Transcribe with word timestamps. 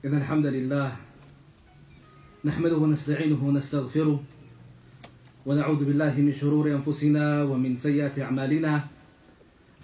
إن 0.00 0.16
الحمد 0.16 0.46
لله 0.46 0.92
نحمده 2.44 2.76
ونستعينه 2.76 3.36
ونستغفره 3.36 4.20
ونعوذ 5.46 5.84
بالله 5.84 6.14
من 6.24 6.32
شرور 6.32 6.72
أنفسنا 6.72 7.44
ومن 7.44 7.76
سيئات 7.76 8.16
أعمالنا. 8.18 8.80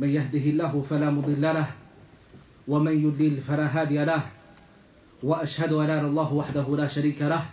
من 0.00 0.08
يهده 0.08 0.44
الله 0.56 0.72
فلا 0.88 1.10
مضل 1.12 1.42
له 1.42 1.68
ومن 2.68 2.96
يضلل 2.96 3.44
فلا 3.44 3.68
هادي 3.68 4.04
له. 4.04 4.22
وأشهد 5.22 5.72
أن 5.72 5.86
لا 5.86 6.00
الله 6.00 6.32
وحده 6.32 6.66
لا 6.76 6.88
شريك 6.88 7.20
له. 7.22 7.44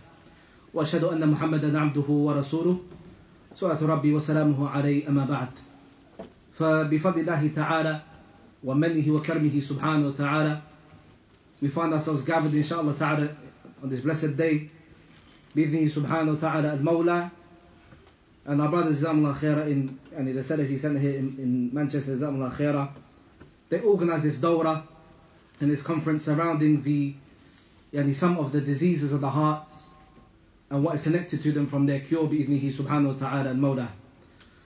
وأشهد 0.74 1.04
أن 1.04 1.20
محمدا 1.20 1.80
عبده 1.80 2.08
ورسوله. 2.08 2.80
صلاة 3.56 3.84
ربي 3.84 4.14
وسلامه 4.16 4.70
عليه 4.70 5.10
أما 5.12 5.26
بعد. 5.26 5.52
فبفضل 6.56 7.20
الله 7.20 7.44
تعالى 7.56 8.02
ومنه 8.64 9.12
وكرمه 9.12 9.56
سبحانه 9.60 10.08
وتعالى 10.08 10.62
we 11.64 11.70
find 11.70 11.94
ourselves 11.94 12.24
gathered, 12.24 12.54
inshallah 12.54 12.94
ta'ala, 12.94 13.30
on 13.82 13.90
this 13.90 14.02
blessed 14.02 14.36
day. 14.36 14.70
Bidni 15.56 15.90
subhanahu 15.90 16.38
ta'ala 16.38 16.72
al 16.72 16.80
Mawla. 16.80 17.32
And 18.46 18.62
our 18.62 18.68
brothers, 18.68 19.02
Zamla 19.02 19.34
Khaira, 19.34 19.68
in, 19.68 19.98
and 20.14 20.28
the 20.28 20.42
Salafi 20.42 20.78
Center 20.78 21.00
here 21.00 21.16
in, 21.18 21.38
in 21.40 21.74
Manchester, 21.74 22.18
Zamla 22.18 22.54
Khaira, 22.54 22.90
they 23.70 23.80
organized 23.80 24.26
this 24.26 24.40
dawra 24.40 24.84
and 25.62 25.72
this 25.72 25.82
conference 25.82 26.26
surrounding 26.26 26.82
the 26.82 27.14
yani, 27.94 28.14
some 28.14 28.38
of 28.40 28.52
the 28.52 28.60
diseases 28.60 29.14
of 29.14 29.22
the 29.22 29.30
heart 29.30 29.66
and 30.70 30.84
what 30.84 30.96
is 30.96 31.02
connected 31.02 31.42
to 31.44 31.54
them 31.54 31.66
from 31.66 31.86
their 31.86 32.02
cure, 32.02 32.28
bi'idnihi 32.28 32.74
subhanahu 32.74 33.14
wa 33.14 33.30
ta'ala 33.30 33.50
al 33.52 33.56
Mawla. 33.56 33.88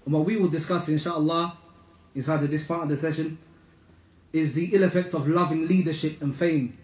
And 0.03 0.15
what 0.15 0.25
we 0.25 0.37
will 0.37 0.49
discuss, 0.49 0.89
inshallah, 0.89 1.59
inside 2.15 2.41
of 2.41 2.49
this 2.49 2.65
part 2.65 2.81
of 2.81 2.89
the 2.89 2.97
session, 2.97 3.37
is 4.33 4.55
the 4.55 4.73
ill 4.73 4.83
effect 4.83 5.13
of 5.13 5.27
loving 5.27 5.67
leadership 5.67 6.23
and 6.23 6.35
fame 6.35 6.75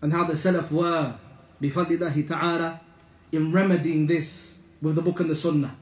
and 0.00 0.12
how 0.12 0.24
the 0.24 0.34
Salaf 0.34 0.70
were 0.70 1.16
bifadlillahi 1.62 2.26
ta'ala 2.26 2.80
in 3.30 3.52
remedying 3.52 4.06
this 4.06 4.54
with 4.80 4.96
the 4.96 5.02
book 5.02 5.20
and 5.20 5.30
the 5.30 5.36
sunnah. 5.36 5.76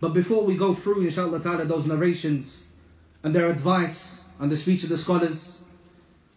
But 0.00 0.14
before 0.14 0.44
we 0.44 0.56
go 0.56 0.74
through 0.74 1.02
inshallah 1.02 1.40
ta'ala 1.42 1.64
those 1.64 1.86
narrations 1.86 2.64
and 3.22 3.34
their 3.34 3.50
advice 3.50 4.22
and 4.40 4.50
the 4.50 4.56
speech 4.56 4.82
of 4.82 4.88
the 4.88 4.98
scholars, 4.98 5.60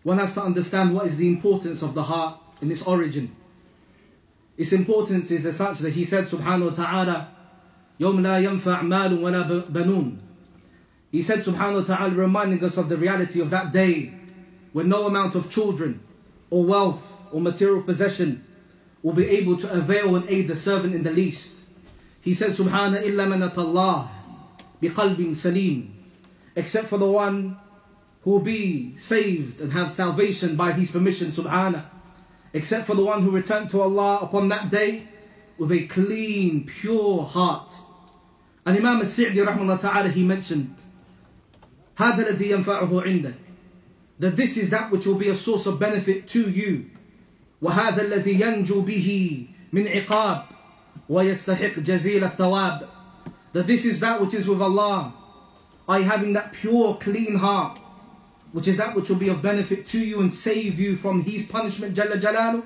one 0.03 0.19
has 0.19 0.33
to 0.35 0.43
understand 0.43 0.93
what 0.93 1.07
is 1.07 1.17
the 1.17 1.27
importance 1.27 1.81
of 1.81 1.95
the 1.95 2.03
heart 2.03 2.37
in 2.61 2.71
its 2.71 2.83
origin. 2.83 3.35
Its 4.57 4.71
importance 4.71 5.31
is 5.31 5.45
as 5.45 5.57
such 5.57 5.79
that 5.79 5.93
he 5.93 6.05
said 6.05 6.25
subhanahu 6.25 6.77
wa 6.77 6.85
ta'ala 6.85 7.31
يوم 7.99 8.21
لا 8.21 8.39
ينفع 8.39 8.81
مال 8.81 9.17
ولا 9.19 9.69
بنون 9.71 10.17
He 11.11 11.21
said 11.21 11.39
subhanahu 11.39 11.87
wa 11.87 11.95
ta'ala 11.95 12.13
reminding 12.13 12.63
us 12.63 12.77
of 12.77 12.89
the 12.89 12.97
reality 12.97 13.39
of 13.39 13.49
that 13.49 13.71
day 13.71 14.13
when 14.73 14.89
no 14.89 15.07
amount 15.07 15.35
of 15.35 15.49
children 15.49 16.01
or 16.49 16.63
wealth 16.65 17.01
or 17.31 17.41
material 17.41 17.81
possession 17.83 18.43
will 19.01 19.13
be 19.13 19.27
able 19.27 19.57
to 19.57 19.71
avail 19.71 20.15
and 20.15 20.27
aid 20.29 20.47
the 20.47 20.55
servant 20.55 20.95
in 20.95 21.03
the 21.03 21.11
least. 21.11 21.51
He 22.21 22.33
said 22.33 22.51
subhanahu 22.51 23.05
illa 23.05 23.27
man 23.27 23.41
atallah 23.41 24.07
biqalbin 24.81 25.35
salim 25.35 25.93
except 26.55 26.87
for 26.87 26.97
the 26.97 27.05
one 27.05 27.57
who 28.23 28.31
will 28.31 28.39
be 28.39 28.97
saved 28.97 29.61
and 29.61 29.73
have 29.73 29.91
salvation 29.91 30.55
by 30.55 30.71
his 30.71 30.89
permission 30.89 31.27
subhanahu 31.27 31.85
except 32.53 32.87
for 32.87 32.95
the 32.95 33.03
one 33.03 33.21
who 33.21 33.29
returned 33.29 33.69
to 33.69 33.81
Allah 33.81 34.19
upon 34.23 34.47
that 34.49 34.69
day 34.69 35.07
with 35.57 35.71
a 35.71 35.85
clean 35.87 36.65
pure 36.65 37.23
heart. 37.23 37.71
And 38.65 38.77
Imam 38.77 39.01
al-Sa'di 39.01 39.37
rahmahullah 39.37 39.79
ta'ala 39.79 40.09
he 40.09 40.23
mentioned 40.23 40.73
هذا 41.97 42.27
الذي 42.27 42.49
ينفعه 42.49 43.01
عندك 43.01 43.35
that 44.19 44.35
this 44.35 44.57
is 44.57 44.69
that 44.69 44.91
which 44.91 45.05
will 45.05 45.15
be 45.15 45.29
a 45.29 45.35
source 45.35 45.65
of 45.65 45.79
benefit 45.79 46.27
to 46.29 46.49
you 46.49 46.89
وهذا 47.61 48.01
الذي 48.01 48.39
ينجو 48.39 48.85
به 48.85 49.47
من 49.73 49.87
عقاب 49.87 50.45
ويستحق 51.09 51.79
جزيل 51.79 52.23
الثواب 52.23 52.87
that 53.53 53.67
this 53.67 53.85
is 53.85 53.99
that 53.99 54.19
which 54.21 54.33
is 54.33 54.47
with 54.47 54.61
Allah 54.61 55.13
I 55.87 56.01
having 56.01 56.33
that 56.33 56.53
pure 56.53 56.95
clean 56.95 57.37
heart 57.37 57.79
which 58.51 58.67
is 58.67 58.77
that 58.77 58.95
which 58.95 59.09
will 59.09 59.17
be 59.17 59.29
of 59.29 59.41
benefit 59.41 59.85
to 59.87 59.99
you 59.99 60.21
and 60.21 60.31
save 60.31 60.79
you 60.79 60.95
from 60.95 61.23
his 61.23 61.45
punishment 61.47 61.95
Jalla 61.95 62.19
Jalalu 62.19 62.63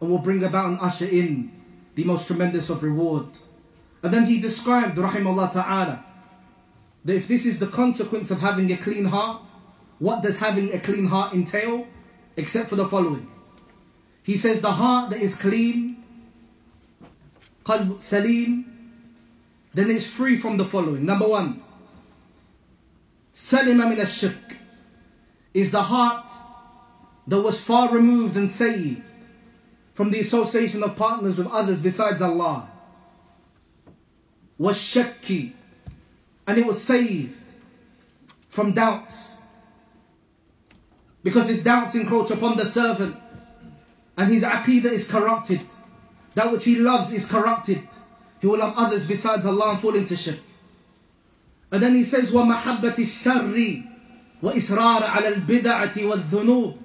and 0.00 0.10
will 0.10 0.18
bring 0.18 0.44
about 0.44 0.68
and 0.68 0.80
usher 0.80 1.06
in 1.06 1.50
the 1.94 2.04
most 2.04 2.26
tremendous 2.26 2.70
of 2.70 2.82
reward 2.82 3.26
and 4.02 4.12
then 4.12 4.26
he 4.26 4.40
described 4.40 4.96
rahimahullah 4.96 5.52
ta'ala 5.52 6.04
that 7.04 7.14
if 7.14 7.28
this 7.28 7.46
is 7.46 7.58
the 7.58 7.66
consequence 7.66 8.30
of 8.30 8.40
having 8.40 8.70
a 8.72 8.76
clean 8.76 9.06
heart, 9.06 9.42
what 9.99 10.21
does 10.21 10.39
having 10.39 10.73
a 10.73 10.79
clean 10.79 11.07
heart 11.07 11.33
entail? 11.33 11.87
Except 12.35 12.69
for 12.69 12.75
the 12.75 12.87
following. 12.87 13.29
He 14.23 14.37
says 14.37 14.61
the 14.61 14.71
heart 14.71 15.11
that 15.11 15.21
is 15.21 15.35
clean, 15.35 16.03
qalb 17.65 18.01
salim, 18.01 18.73
then 19.73 19.91
is 19.91 20.07
free 20.07 20.37
from 20.37 20.57
the 20.57 20.65
following. 20.65 21.05
Number 21.05 21.27
one, 21.27 21.61
salima 23.35 23.89
min 23.89 24.05
shirk 24.05 24.57
is 25.53 25.71
the 25.71 25.83
heart 25.83 26.29
that 27.27 27.41
was 27.41 27.59
far 27.59 27.93
removed 27.93 28.37
and 28.37 28.49
saved 28.49 29.01
from 29.93 30.11
the 30.11 30.19
association 30.19 30.83
of 30.83 30.95
partners 30.95 31.37
with 31.37 31.51
others 31.51 31.81
besides 31.81 32.21
Allah. 32.21 32.69
Was 34.57 34.77
shakki 34.77 35.53
and 36.47 36.57
it 36.57 36.65
was 36.65 36.81
saved 36.81 37.35
from 38.49 38.73
doubts. 38.73 39.32
Because 41.22 41.50
if 41.50 41.64
doubts 41.64 41.94
encroach 41.94 42.30
upon 42.30 42.56
the 42.56 42.64
servant 42.64 43.16
and 44.16 44.32
his 44.32 44.42
aqidah 44.42 44.86
is 44.86 45.08
corrupted, 45.08 45.60
that 46.34 46.50
which 46.52 46.64
he 46.64 46.76
loves 46.76 47.12
is 47.12 47.26
corrupted, 47.26 47.86
he 48.40 48.46
will 48.46 48.58
love 48.58 48.74
others 48.76 49.06
besides 49.06 49.44
Allah 49.44 49.72
and 49.72 49.80
fall 49.80 49.94
into 49.94 50.16
shirk. 50.16 50.38
And 51.70 51.82
then 51.82 51.94
he 51.94 52.04
says, 52.04 52.32
وَمَحَبَّةِ 52.32 52.94
الشَّرِّ 52.94 53.86
وَإِسْرَارَ 54.42 55.02
عَلَى 55.02 55.44
الْبِدَعَةِ 55.44 55.92
وَالذُّنُوبِ 55.94 56.78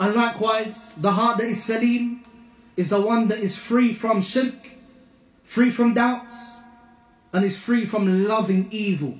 And 0.00 0.14
likewise, 0.14 0.94
the 0.96 1.12
heart 1.12 1.38
that 1.38 1.46
is 1.46 1.62
salim 1.62 2.22
is 2.76 2.88
the 2.88 3.00
one 3.00 3.28
that 3.28 3.38
is 3.38 3.54
free 3.54 3.92
from 3.92 4.22
shirk, 4.22 4.70
free 5.44 5.70
from 5.70 5.94
doubts, 5.94 6.52
and 7.32 7.44
is 7.44 7.58
free 7.58 7.86
from 7.86 8.26
loving 8.26 8.68
evil. 8.70 9.18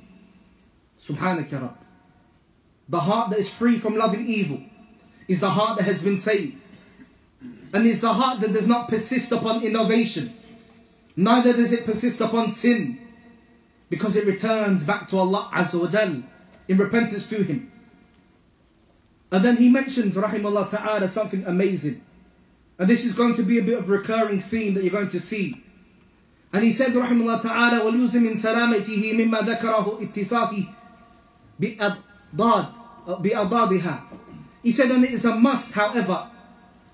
Subhanak 1.01 1.51
ya 1.51 1.59
Rab. 1.61 1.77
The 2.89 3.01
heart 3.01 3.31
that 3.31 3.39
is 3.39 3.51
free 3.51 3.79
from 3.79 3.97
loving 3.97 4.27
evil 4.27 4.61
is 5.29 5.41
the 5.41 5.51
heart 5.51 5.79
that 5.79 5.85
has 5.85 6.03
been 6.03 6.19
saved. 6.19 6.59
And 7.73 7.87
is 7.87 8.01
the 8.01 8.13
heart 8.13 8.41
that 8.41 8.53
does 8.53 8.67
not 8.67 8.89
persist 8.89 9.33
upon 9.33 9.65
innovation. 9.65 10.37
Neither 11.17 11.53
does 11.53 11.73
it 11.73 11.85
persist 11.85 12.21
upon 12.21 12.51
sin. 12.51 12.99
Because 13.89 14.17
it 14.17 14.27
returns 14.27 14.85
back 14.85 15.09
to 15.09 15.19
Allah 15.19 15.51
Azza 15.53 15.81
wa 15.81 15.87
Jal 15.87 16.23
in 16.69 16.77
repentance 16.77 17.29
to 17.31 17.43
Him. 17.43 17.71
And 19.31 19.45
then 19.45 19.57
he 19.57 19.71
mentions, 19.71 20.15
rahimahullah 20.15 20.71
ta'ala, 20.71 21.09
something 21.09 21.45
amazing. 21.47 22.03
And 22.79 22.89
this 22.89 23.05
is 23.05 23.15
going 23.15 23.35
to 23.37 23.43
be 23.43 23.59
a 23.59 23.63
bit 23.63 23.79
of 23.79 23.89
recurring 23.89 24.43
theme 24.43 24.75
that 24.75 24.83
you're 24.83 24.93
going 24.93 25.11
to 25.11 25.21
see 25.21 25.63
and 26.53 26.65
he 26.65 26.73
said 26.73 26.93
رحمه 26.93 27.23
الله 27.23 27.37
تعالى 27.37 27.79
وليوزن 27.79 28.23
من 28.23 28.37
سلامته 28.37 29.13
مما 29.13 29.41
ذكره 29.41 29.99
اتصافه 30.03 30.65
بأضداد 31.61 32.76
بأضدادها 33.07 34.01
He 34.63 34.73
said 34.73 34.91
and 34.91 35.05
it 35.05 35.11
is 35.13 35.25
a 35.25 35.35
must 35.35 35.73
however 35.73 36.29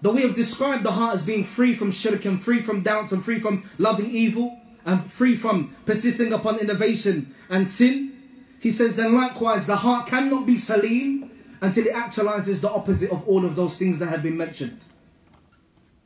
that 0.01 0.11
we 0.11 0.23
have 0.23 0.35
described 0.35 0.85
the 0.85 0.93
heart 0.93 1.15
as 1.17 1.23
being 1.25 1.45
free 1.45 1.75
from 1.75 1.91
shirk 1.91 2.25
and 2.25 2.43
free 2.43 2.61
from 2.61 2.83
doubts 2.83 3.13
and 3.13 3.25
free 3.25 3.41
from 3.41 3.69
loving 3.79 4.11
evil 4.11 4.59
and 4.85 5.11
free 5.11 5.37
from 5.37 5.75
persisting 5.85 6.33
upon 6.33 6.59
innovation 6.59 7.35
and 7.51 7.69
sin. 7.69 8.15
He 8.61 8.71
says 8.71 8.97
then 8.97 9.15
likewise 9.15 9.67
the 9.67 9.77
heart 9.77 10.07
cannot 10.07 10.47
be 10.47 10.57
salim 10.57 11.31
until 11.61 11.87
it 11.87 11.93
actualizes 11.93 12.61
the 12.61 12.71
opposite 12.71 13.11
of 13.11 13.27
all 13.29 13.45
of 13.45 13.57
those 13.57 13.77
things 13.77 13.99
that 13.99 14.07
have 14.07 14.23
been 14.23 14.37
mentioned. 14.37 14.81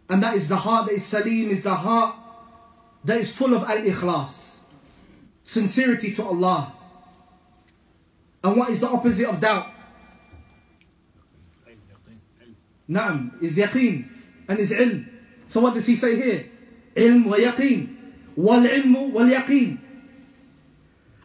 And 0.09 0.23
that 0.23 0.35
is 0.35 0.49
the 0.49 0.57
heart 0.57 0.87
that 0.87 0.95
is 0.95 1.05
salim 1.05 1.51
is 1.51 1.63
the 1.63 1.75
heart 1.75 2.17
that 3.05 3.19
is 3.19 3.35
full 3.35 3.55
of 3.55 3.63
al-ikhlas, 3.63 4.57
sincerity 5.45 6.15
to 6.15 6.25
Allah. 6.25 6.73
And 8.45 8.57
what 8.57 8.71
is 8.71 8.81
the 8.81 8.89
opposite 8.89 9.29
of 9.29 9.41
doubt? 9.41 9.69
Naam, 12.90 13.42
is 13.42 13.58
yaqeen 13.58 14.08
and 14.48 14.60
is 14.60 14.72
ilm. 14.72 15.08
So 15.48 15.62
what 15.62 15.74
does 15.74 15.86
he 15.86 15.96
say 15.96 16.16
here? 16.16 16.46
Ilm 16.96 17.26
wa 17.26 17.36
yaqeen. 17.36 17.96
Wal 18.36 18.62
ilmu 18.62 19.12
wal 19.12 19.26
yaqeen. 19.26 19.80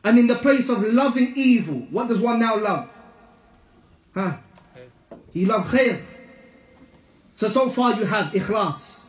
And 0.05 0.19
in 0.19 0.27
the 0.27 0.37
place 0.37 0.69
of 0.69 0.83
loving 0.83 1.33
evil, 1.37 1.87
what 1.91 2.09
does 2.09 2.19
one 2.21 2.41
now 2.41 2.57
love? 2.57 2.91
Huh? 4.15 4.37
He 5.33 5.47
loves 5.47 5.71
khair. 5.71 6.01
So, 7.35 7.49
so 7.49 7.71
far 7.71 7.95
you 7.95 8.05
have 8.05 8.33
ikhlas. 8.33 9.01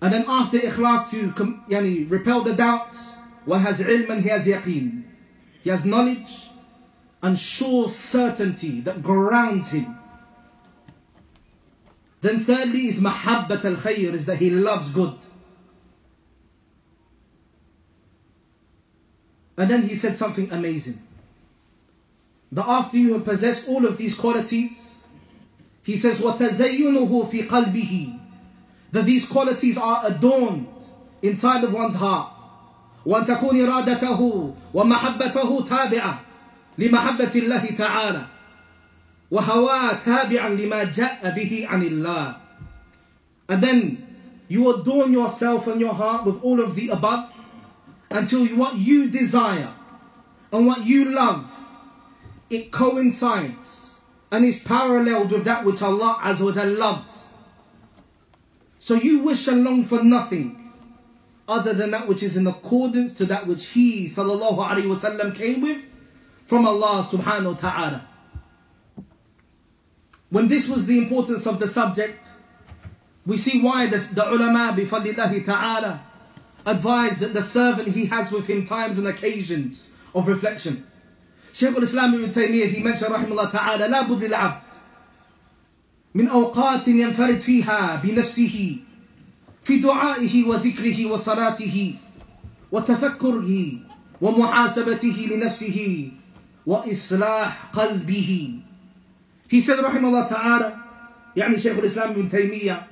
And 0.00 0.12
then 0.12 0.24
after 0.26 0.58
ikhlas 0.58 1.10
to 1.10 1.28
yani, 1.68 2.10
repel 2.10 2.42
the 2.42 2.54
doubts, 2.54 3.16
one 3.44 3.60
has 3.60 3.80
ilm 3.80 4.08
and 4.10 4.22
he 4.22 4.28
has 4.30 4.46
yaqeen. 4.46 5.04
He 5.62 5.70
has 5.70 5.84
knowledge 5.84 6.48
and 7.22 7.38
sure 7.38 7.88
certainty 7.88 8.80
that 8.80 9.02
grounds 9.02 9.70
him. 9.70 9.96
Then 12.23 12.41
thirdly 12.41 12.87
is 12.87 13.01
mahabbat 13.01 13.63
al 13.65 13.75
khayr, 13.75 14.13
is 14.13 14.25
that 14.25 14.37
he 14.37 14.49
loves 14.49 14.91
good. 14.91 15.13
And 19.57 19.69
then 19.69 19.83
he 19.83 19.95
said 19.95 20.17
something 20.17 20.51
amazing. 20.51 21.01
That 22.51 22.67
after 22.67 22.97
you 22.97 23.13
have 23.13 23.25
possessed 23.25 23.67
all 23.69 23.85
of 23.85 23.97
these 23.97 24.15
qualities, 24.15 25.03
he 25.83 25.95
says, 25.95 26.21
وَتَزَيُّنُهُ 26.21 27.29
فِي 27.29 27.47
قَلْبِهِ 27.47 28.19
That 28.91 29.05
these 29.05 29.27
qualities 29.27 29.77
are 29.77 30.05
adorned 30.05 30.67
inside 31.21 31.63
of 31.63 31.73
one's 31.73 31.95
heart. 31.95 32.33
وأن 33.05 33.25
تكون 33.25 33.55
إرادته 33.55 34.53
ومحبته 34.73 35.65
تابعة 35.65 36.21
لمحبة 36.77 37.31
الله 37.35 37.75
تعالى 37.77 38.27
وهواه 39.31 39.93
تابعا 40.05 40.49
لما 40.49 40.83
جاء 40.83 41.35
به 41.35 41.67
عن 41.69 41.83
الله 41.83 42.35
and 43.49 43.63
then 43.63 44.05
you 44.47 44.73
adorn 44.75 45.13
yourself 45.13 45.67
and 45.67 45.79
your 45.79 45.93
heart 45.93 46.25
with 46.25 46.41
all 46.43 46.59
of 46.59 46.75
the 46.75 46.89
above 46.89 47.31
until 48.09 48.45
what 48.57 48.75
you 48.75 49.09
desire 49.09 49.73
and 50.51 50.65
what 50.65 50.85
you 50.85 51.05
love 51.05 51.45
it 52.49 52.71
coincides 52.71 53.91
and 54.31 54.45
is 54.45 54.59
paralleled 54.59 55.31
with 55.31 55.43
that 55.43 55.63
which 55.63 55.81
Allah 55.81 56.19
Azza 56.23 56.77
loves 56.77 57.33
so 58.79 58.95
you 58.95 59.23
wish 59.23 59.47
and 59.47 59.63
long 59.63 59.85
for 59.85 60.03
nothing 60.03 60.71
other 61.47 61.73
than 61.73 61.91
that 61.91 62.07
which 62.07 62.23
is 62.23 62.37
in 62.37 62.47
accordance 62.47 63.13
to 63.15 63.25
that 63.25 63.45
which 63.47 63.69
he 63.69 64.05
sallallahu 64.07 64.57
alaihi 64.57 64.85
wasallam 64.85 65.33
came 65.35 65.61
with 65.61 65.81
from 66.45 66.65
Allah 66.65 67.03
subhanahu 67.03 67.53
wa 67.55 67.69
ta'ala. 67.69 68.07
When 70.33 70.47
this 70.47 70.69
was 70.69 70.85
the 70.85 70.97
importance 70.97 71.47
of 71.47 71.59
the 71.59 71.67
subject, 71.67 72.23
we 73.25 73.37
see 73.37 73.61
why 73.61 73.87
the, 73.87 73.97
the 73.97 74.31
ulama 74.31 74.75
bifadlillahi 74.77 75.45
ta'ala 75.45 76.01
advised 76.65 77.19
that 77.21 77.33
the 77.33 77.41
servant 77.41 77.89
he 77.89 78.05
has 78.05 78.31
with 78.31 78.47
him 78.47 78.65
times 78.65 78.97
and 78.97 79.07
occasions 79.07 79.91
of 80.13 80.27
reflection. 80.27 80.85
Shaykh 81.53 81.75
al-Islam 81.75 82.13
ibn 82.15 82.31
Taymiyyah, 82.31 82.69
he 82.69 82.83
mentioned 82.83 83.13
rahimahullah 83.13 83.51
ta'ala, 83.51 83.87
لا 83.87 84.07
بد 84.07 84.23
للعبد 84.23 84.61
من 86.15 86.27
أوقات 86.27 86.87
ينفرد 86.87 87.39
فيها 87.39 88.01
بنفسه 88.03 88.77
في 89.63 89.79
دعائه 89.79 90.47
وذكره 90.47 91.05
وصلاته 91.05 91.95
وتفكره 92.71 93.71
ومحاسبته 94.21 95.27
لنفسه 95.31 96.11
وإصلاح 96.65 97.65
قلبه 97.73 98.59
he 99.48 99.60
said, 99.60 99.78
Rahimullah 99.78 100.28
ta'ala, 100.28 100.84
Yani 101.36 101.60
Shaykh 101.60 101.78
al-Islam 101.78 102.10
ibn 102.12 102.30
Taymiyyah, 102.30 102.84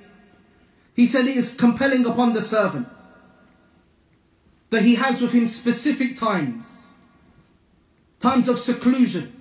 he 0.94 1.06
said 1.06 1.26
it 1.26 1.36
is 1.36 1.54
compelling 1.54 2.04
upon 2.04 2.34
the 2.34 2.42
servant 2.42 2.86
that 4.70 4.82
he 4.82 4.94
has 4.96 5.20
with 5.20 5.32
him 5.32 5.46
specific 5.46 6.16
times, 6.16 6.92
times 8.20 8.48
of 8.48 8.58
seclusion, 8.58 9.32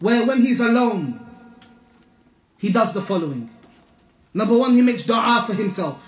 where 0.00 0.24
when 0.24 0.40
he's 0.42 0.60
alone, 0.60 1.20
he 2.58 2.70
does 2.70 2.92
the 2.94 3.02
following. 3.02 3.50
Number 4.34 4.56
one, 4.56 4.74
he 4.74 4.82
makes 4.82 5.04
dua 5.04 5.44
for 5.46 5.54
himself. 5.54 6.00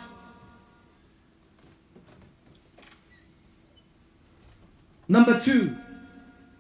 Number 5.09 5.41
two, 5.41 5.77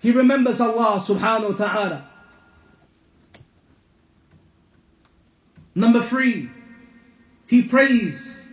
he 0.00 0.10
remembers 0.10 0.60
Allah 0.60 1.00
subhanahu 1.00 1.58
wa 1.58 1.66
ta'ala. 1.66 2.09
Number 5.80 6.02
three, 6.02 6.50
he 7.46 7.62
prays 7.62 8.44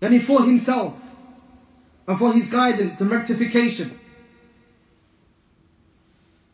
and 0.00 0.14
he 0.14 0.20
for 0.20 0.44
himself 0.44 0.94
and 2.06 2.16
for 2.16 2.32
his 2.32 2.48
guidance 2.48 3.00
and 3.00 3.10
rectification. 3.10 3.98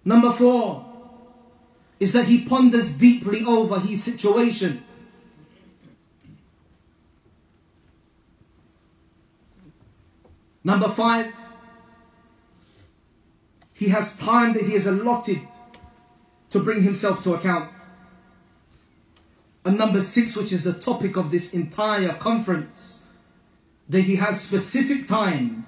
Number 0.07 0.33
four 0.33 0.87
is 2.01 2.15
that 2.15 2.25
he 2.25 2.47
ponders 2.47 2.97
deeply 2.97 3.45
over 3.45 3.79
his 3.79 4.03
situation. 4.03 4.83
Number 10.65 10.89
five, 10.89 11.35
he 13.75 13.89
has 13.89 14.17
time 14.17 14.55
that 14.55 14.63
he 14.63 14.73
has 14.73 14.87
allotted 14.87 15.47
to 16.49 16.59
bring 16.59 16.83
himself 16.83 17.23
to 17.25 17.35
account. 17.35 17.72
And 19.65 19.79
number 19.79 20.03
six, 20.03 20.37
which 20.37 20.53
is 20.53 20.65
the 20.65 20.73
topic 20.73 21.17
of 21.17 21.31
this 21.31 21.53
entire 21.53 22.15
conference, 22.15 23.05
that 23.89 24.01
he 24.03 24.17
has 24.17 24.41
specific 24.41 25.07
time 25.07 25.67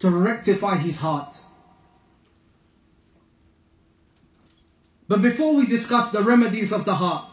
to 0.00 0.10
rectify 0.10 0.76
his 0.76 0.98
heart. 0.98 1.34
But 5.06 5.22
before 5.22 5.54
we 5.54 5.66
discuss 5.66 6.12
the 6.12 6.22
remedies 6.22 6.72
of 6.72 6.84
the 6.84 6.94
heart, 6.94 7.26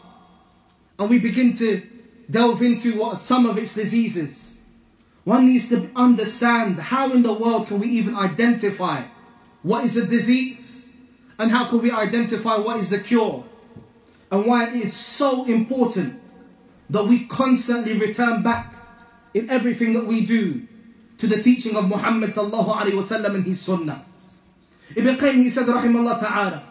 and 0.98 1.08
we 1.08 1.18
begin 1.18 1.56
to 1.56 1.82
delve 2.30 2.62
into 2.62 2.98
what 2.98 3.18
some 3.18 3.46
of 3.46 3.56
its 3.56 3.74
diseases, 3.74 4.60
one 5.24 5.46
needs 5.46 5.68
to 5.68 5.90
understand 5.94 6.78
how 6.78 7.12
in 7.12 7.22
the 7.22 7.32
world 7.32 7.68
can 7.68 7.78
we 7.78 7.88
even 7.88 8.16
identify 8.16 9.04
what 9.62 9.84
is 9.84 9.96
a 9.96 10.06
disease 10.06 10.86
and 11.38 11.50
how 11.50 11.68
can 11.68 11.80
we 11.80 11.90
identify 11.90 12.56
what 12.56 12.78
is 12.78 12.88
the 12.88 12.98
cure 12.98 13.44
and 14.30 14.46
why 14.46 14.68
it 14.68 14.74
is 14.74 14.92
so 14.92 15.44
important 15.46 16.20
that 16.90 17.04
we 17.04 17.26
constantly 17.26 17.98
return 17.98 18.42
back 18.42 18.74
in 19.34 19.48
everything 19.50 19.92
that 19.92 20.06
we 20.06 20.24
do 20.24 20.66
to 21.18 21.26
the 21.26 21.42
teaching 21.42 21.76
of 21.76 21.88
Muhammad 21.88 22.30
sallallahu 22.30 22.74
alaihi 22.74 22.92
wasallam 22.92 23.34
and 23.34 23.44
his 23.44 23.60
sunnah. 23.60 24.04
Ibn 24.94 25.16
Qayyim 25.16 25.42
he 25.42 25.50
said 25.50 25.66
rahimahullah 25.66 26.20
ta'ala 26.20 26.64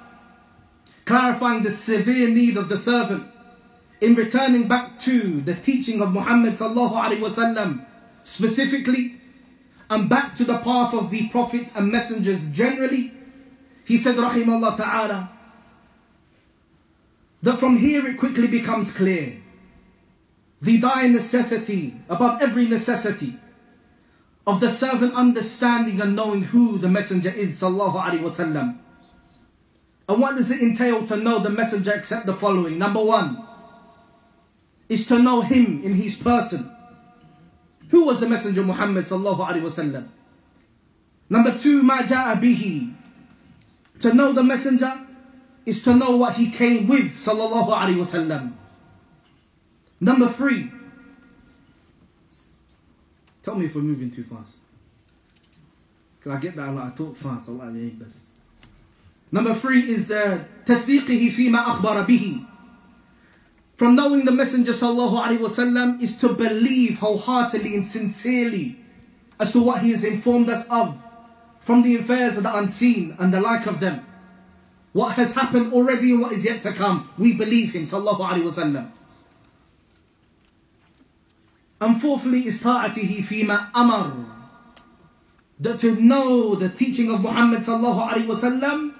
clarifying 1.05 1.63
the 1.63 1.71
severe 1.71 2.29
need 2.29 2.57
of 2.57 2.69
the 2.69 2.77
servant 2.77 3.27
in 4.01 4.15
returning 4.15 4.67
back 4.67 4.99
to 5.01 5.41
the 5.41 5.53
teaching 5.55 6.01
of 6.01 6.11
Muhammad 6.11 6.55
sallallahu 6.55 6.93
alaihi 6.93 7.19
wasallam 7.19 7.85
specifically 8.23 9.17
and 9.89 10.09
back 10.09 10.35
to 10.35 10.43
the 10.43 10.57
path 10.59 10.93
of 10.93 11.09
the 11.09 11.29
prophets 11.29 11.75
and 11.75 11.91
messengers 11.91 12.49
generally, 12.49 13.13
he 13.85 13.97
said, 13.97 14.15
Rahimahullah 14.15 14.75
Ta'ala, 14.75 15.31
that 17.41 17.59
from 17.59 17.77
here 17.77 18.07
it 18.07 18.17
quickly 18.17 18.47
becomes 18.47 18.93
clear 18.93 19.41
the 20.61 20.79
dire 20.79 21.09
necessity, 21.09 21.95
above 22.09 22.41
every 22.41 22.67
necessity, 22.67 23.37
of 24.47 24.59
the 24.59 24.69
servant 24.69 25.13
understanding 25.13 26.01
and 26.01 26.15
knowing 26.15 26.43
who 26.43 26.77
the 26.77 26.89
messenger 26.89 27.29
is, 27.29 27.61
sallallahu 27.61 28.01
alaihi 28.01 28.21
wasallam. 28.21 28.79
And 30.09 30.21
what 30.21 30.35
does 30.35 30.49
it 30.51 30.61
entail 30.61 31.05
to 31.07 31.17
know 31.17 31.39
the 31.39 31.49
messenger 31.49 31.93
except 31.93 32.25
the 32.25 32.33
following? 32.33 32.79
Number 32.79 33.03
one 33.03 33.45
is 34.89 35.05
to 35.07 35.19
know 35.19 35.41
him 35.41 35.83
in 35.83 35.93
his 35.95 36.15
person. 36.15 36.71
Who 37.89 38.05
was 38.05 38.19
the 38.19 38.29
Messenger 38.29 38.63
Muhammad 38.63 39.05
sallallahu 39.05 39.47
alaihi 39.47 39.63
wasallam? 39.63 40.07
Number 41.29 41.57
two, 41.57 41.83
ma 41.83 41.99
ja'a 41.99 42.39
bihi. 42.39 42.93
To 44.01 44.13
know 44.13 44.31
the 44.31 44.43
Messenger 44.43 45.06
is 45.67 45.83
to 45.83 45.93
know 45.93 46.15
what 46.15 46.35
he 46.35 46.49
came 46.49 46.87
with, 46.87 47.19
sallallahu 47.19 47.67
alaihi 47.67 47.97
wasallam. 47.97 48.53
Number 49.99 50.29
three. 50.29 50.71
Tell 53.43 53.53
me 53.53 53.65
if 53.65 53.75
we're 53.75 53.81
moving 53.81 54.09
too 54.09 54.23
fast. 54.23 54.55
Can 56.21 56.31
I 56.31 56.37
get 56.37 56.55
that 56.55 56.69
a 56.69 56.71
lot? 56.71 56.93
I 56.93 56.95
talk 56.95 57.17
fast, 57.17 57.49
Allah 57.49 57.65
make 57.65 57.99
this. 57.99 58.27
Number 59.29 59.53
three 59.53 59.91
is 59.91 60.07
the 60.07 60.45
tasdiqihi 60.65 61.33
fima 61.33 61.65
akhbara 61.65 62.07
bihi. 62.07 62.47
From 63.75 63.95
knowing 63.95 64.23
the 64.23 64.31
Messenger 64.31 64.71
sallallahu 64.71 65.21
alaihi 65.21 65.39
wasallam 65.39 66.01
is 66.01 66.15
to 66.19 66.29
believe 66.29 66.99
wholeheartedly 66.99 67.75
and 67.75 67.85
sincerely 67.85 68.79
as 69.37 69.51
to 69.51 69.61
what 69.61 69.81
he 69.81 69.91
has 69.91 70.05
informed 70.05 70.49
us 70.49 70.65
of 70.69 70.97
from 71.59 71.83
the 71.83 71.97
affairs 71.97 72.37
of 72.37 72.43
the 72.43 72.55
unseen 72.55 73.17
and 73.19 73.33
the 73.33 73.41
like 73.41 73.65
of 73.65 73.81
them 73.81 74.06
What 74.92 75.12
has 75.14 75.34
happened 75.34 75.72
already 75.72 76.12
and 76.12 76.20
what 76.20 76.32
is 76.32 76.44
yet 76.44 76.60
to 76.62 76.72
come, 76.72 77.08
we 77.16 77.32
believe 77.32 77.72
him. 77.72 77.82
وسلم. 77.84 78.90
And 81.80 82.00
fourthly 82.00 82.46
is 82.46 82.60
ta'atihi 82.60 83.24
fima 83.24 83.70
amar. 83.74 84.12
That 85.58 85.80
to 85.80 85.94
know 85.96 86.54
the 86.54 86.68
teaching 86.68 87.10
of 87.10 87.20
Muhammad 87.20 87.62
وسلم, 87.62 88.94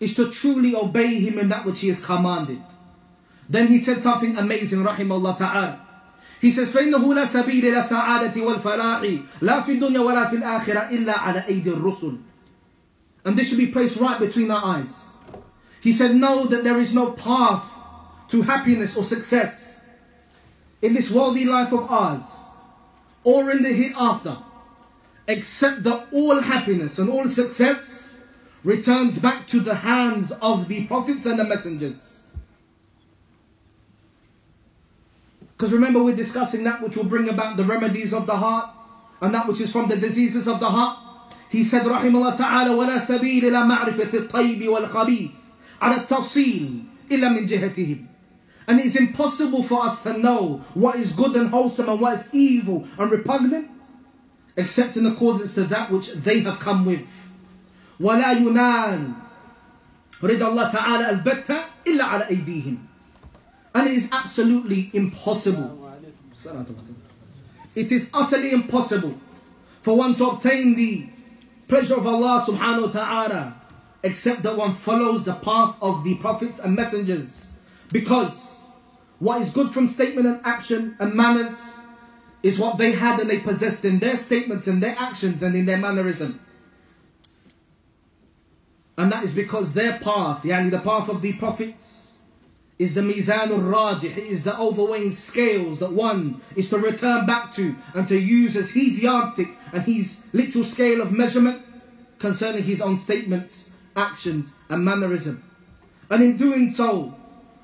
is 0.00 0.14
to 0.16 0.30
truly 0.30 0.74
obey 0.74 1.20
him 1.20 1.38
in 1.38 1.48
that 1.50 1.64
which 1.64 1.80
he 1.80 1.88
has 1.88 2.04
commanded. 2.04 2.62
Then 3.48 3.68
he 3.68 3.80
said 3.82 4.00
something 4.00 4.36
amazing, 4.36 4.80
rahimahullah 4.80 5.36
ta'ala. 5.36 5.86
He 6.40 6.50
says, 6.50 6.72
فإنه 6.72 7.14
لا 7.14 7.26
سبيل 7.26 7.64
إلى 7.64 7.80
السعادة 7.80 8.40
والفلاح 8.40 9.02
لا 9.42 9.60
في 9.60 9.72
الدنيا 9.72 10.00
ولا 10.00 10.30
في 10.30 10.36
الآخرة 10.36 10.90
إلا 10.90 11.18
على 11.18 11.44
أيدي 11.46 11.70
الرسل. 11.70 12.18
And 13.26 13.36
this 13.36 13.48
should 13.50 13.58
be 13.58 13.66
placed 13.66 13.96
right 13.98 14.18
between 14.18 14.50
our 14.50 14.64
eyes. 14.64 15.03
He 15.84 15.92
said, 15.92 16.14
know 16.16 16.46
that 16.46 16.64
there 16.64 16.78
is 16.78 16.94
no 16.94 17.12
path 17.12 17.64
to 18.28 18.42
happiness 18.42 18.96
or 18.96 19.04
success 19.04 19.82
in 20.82 20.94
this 20.94 21.10
worldly 21.10 21.44
life 21.44 21.72
of 21.72 21.90
ours 21.90 22.44
or 23.24 23.50
in 23.50 23.62
the 23.62 23.72
hereafter, 23.72 24.38
except 25.26 25.82
that 25.84 26.08
all 26.12 26.40
happiness 26.40 26.98
and 26.98 27.10
all 27.10 27.28
success 27.28 28.18
returns 28.62 29.18
back 29.18 29.48
to 29.48 29.60
the 29.60 29.74
hands 29.74 30.32
of 30.42 30.68
the 30.68 30.86
prophets 30.86 31.26
and 31.26 31.38
the 31.38 31.44
messengers. 31.44 32.24
Because 35.56 35.72
remember, 35.74 36.02
we're 36.02 36.16
discussing 36.16 36.64
that 36.64 36.82
which 36.82 36.96
will 36.96 37.04
bring 37.04 37.28
about 37.28 37.56
the 37.56 37.64
remedies 37.64 38.14
of 38.14 38.26
the 38.26 38.36
heart 38.36 38.70
and 39.20 39.34
that 39.34 39.46
which 39.46 39.60
is 39.60 39.70
from 39.70 39.88
the 39.88 39.96
diseases 39.96 40.48
of 40.48 40.60
the 40.60 40.70
heart. 40.70 40.98
He 41.50 41.64
said, 41.64 41.82
رحمه 41.82 42.04
الله 42.04 42.36
تعالى, 42.36 42.70
ولا 42.76 42.98
سبيل 42.98 43.44
إلى 43.44 43.66
معرفة 43.66 44.28
الطيب 44.28 44.68
والخبيث 44.68 45.30
على 45.80 45.96
التفصيل 45.96 46.84
إلا 47.10 47.28
من 47.28 47.46
جهتهم. 47.46 48.06
And 48.66 48.78
it's 48.78 48.96
impossible 48.96 49.62
for 49.62 49.84
us 49.84 50.02
to 50.04 50.16
know 50.16 50.62
what 50.74 50.96
is 50.96 51.12
good 51.12 51.34
and 51.34 51.50
wholesome 51.50 51.88
and 51.88 52.00
what 52.00 52.14
is 52.14 52.28
evil 52.32 52.86
and 52.98 53.10
repugnant 53.10 53.68
except 54.56 54.96
in 54.96 55.06
accordance 55.06 55.54
to 55.54 55.64
that 55.64 55.90
which 55.90 56.12
they 56.12 56.40
have 56.40 56.60
come 56.60 56.84
with. 56.84 57.00
ولا 58.00 58.32
ينال 58.32 59.12
رضا 60.22 60.46
الله 60.48 60.70
تعالى 60.72 61.10
البتة 61.10 61.64
إلا 61.86 62.04
على 62.04 62.28
أيديهم. 62.28 62.76
And 63.74 63.88
it 63.88 63.94
is 63.94 64.08
absolutely 64.12 64.90
impossible. 64.92 65.90
It 67.74 67.92
is 67.92 68.08
utterly 68.12 68.52
impossible 68.52 69.18
for 69.82 69.96
one 69.96 70.14
to 70.16 70.26
obtain 70.30 70.74
the 70.74 71.06
pleasure 71.68 71.96
of 71.96 72.06
Allah 72.06 72.44
subhanahu 72.46 72.86
wa 72.86 72.92
ta'ala 72.92 73.54
except 74.05 74.43
that 74.43 74.55
one 74.55 74.75
follows 74.75 75.25
the 75.25 75.33
path 75.33 75.75
of 75.81 76.03
the 76.03 76.15
prophets 76.15 76.59
and 76.59 76.75
messengers. 76.75 77.55
Because 77.91 78.61
what 79.17 79.41
is 79.41 79.51
good 79.51 79.71
from 79.71 79.87
statement 79.87 80.27
and 80.27 80.39
action 80.45 80.95
and 80.99 81.15
manners 81.15 81.59
is 82.43 82.59
what 82.59 82.77
they 82.77 82.91
had 82.91 83.19
and 83.19 83.27
they 83.27 83.39
possessed 83.39 83.83
in 83.83 83.97
their 83.97 84.15
statements 84.15 84.67
and 84.67 84.81
their 84.81 84.95
actions 84.99 85.41
and 85.41 85.55
in 85.55 85.65
their 85.65 85.79
mannerism. 85.79 86.39
And 88.95 89.11
that 89.11 89.23
is 89.23 89.33
because 89.33 89.73
their 89.73 89.97
path, 89.97 90.43
yani 90.43 90.69
the 90.69 90.79
path 90.79 91.09
of 91.09 91.23
the 91.23 91.33
prophets, 91.33 92.13
is 92.77 92.93
the 92.93 93.01
mizanul 93.01 93.73
rajih, 93.73 94.15
it 94.15 94.17
is 94.19 94.43
the 94.43 94.51
overweighing 94.51 95.13
scales 95.13 95.79
that 95.79 95.91
one 95.91 96.41
is 96.55 96.69
to 96.69 96.77
return 96.77 97.25
back 97.25 97.55
to 97.55 97.75
and 97.95 98.07
to 98.07 98.17
use 98.17 98.55
as 98.55 98.71
his 98.71 99.01
yardstick 99.01 99.47
and 99.73 99.83
his 99.83 100.23
literal 100.31 100.63
scale 100.63 101.01
of 101.01 101.11
measurement 101.11 101.63
concerning 102.19 102.63
his 102.63 102.81
own 102.81 102.97
statements, 102.97 103.64
actions, 103.95 104.55
and 104.69 104.83
mannerism. 104.83 105.43
And 106.09 106.23
in 106.23 106.37
doing 106.37 106.71
so, 106.71 107.15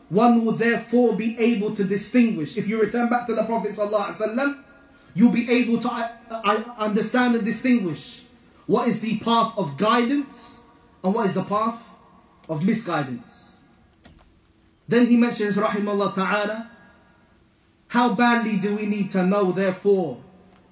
one 0.10 0.44
will 0.44 0.54
therefore 0.54 1.16
be 1.16 1.38
able 1.40 1.76
to 1.76 1.84
distinguish. 1.84 2.58
If 2.58 2.68
you 2.68 2.82
return 2.82 3.10
back 3.10 3.28
to 3.28 3.36
the 3.36 3.44
Prophet 3.44 3.72
ﷺ, 3.72 4.64
you'll 5.14 5.32
be 5.32 5.50
able 5.50 5.80
to 5.82 5.90
uh, 5.90 6.10
uh, 6.30 6.64
understand 6.78 7.36
and 7.36 7.46
distinguish 7.46 8.24
what 8.66 8.88
is 8.88 9.02
the 9.02 9.20
path 9.20 9.54
of 9.58 9.78
guidance 9.78 10.60
and 11.04 11.14
what 11.14 11.28
is 11.28 11.34
the 11.34 11.44
path 11.44 11.82
of 12.50 12.64
misguidance. 12.64 13.52
Then 14.88 15.06
he 15.06 15.18
mentions, 15.18 15.56
Rahimahullah 15.56 16.14
Ta'ala, 16.14 16.70
how 17.88 18.14
badly 18.14 18.58
do 18.58 18.76
we 18.76 18.86
need 18.86 19.12
to 19.12 19.26
know, 19.26 19.52
therefore, 19.52 20.22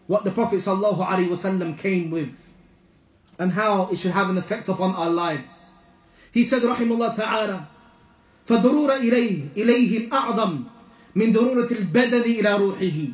what 0.07 0.23
the 0.23 0.31
Prophet 0.31 0.57
ﷺ 0.57 1.77
came 1.77 2.11
with 2.11 2.35
and 3.38 3.52
how 3.52 3.88
it 3.90 3.98
should 3.98 4.12
have 4.12 4.30
an 4.30 4.38
effect 4.38 4.68
upon 4.68 4.94
our 4.94 5.10
lives. 5.10 5.74
He 6.32 6.44
said, 6.44 6.62
Rahimahullah 6.62 7.16
Ta'ala, 7.16 7.68
فضرورة 8.46 9.00
إليه 9.00 9.56
إليهم 9.56 10.10
أعظم 10.10 10.64
من 11.14 11.32
ضرورة 11.32 11.68
البدن 11.70 12.22
إلى 12.22 12.58
روحه 12.58 13.12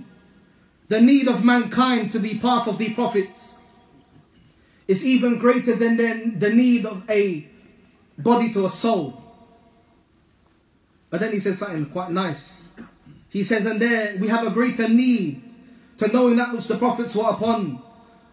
The 0.88 1.00
need 1.00 1.28
of 1.28 1.44
mankind 1.44 2.10
to 2.12 2.18
the 2.18 2.38
path 2.40 2.66
of 2.66 2.78
the 2.78 2.92
prophets 2.94 3.58
is 4.88 5.06
even 5.06 5.38
greater 5.38 5.76
than 5.76 5.96
the 5.96 6.50
need 6.50 6.84
of 6.84 7.08
a 7.08 7.46
body 8.18 8.52
to 8.52 8.66
a 8.66 8.68
soul. 8.68 9.22
But 11.10 11.20
then 11.20 11.32
he 11.32 11.38
says 11.38 11.58
something 11.58 11.86
quite 11.86 12.10
nice. 12.10 12.60
He 13.28 13.44
says, 13.44 13.66
and 13.66 13.80
there 13.80 14.16
we 14.18 14.26
have 14.26 14.44
a 14.44 14.50
greater 14.50 14.88
need 14.88 15.42
to 15.98 16.08
knowing 16.08 16.36
that 16.36 16.52
which 16.52 16.66
the 16.66 16.76
prophets 16.76 17.14
were 17.14 17.28
upon 17.28 17.80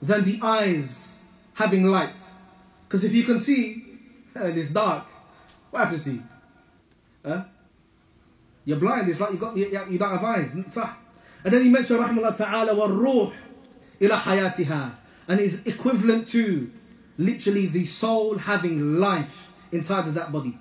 than 0.01 0.25
the 0.25 0.39
eyes 0.41 1.00
having 1.53 1.85
light. 1.85 2.15
Because 2.87 3.03
if 3.03 3.13
you 3.13 3.23
can 3.23 3.39
see 3.39 3.83
and 4.35 4.57
it's 4.57 4.69
dark, 4.69 5.05
what 5.71 5.83
happens 5.83 6.03
to 6.03 6.11
you? 6.11 6.23
Huh? 7.25 7.43
You're 8.65 8.79
blind, 8.79 9.09
it's 9.09 9.19
like 9.19 9.31
you, 9.31 9.37
got, 9.37 9.55
you, 9.55 9.65
you 9.89 9.97
don't 9.97 10.11
have 10.11 10.23
eyes. 10.23 10.53
And 10.53 11.53
then 11.53 11.63
he 11.63 11.69
mentioned, 11.69 11.99
Rahimullah 11.99 12.35
Ta'ala, 12.37 12.73
وَالْرُوحِ 12.73 13.33
إِلَى 14.01 14.19
حَيَاتِهَا 14.19 14.95
And 15.29 15.39
is 15.39 15.65
equivalent 15.65 16.29
to 16.29 16.69
literally 17.17 17.67
the 17.67 17.85
soul 17.85 18.37
having 18.37 18.99
life 18.99 19.51
inside 19.71 20.07
of 20.07 20.13
that 20.15 20.31
body. 20.31 20.57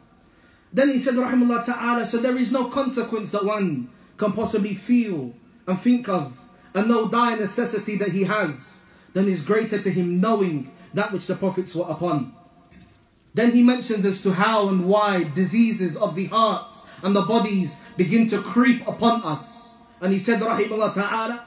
Then 0.72 0.90
he 0.90 0.98
said, 0.98 1.14
Rahimullah 1.14 1.64
Ta'ala, 1.64 2.06
so 2.06 2.18
there 2.18 2.36
is 2.36 2.52
no 2.52 2.68
consequence 2.68 3.30
that 3.30 3.44
one 3.44 3.88
can 4.16 4.32
possibly 4.32 4.74
feel 4.74 5.34
and 5.66 5.80
think 5.80 6.08
of, 6.08 6.38
and 6.74 6.88
no 6.88 7.08
dire 7.08 7.36
necessity 7.36 7.96
that 7.96 8.12
he 8.12 8.24
has, 8.24 8.82
than 9.12 9.28
is 9.28 9.44
greater 9.44 9.80
to 9.80 9.90
him 9.90 10.20
knowing 10.20 10.70
that 10.94 11.12
which 11.12 11.26
the 11.26 11.36
prophets 11.36 11.74
were 11.74 11.86
upon. 11.88 12.34
Then 13.34 13.52
he 13.52 13.62
mentions 13.62 14.04
as 14.04 14.22
to 14.22 14.32
how 14.32 14.68
and 14.68 14.86
why 14.86 15.24
diseases 15.24 15.96
of 15.96 16.14
the 16.14 16.26
hearts 16.26 16.86
and 17.02 17.14
the 17.14 17.22
bodies 17.22 17.76
begin 17.96 18.28
to 18.28 18.40
creep 18.40 18.86
upon 18.88 19.22
us. 19.22 19.76
And 20.00 20.12
he 20.12 20.18
said, 20.18 20.40
Rahimullah 20.40 20.94
Ta'ala, 20.94 21.46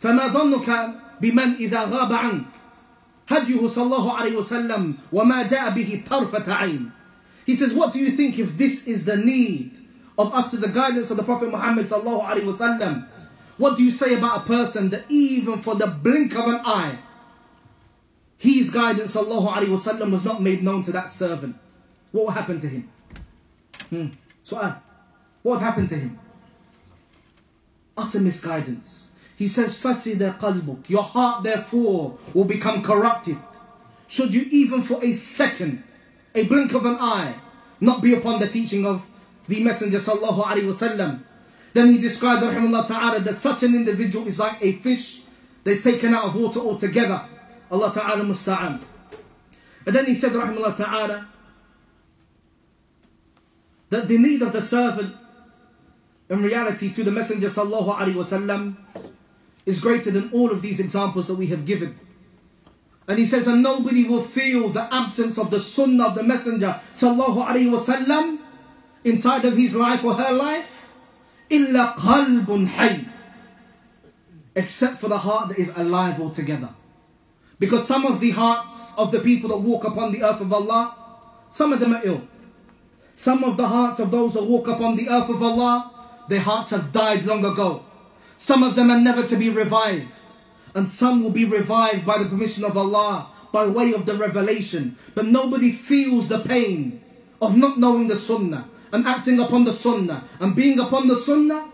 فما 0.00 0.28
ظنك 0.32 0.94
بمن 1.20 1.56
إذا 1.56 1.84
غاب 1.90 2.12
عنك 2.12 2.44
هديه 3.28 3.68
صلى 3.68 3.84
الله 3.84 4.12
عليه 4.12 4.36
وسلم 4.36 4.94
وما 5.12 5.42
جاء 5.48 5.70
به 5.74 6.02
طرفة 6.06 6.52
عين 6.52 6.92
he 7.46 7.54
says, 7.54 7.72
What 7.72 7.92
do 7.92 8.00
you 8.00 8.10
think 8.10 8.38
if 8.38 8.58
this 8.58 8.86
is 8.86 9.04
the 9.04 9.16
need 9.16 9.70
of 10.18 10.34
us 10.34 10.50
to 10.50 10.56
the 10.56 10.68
guidance 10.68 11.10
of 11.12 11.16
the 11.16 11.22
Prophet 11.22 11.50
Muhammad 11.50 11.86
sallallahu 11.86 12.26
alaihi 12.26 12.42
wasallam? 12.52 13.06
What 13.56 13.78
do 13.78 13.84
you 13.84 13.92
say 13.92 14.14
about 14.14 14.42
a 14.42 14.46
person 14.46 14.90
that 14.90 15.04
even 15.08 15.62
for 15.62 15.76
the 15.76 15.86
blink 15.86 16.34
of 16.34 16.46
an 16.46 16.60
eye, 16.64 16.98
his 18.40 18.70
guidance 18.70 19.14
sallallahu 19.16 19.52
alaihi 19.54 19.68
wasallam 19.68 20.10
was 20.12 20.24
not 20.24 20.42
made 20.42 20.62
known 20.62 20.82
to 20.84 20.92
that 20.92 21.10
servant? 21.10 21.56
What 22.12 22.24
will 22.26 22.30
happen 22.32 22.60
to 22.60 22.68
him? 22.68 22.88
Hmm. 23.90 24.06
So, 24.44 24.58
uh, 24.58 24.76
what 25.42 25.54
would 25.54 25.62
happen 25.62 25.86
to 25.88 25.96
him? 25.96 26.18
Utter 27.96 28.20
misguidance. 28.20 29.08
He 29.36 29.48
says, 29.48 29.78
فَسِدَ 29.78 30.38
قَلْبُكَ 30.38 30.88
Your 30.88 31.02
heart 31.02 31.42
therefore 31.42 32.18
will 32.32 32.44
become 32.44 32.82
corrupted. 32.82 33.38
Should 34.08 34.32
you 34.32 34.42
even 34.50 34.82
for 34.82 35.04
a 35.04 35.12
second 35.12 35.82
a 36.36 36.44
blink 36.44 36.74
of 36.74 36.84
an 36.84 36.96
eye, 37.00 37.34
not 37.80 38.02
be 38.02 38.14
upon 38.14 38.38
the 38.38 38.46
teaching 38.46 38.84
of 38.84 39.02
the 39.48 39.62
Messenger 39.64 39.98
sallallahu 39.98 40.44
alaihi 40.44 40.68
wasallam. 40.68 41.20
Then 41.72 41.92
he 41.92 41.98
described 41.98 42.42
rahimahullah 42.42 42.86
ta'ala 42.86 43.20
that 43.20 43.34
such 43.36 43.62
an 43.62 43.74
individual 43.74 44.26
is 44.28 44.38
like 44.38 44.58
a 44.60 44.72
fish 44.72 45.22
that's 45.64 45.82
taken 45.82 46.14
out 46.14 46.26
of 46.26 46.36
water 46.36 46.60
altogether. 46.60 47.24
Allah 47.71 47.93
Ta'ala 47.93 48.23
musta'an. 48.23 48.81
And 49.85 49.95
then 49.95 50.05
he 50.05 50.13
said, 50.13 50.33
Rahimullah 50.33 50.75
Ta'ala, 50.75 51.27
that 53.89 54.07
the 54.07 54.17
need 54.17 54.41
of 54.41 54.53
the 54.53 54.61
servant 54.61 55.15
in 56.29 56.43
reality 56.43 56.93
to 56.93 57.03
the 57.03 57.11
Messenger 57.11 57.47
Sallallahu 57.47 57.97
Alaihi 57.97 58.13
Wasallam 58.13 58.75
is 59.65 59.81
greater 59.81 60.11
than 60.11 60.29
all 60.31 60.51
of 60.51 60.61
these 60.61 60.79
examples 60.79 61.27
that 61.27 61.35
we 61.35 61.47
have 61.47 61.65
given. 61.65 61.99
And 63.07 63.19
he 63.19 63.25
says, 63.25 63.47
and 63.47 63.61
nobody 63.61 64.07
will 64.07 64.23
feel 64.23 64.69
the 64.69 64.93
absence 64.93 65.37
of 65.37 65.49
the 65.49 65.59
sunnah 65.59 66.07
of 66.07 66.15
the 66.15 66.23
Messenger 66.23 66.79
Sallallahu 66.93 67.45
Alaihi 67.47 67.69
Wasallam 67.69 68.39
inside 69.03 69.43
of 69.45 69.57
his 69.57 69.75
life 69.75 70.03
or 70.03 70.13
her 70.13 70.33
life, 70.33 70.93
illa 71.49 71.95
qalbun 71.97 72.67
hay, 72.67 73.05
except 74.55 74.99
for 74.99 75.09
the 75.09 75.17
heart 75.17 75.49
that 75.49 75.59
is 75.59 75.75
alive 75.75 76.21
altogether. 76.21 76.69
Because 77.61 77.85
some 77.85 78.07
of 78.07 78.19
the 78.19 78.31
hearts 78.31 78.91
of 78.97 79.11
the 79.11 79.19
people 79.19 79.51
that 79.51 79.57
walk 79.59 79.83
upon 79.83 80.11
the 80.11 80.23
earth 80.23 80.41
of 80.41 80.51
Allah, 80.51 80.95
some 81.51 81.71
of 81.71 81.79
them 81.79 81.93
are 81.93 82.01
ill. 82.03 82.21
Some 83.13 83.43
of 83.43 83.55
the 83.55 83.67
hearts 83.67 83.99
of 83.99 84.09
those 84.09 84.33
that 84.33 84.45
walk 84.45 84.67
upon 84.67 84.95
the 84.95 85.07
earth 85.09 85.29
of 85.29 85.43
Allah, 85.43 85.91
their 86.27 86.39
hearts 86.39 86.71
have 86.71 86.91
died 86.91 87.23
long 87.23 87.45
ago. 87.45 87.85
Some 88.35 88.63
of 88.63 88.73
them 88.73 88.89
are 88.89 88.99
never 88.99 89.27
to 89.27 89.37
be 89.37 89.51
revived 89.51 90.07
and 90.73 90.89
some 90.89 91.21
will 91.21 91.29
be 91.29 91.45
revived 91.45 92.03
by 92.03 92.17
the 92.17 92.25
permission 92.29 92.63
of 92.65 92.75
Allah 92.75 93.29
by 93.51 93.67
way 93.67 93.93
of 93.93 94.07
the 94.07 94.15
revelation. 94.15 94.97
But 95.13 95.27
nobody 95.27 95.71
feels 95.71 96.29
the 96.29 96.39
pain 96.39 96.99
of 97.39 97.55
not 97.55 97.77
knowing 97.77 98.07
the 98.07 98.15
Sunnah 98.15 98.69
and 98.91 99.05
acting 99.05 99.39
upon 99.39 99.65
the 99.65 99.73
Sunnah 99.73 100.23
and 100.39 100.55
being 100.55 100.79
upon 100.79 101.07
the 101.07 101.15
Sunnah 101.15 101.69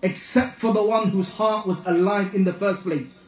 except 0.00 0.54
for 0.54 0.72
the 0.72 0.82
one 0.82 1.08
whose 1.08 1.34
heart 1.34 1.66
was 1.66 1.84
alive 1.84 2.34
in 2.34 2.44
the 2.44 2.54
first 2.54 2.84
place. 2.84 3.25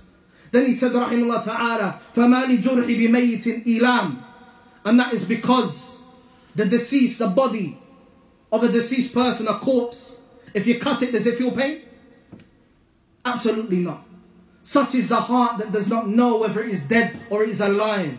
Then 0.52 0.66
he 0.68 0.74
said, 0.74 0.92
Rahimullah 0.92 1.44
Ta'ala, 1.44 2.00
فَمَا 2.14 2.46
لِجُرْحِ 2.46 2.86
بِمَيِّتٍ 2.86 3.66
إِلَامٍ 3.66 4.24
And 4.86 5.00
that 5.00 5.14
is 5.14 5.26
because 5.26 6.00
the 6.56 6.66
deceased, 6.66 7.20
the 7.20 7.28
body 7.28 7.78
of 8.52 8.64
a 8.64 8.68
deceased 8.68 9.14
person, 9.14 9.48
a 9.48 9.58
corpse, 9.58 10.20
If 10.54 10.68
you 10.68 10.80
cut 10.80 11.02
it, 11.02 11.12
does 11.12 11.26
it 11.26 11.38
feel 11.38 11.52
pain? 11.52 11.82
Absolutely 13.26 13.78
not. 13.78 14.06
Such 14.64 14.96
is 14.96 15.10
the 15.10 15.20
heart 15.20 15.58
that 15.58 15.72
does 15.72 15.90
not 15.90 16.08
know 16.08 16.38
whether 16.38 16.62
it 16.64 16.70
is 16.70 16.84
dead 16.84 17.18
or 17.30 17.44
it 17.44 17.50
is 17.50 17.62
alive. 17.62 18.18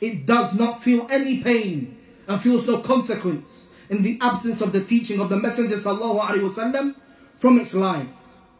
It 0.00 0.26
does 0.26 0.58
not 0.58 0.82
feel 0.82 1.06
any 1.10 1.42
pain 1.42 1.96
and 2.28 2.42
feels 2.42 2.66
no 2.66 2.78
consequence 2.78 3.70
in 3.88 4.02
the 4.02 4.18
absence 4.20 4.60
of 4.60 4.72
the 4.72 4.82
teaching 4.82 5.20
of 5.20 5.28
the 5.28 5.36
Messenger 5.36 5.76
وسلم, 5.76 6.94
from 7.38 7.58
its 7.58 7.72
life. 7.72 8.08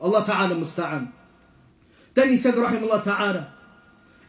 Allah 0.00 0.24
Ta'ala 0.24 0.54
musta'an. 0.54 1.12
Then 2.13 2.29
he 2.29 2.37
said, 2.37 2.55
Rahimullah 2.55 3.03
Ta'ala, 3.03 3.53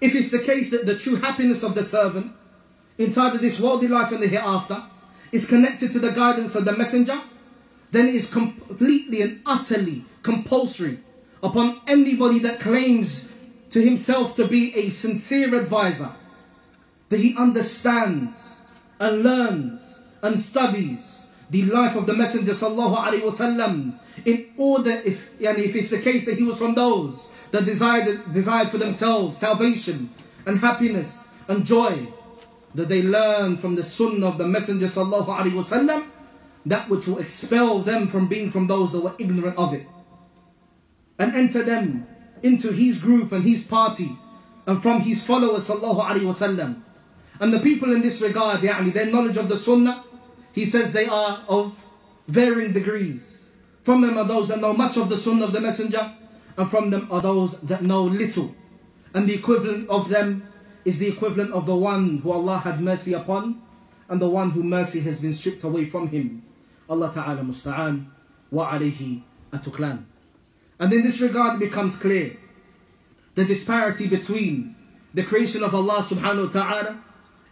if 0.01 0.15
it's 0.15 0.31
the 0.31 0.39
case 0.39 0.71
that 0.71 0.87
the 0.87 0.99
true 0.99 1.17
happiness 1.17 1.63
of 1.63 1.75
the 1.75 1.85
servant 1.85 2.33
inside 2.99 3.35
of 3.35 3.41
this 3.41 3.61
worldly 3.61 3.89
life 3.89 4.13
and 4.13 4.23
the 4.23 4.29
hereafter 4.29 4.85
is 5.31 5.49
connected 5.49 5.93
to 5.93 5.99
the 5.99 6.11
guidance 6.11 6.55
of 6.55 6.65
the 6.65 6.77
Messenger, 6.77 7.21
then 7.91 8.09
it 8.09 8.15
is 8.15 8.31
completely 8.31 9.23
and 9.23 9.41
utterly 9.47 10.05
compulsory 10.23 10.99
upon 11.43 11.81
anybody 11.87 12.39
that 12.41 12.61
claims 12.61 13.29
to 13.71 13.83
himself 13.83 14.37
to 14.37 14.47
be 14.47 14.75
a 14.75 14.91
sincere 14.91 15.55
advisor 15.55 16.13
that 17.09 17.21
he 17.21 17.37
understands 17.37 18.61
and 19.01 19.23
learns 19.23 20.03
and 20.23 20.39
studies 20.39 21.27
the 21.51 21.63
life 21.65 21.97
of 21.97 22.07
the 22.07 22.15
Messenger 22.15 22.53
sallallahu 22.53 22.97
alaihi 22.97 23.23
wasallam 23.23 23.99
in 24.25 24.47
order 24.57 24.91
if 25.05 25.29
and 25.41 25.59
if 25.59 25.77
it's 25.77 25.91
the 25.91 26.01
case 26.01 26.25
that 26.25 26.39
he 26.39 26.45
was 26.45 26.57
from 26.57 26.75
those 26.75 27.31
that 27.52 27.66
desired 27.66 28.32
desired 28.34 28.70
for 28.70 28.78
themselves 28.78 29.38
salvation 29.38 30.10
and 30.46 30.60
happiness 30.60 31.30
and 31.48 31.66
joy 31.66 32.08
that 32.76 32.90
they 32.90 33.02
learn 33.02 33.58
from 33.58 33.76
the 33.76 33.84
sunnah 33.84 34.28
of 34.28 34.38
the 34.38 34.48
Messenger 34.48 34.88
sallallahu 34.88 35.28
alaihi 35.28 35.54
wasallam 35.54 36.08
that 36.66 36.90
which 36.90 37.08
will 37.08 37.20
expel 37.20 37.80
them 37.80 38.08
from 38.08 38.28
being 38.28 38.52
from 38.52 38.68
those 38.68 38.92
that 38.92 39.00
were 39.00 39.16
ignorant 39.18 39.58
of 39.58 39.74
it 39.74 39.88
and 41.18 41.36
enter 41.36 41.64
them 41.64 42.06
into 42.44 42.72
his 42.72 43.00
group 43.00 43.32
and 43.32 43.44
his 43.44 43.64
party 43.64 44.18
and 44.66 44.82
from 44.82 45.02
his 45.02 45.24
followers 45.24 45.68
sallallahu 45.68 46.04
alaihi 46.04 46.28
wasallam 46.28 46.82
and 47.40 47.54
the 47.54 47.60
people 47.60 47.94
in 47.94 48.02
this 48.02 48.22
regard 48.22 48.62
يعني, 48.62 48.94
their 48.94 49.06
knowledge 49.08 49.38
of 49.38 49.48
the 49.50 49.58
sunnah 49.58 50.04
he 50.52 50.66
says 50.66 50.94
they 50.94 51.08
are 51.08 51.44
of 51.48 51.76
varying 52.28 52.74
degrees 52.74 53.48
from 53.84 54.02
them 54.02 54.18
are 54.18 54.26
those 54.26 54.50
that 54.50 54.60
know 54.60 54.74
much 54.74 54.98
of 54.98 55.08
the 55.10 55.18
sunnah 55.18 55.46
of 55.46 55.54
the 55.54 55.62
messenger 55.62 56.14
and 56.57 56.71
from 56.71 56.91
them 56.91 57.09
are 57.11 57.21
those 57.21 57.61
that 57.61 57.83
know 57.83 58.03
little. 58.05 58.55
And 59.15 59.29
the 59.29 59.35
equivalent 59.35 59.89
of 59.89 60.09
them 60.09 60.49
is 60.85 60.99
the 60.99 61.09
equivalent 61.09 61.53
of 61.53 61.67
the 61.67 61.77
one 61.77 62.19
who 62.19 62.33
Allah 62.33 62.59
had 62.59 62.81
mercy 62.81 63.13
upon 63.13 63.63
and 64.09 64.21
the 64.21 64.29
one 64.29 64.51
who 64.51 64.63
mercy 64.63 65.01
has 65.01 65.21
been 65.21 65.35
stripped 65.35 65.65
away 65.65 65.87
from 65.87 66.09
him. 66.09 66.43
Allah 66.89 67.11
Ta'ala 67.15 67.41
musta'an. 67.43 68.07
Wa 68.51 68.73
alayhi 68.73 69.23
atuklan. 69.53 70.05
And 70.79 70.93
in 70.93 71.03
this 71.03 71.21
regard 71.21 71.57
it 71.57 71.71
becomes 71.71 71.97
clear 71.97 72.37
the 73.35 73.45
disparity 73.45 74.07
between 74.07 74.77
the 75.15 75.23
creation 75.23 75.63
of 75.63 75.75
Allah 75.75 76.03
subhanahu 76.03 76.47
wa 76.49 76.53
ta'ala 76.53 77.03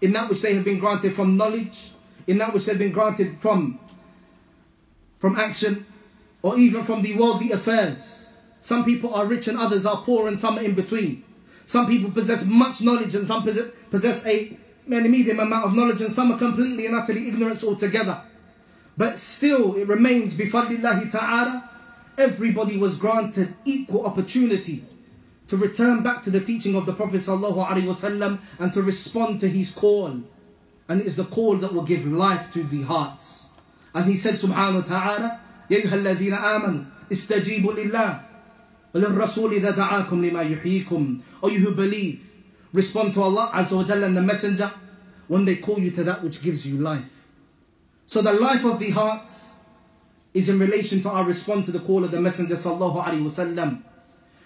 in 0.00 0.12
that 0.12 0.28
which 0.28 0.42
they 0.42 0.54
have 0.54 0.64
been 0.64 0.78
granted 0.78 1.14
from 1.14 1.36
knowledge, 1.36 1.92
in 2.26 2.38
that 2.38 2.52
which 2.52 2.66
they've 2.66 2.78
been 2.78 2.92
granted 2.92 3.36
from, 3.38 3.78
from 5.18 5.38
action, 5.38 5.86
or 6.42 6.58
even 6.58 6.84
from 6.84 7.02
the 7.02 7.16
worldly 7.16 7.52
affairs. 7.52 8.19
Some 8.61 8.83
people 8.83 9.13
are 9.13 9.25
rich 9.25 9.47
and 9.47 9.57
others 9.57 9.85
are 9.85 9.97
poor 9.97 10.27
and 10.27 10.37
some 10.37 10.57
are 10.57 10.61
in 10.63 10.73
between. 10.73 11.23
Some 11.65 11.87
people 11.87 12.11
possess 12.11 12.43
much 12.45 12.81
knowledge 12.81 13.15
and 13.15 13.27
some 13.27 13.43
possess, 13.43 13.67
possess 13.91 14.25
a, 14.25 14.57
a 14.87 15.01
medium 15.01 15.39
amount 15.39 15.65
of 15.65 15.75
knowledge 15.75 16.01
and 16.01 16.11
some 16.11 16.31
are 16.31 16.37
completely 16.37 16.85
and 16.85 16.95
utterly 16.95 17.27
ignorant 17.27 17.63
altogether. 17.63 18.21
But 18.97 19.19
still 19.19 19.75
it 19.75 19.87
remains 19.87 20.33
bifadlillahi 20.33 21.11
ta'ala, 21.11 21.69
everybody 22.17 22.77
was 22.77 22.97
granted 22.97 23.53
equal 23.65 24.05
opportunity 24.05 24.85
to 25.47 25.57
return 25.57 26.01
back 26.01 26.23
to 26.23 26.29
the 26.31 26.39
teaching 26.39 26.75
of 26.75 26.85
the 26.85 26.93
Prophet 26.93 27.21
ﷺ 27.21 28.39
and 28.59 28.73
to 28.73 28.81
respond 28.81 29.39
to 29.41 29.49
his 29.49 29.71
call. 29.71 30.07
And 30.87 31.01
it 31.01 31.05
is 31.07 31.15
the 31.15 31.25
call 31.25 31.57
that 31.57 31.73
will 31.73 31.83
give 31.83 32.05
life 32.07 32.51
to 32.53 32.63
the 32.63 32.83
hearts. 32.83 33.45
And 33.93 34.05
he 34.05 34.17
said 34.17 34.35
subhanahu 34.35 34.89
wa 34.89 34.99
ta'ala, 34.99 35.39
يا 35.69 35.81
أيها 35.81 35.95
الذين 35.95 36.33
آمنوا 36.33 36.83
استجيبوا 37.11 37.73
لله 37.73 38.21
وللرسول 38.95 39.53
إذا 39.53 39.71
دعاكم 39.71 40.25
لما 40.25 40.41
يحييكم 40.41 41.19
O 41.43 41.49
you 41.49 41.59
who 41.59 41.75
believe, 41.75 42.19
respond 42.73 43.13
to 43.13 43.21
Allah 43.21 43.51
Azza 43.53 43.75
wa 43.75 43.83
Jalla 43.83 44.05
and 44.05 44.15
the 44.17 44.21
Messenger 44.21 44.71
when 45.27 45.43
they 45.45 45.57
call 45.57 45.79
you 45.79 45.91
to 45.91 46.03
that 46.03 46.23
which 46.23 46.41
gives 46.41 46.65
you 46.65 46.77
life. 46.77 47.03
So 48.07 48.21
the 48.21 48.31
life 48.33 48.63
of 48.63 48.79
the 48.79 48.91
hearts 48.91 49.55
is 50.33 50.49
in 50.49 50.59
relation 50.59 51.01
to 51.01 51.09
our 51.09 51.23
response 51.23 51.65
to 51.65 51.71
the 51.71 51.79
call 51.79 52.03
of 52.03 52.11
the 52.11 52.21
Messenger 52.21 52.55
sallallahu 52.55 53.03
alaihi 53.03 53.23
wasallam 53.23 53.81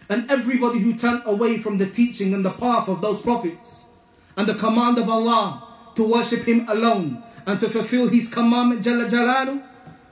and 0.10 0.30
everybody 0.30 0.80
who 0.80 0.96
turned 0.96 1.22
away 1.26 1.60
from 1.60 1.78
the 1.78 1.86
teaching 1.86 2.34
and 2.34 2.44
the 2.44 2.52
path 2.52 2.90
of 2.90 3.02
those 3.02 3.22
prophets 3.22 3.88
and 4.36 4.48
the 4.48 4.56
command 4.56 4.98
of 4.98 5.08
Allah 5.10 5.68
to 5.96 6.04
worship 6.04 6.46
Him 6.46 6.68
alone 6.68 7.24
and 7.46 7.60
to 7.60 7.70
fulfill 7.70 8.10
His 8.10 8.28
commandment 8.28 8.84
Jalla 8.84 9.10
Jalalu, 9.10 9.64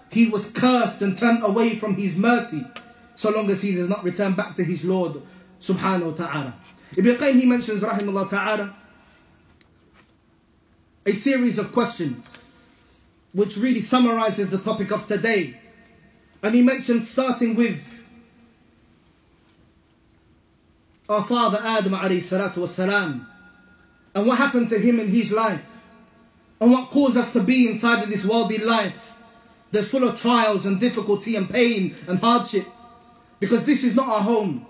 he 0.10 0.30
was 0.30 0.50
cursed 0.52 1.02
and 1.02 1.18
turned 1.18 1.44
away 1.44 1.76
from 1.76 1.96
His 1.96 2.16
mercy 2.16 2.66
so 3.15 3.31
long 3.31 3.51
as 3.51 3.63
he 3.63 3.75
does 3.75 3.89
not 3.89 4.03
return 4.05 4.35
back 4.35 4.57
to 4.57 4.65
his 4.65 4.85
Lord 4.85 5.23
subhanahu 5.61 6.19
wa 6.19 6.27
ta'ala. 6.27 6.55
Ibn 6.97 7.17
Qayyim 7.17 7.41
he 7.41 7.47
mentions 7.47 7.83
rahimahullah 7.83 8.29
ta'ala 8.29 8.75
a 11.05 11.13
series 11.13 11.59
of 11.59 11.73
questions 11.73 12.43
which 13.33 13.57
really 13.57 13.81
summarizes 13.81 14.51
the 14.51 14.59
topic 14.59 14.91
of 14.91 15.07
today. 15.07 15.57
And 16.43 16.55
he 16.55 16.63
mentions 16.63 17.09
starting 17.09 17.55
with 17.55 17.81
our 21.09 21.25
father 21.25 21.61
Adam 21.63 21.93
alayhi 21.93 22.19
salatu 22.19 22.57
wasalam, 22.57 23.27
and 24.15 24.27
what 24.27 24.39
happened 24.39 24.69
to 24.71 24.79
him 24.79 25.01
in 25.01 25.09
his 25.09 25.31
life, 25.33 25.61
and 26.61 26.71
what 26.71 26.91
caused 26.91 27.17
us 27.17 27.33
to 27.33 27.43
be 27.43 27.69
inside 27.69 28.03
of 28.03 28.11
this 28.11 28.25
worldly 28.25 28.59
life 28.59 29.13
that's 29.71 29.89
full 29.89 30.07
of 30.07 30.21
trials 30.21 30.67
and 30.67 30.79
difficulty 30.79 31.37
and 31.37 31.49
pain 31.49 31.95
and 32.07 32.19
hardship. 32.19 32.67
Because 33.42 33.66
this 33.66 33.84
is 33.84 33.96
not 33.96 34.08
our 34.08 34.22
home. 34.22 34.66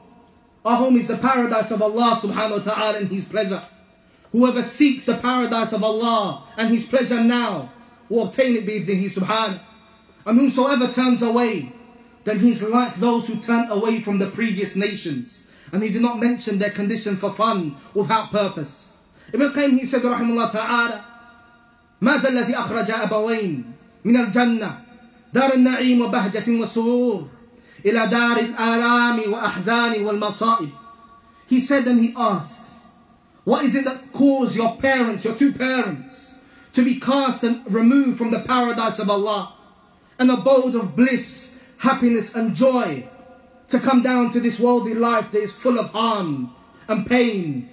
Our 0.65 0.77
home 0.77 0.97
is 0.97 1.07
the 1.07 1.17
paradise 1.17 1.71
of 1.71 1.81
Allah 1.81 2.17
subhanahu 2.19 2.65
wa 2.65 2.73
ta'ala 2.73 2.99
and 2.99 3.07
His 3.09 3.23
pleasure. 3.25 3.61
Whoever 4.31 4.61
seeks 4.61 5.05
the 5.05 5.15
paradise 5.15 5.71
of 5.71 5.83
Allah 5.83 6.43
and 6.57 6.69
His 6.69 6.85
pleasure 6.85 7.23
now 7.23 7.71
will 8.09 8.27
obtain 8.27 8.55
it 8.55 8.63
His 8.63 9.17
subhanahu. 9.17 9.61
And 10.27 10.37
whosoever 10.37 10.91
turns 10.91 11.23
away, 11.23 11.71
then 12.27 12.39
he's 12.43 12.61
like 12.61 12.99
those 12.99 13.31
who 13.31 13.39
turned 13.39 13.71
away 13.71 14.01
from 14.01 14.19
the 14.19 14.27
previous 14.27 14.75
nations. 14.75 15.47
And 15.71 15.81
he 15.81 15.87
did 15.87 16.01
not 16.01 16.19
mention 16.19 16.59
their 16.59 16.71
condition 16.71 17.15
for 17.15 17.31
fun 17.31 17.77
without 17.95 18.31
purpose. 18.35 18.91
Ibn 19.31 19.47
Qayyim 19.55 19.79
he 19.79 19.85
said 19.85 20.01
رحمه 20.03 20.35
الله 20.35 20.51
تعالى 20.51 21.01
ماذا 22.03 22.27
الذي 22.29 22.53
أخرج 22.55 22.91
أبوين 22.91 23.63
من 24.03 24.15
الجنة 24.17 24.71
دار 25.33 25.53
النعيم 25.53 26.01
وبهجة 26.01 26.47
وسرور 26.47 27.27
إلى 27.85 28.09
دار 28.09 28.37
الآلام 28.39 29.33
وأحزان 29.33 30.05
والمصائب 30.05 30.71
He 31.47 31.61
said 31.61 31.87
and 31.87 31.99
he 31.99 32.13
asks 32.17 32.89
What 33.43 33.63
is 33.63 33.75
it 33.75 33.85
that 33.85 34.11
caused 34.13 34.55
your 34.55 34.75
parents, 34.77 35.23
your 35.23 35.35
two 35.35 35.53
parents 35.53 36.35
to 36.73 36.83
be 36.83 36.99
cast 36.99 37.43
and 37.43 37.61
removed 37.71 38.17
from 38.17 38.31
the 38.31 38.41
paradise 38.41 38.99
of 38.99 39.09
Allah 39.09 39.53
an 40.19 40.29
abode 40.29 40.75
of 40.75 40.95
bliss, 40.95 41.55
happiness 41.77 42.35
and 42.35 42.55
joy 42.55 43.07
to 43.69 43.79
come 43.79 44.01
down 44.01 44.31
to 44.33 44.39
this 44.39 44.59
worldly 44.59 44.93
life 44.93 45.31
that 45.31 45.41
is 45.41 45.51
full 45.53 45.79
of 45.79 45.89
harm 45.91 46.53
and 46.87 47.05
pain 47.05 47.69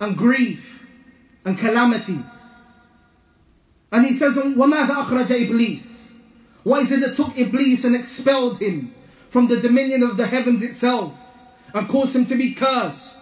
and 0.00 0.16
grief 0.16 0.86
and 1.44 1.58
calamities. 1.58 2.24
And 3.92 4.06
he 4.06 4.12
says, 4.12 4.36
وَمَاذَا 4.36 5.04
أَخْرَجَ 5.04 5.48
إِبْلِيسِ 5.48 6.16
Why 6.64 6.80
is 6.80 6.90
it 6.90 7.00
that 7.00 7.16
took 7.16 7.36
Iblis 7.38 7.84
and 7.84 7.94
expelled 7.94 8.58
him 8.58 8.94
From 9.29 9.47
the 9.47 9.57
dominion 9.59 10.03
of 10.03 10.17
the 10.17 10.27
heavens 10.27 10.63
itself 10.63 11.13
and 11.73 11.87
caused 11.87 12.15
him 12.15 12.25
to 12.25 12.35
be 12.35 12.53
cursed 12.53 13.17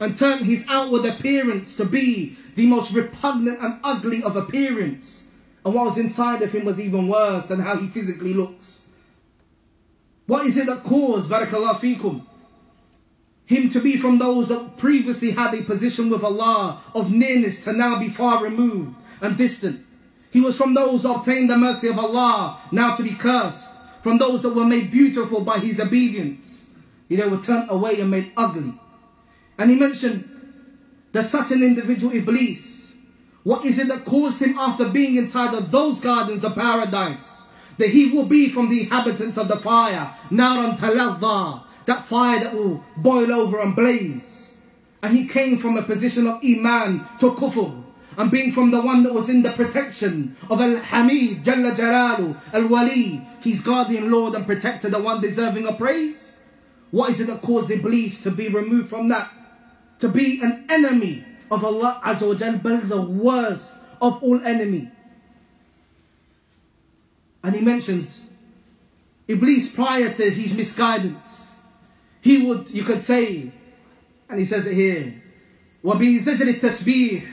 and 0.00 0.16
turned 0.16 0.44
his 0.44 0.64
outward 0.68 1.04
appearance 1.04 1.76
to 1.76 1.84
be 1.84 2.36
the 2.54 2.66
most 2.66 2.92
repugnant 2.92 3.60
and 3.60 3.80
ugly 3.84 4.22
of 4.22 4.36
appearance 4.36 5.22
and 5.64 5.74
what 5.74 5.86
was 5.86 5.98
inside 5.98 6.42
of 6.42 6.52
him 6.52 6.64
was 6.64 6.80
even 6.80 7.08
worse 7.08 7.48
than 7.48 7.60
how 7.60 7.76
he 7.76 7.86
physically 7.86 8.34
looks. 8.34 8.86
What 10.26 10.46
is 10.46 10.56
it 10.56 10.66
that 10.66 10.82
caused, 10.82 11.30
barakallah 11.30 11.76
fikum, 11.76 12.24
him 13.44 13.68
to 13.70 13.80
be 13.80 13.96
from 13.96 14.18
those 14.18 14.48
that 14.48 14.76
previously 14.76 15.32
had 15.32 15.54
a 15.54 15.62
position 15.62 16.08
with 16.08 16.24
Allah 16.24 16.82
of 16.94 17.12
nearness 17.12 17.62
to 17.64 17.72
now 17.72 17.98
be 17.98 18.08
far 18.08 18.42
removed 18.42 18.96
and 19.20 19.36
distant? 19.36 19.84
He 20.30 20.40
was 20.40 20.56
from 20.56 20.74
those 20.74 21.02
that 21.02 21.10
obtained 21.10 21.50
the 21.50 21.56
mercy 21.56 21.88
of 21.88 21.98
Allah, 21.98 22.58
now 22.72 22.96
to 22.96 23.02
be 23.02 23.10
cursed. 23.10 23.68
From 24.02 24.18
those 24.18 24.42
that 24.42 24.54
were 24.54 24.64
made 24.64 24.90
beautiful 24.90 25.42
by 25.42 25.58
his 25.58 25.80
obedience. 25.80 26.66
They 27.08 27.28
were 27.28 27.38
turned 27.38 27.70
away 27.70 28.00
and 28.00 28.10
made 28.10 28.32
ugly. 28.36 28.74
And 29.58 29.70
he 29.70 29.76
mentioned 29.76 30.28
that 31.12 31.24
such 31.24 31.52
an 31.52 31.62
individual, 31.62 32.14
Iblis, 32.14 32.94
what 33.44 33.64
is 33.64 33.78
it 33.78 33.88
that 33.88 34.04
caused 34.04 34.40
him 34.40 34.58
after 34.58 34.88
being 34.88 35.16
inside 35.16 35.54
of 35.54 35.70
those 35.70 36.00
gardens 36.00 36.44
of 36.44 36.54
paradise 36.54 37.44
that 37.78 37.90
he 37.90 38.10
will 38.10 38.26
be 38.26 38.48
from 38.48 38.68
the 38.68 38.82
inhabitants 38.82 39.36
of 39.36 39.48
the 39.48 39.56
fire, 39.56 40.14
naran 40.30 40.78
taladha, 40.78 41.62
that 41.86 42.04
fire 42.04 42.40
that 42.40 42.54
will 42.54 42.84
boil 42.96 43.32
over 43.32 43.60
and 43.60 43.74
blaze. 43.74 44.54
And 45.02 45.16
he 45.16 45.26
came 45.26 45.58
from 45.58 45.76
a 45.76 45.82
position 45.82 46.26
of 46.26 46.40
iman 46.44 47.06
to 47.18 47.32
kufr, 47.32 47.81
and 48.17 48.31
being 48.31 48.51
from 48.51 48.71
the 48.71 48.81
one 48.81 49.03
that 49.03 49.13
was 49.13 49.29
in 49.29 49.43
the 49.43 49.51
protection 49.51 50.35
of 50.49 50.59
Al-Hamid, 50.59 51.43
Jalla 51.43 51.75
Jalalu, 51.75 52.35
Al-Wali, 52.51 53.27
his 53.41 53.61
guardian 53.61 54.09
Lord 54.09 54.33
and 54.33 54.45
protector, 54.45 54.89
the 54.89 54.99
one 54.99 55.21
deserving 55.21 55.67
of 55.67 55.77
praise. 55.77 56.35
What 56.89 57.11
is 57.11 57.21
it 57.21 57.27
that 57.27 57.41
caused 57.43 57.69
Iblis 57.69 58.23
to 58.23 58.31
be 58.31 58.47
removed 58.47 58.89
from 58.89 59.09
that? 59.09 59.31
To 59.99 60.09
be 60.09 60.41
an 60.41 60.65
enemy 60.67 61.25
of 61.51 61.63
Allah 61.63 62.01
Azza 62.03 62.27
wa 62.27 62.33
Jal, 62.33 62.57
but 62.57 62.89
the 62.89 63.01
worst 63.01 63.75
of 64.01 64.21
all 64.23 64.41
enemy. 64.43 64.89
And 67.43 67.55
he 67.55 67.61
mentions 67.61 68.21
Iblis 69.27 69.73
prior 69.75 70.11
to 70.13 70.29
his 70.29 70.55
misguidance. 70.55 71.45
He 72.21 72.45
would, 72.45 72.69
you 72.71 72.83
could 72.83 73.01
say, 73.01 73.51
and 74.29 74.39
he 74.39 74.45
says 74.45 74.65
it 74.65 74.73
here, 74.73 75.21
وَبِزَجْرِ 75.83 76.59
التَّسْبِيحِ 76.59 77.30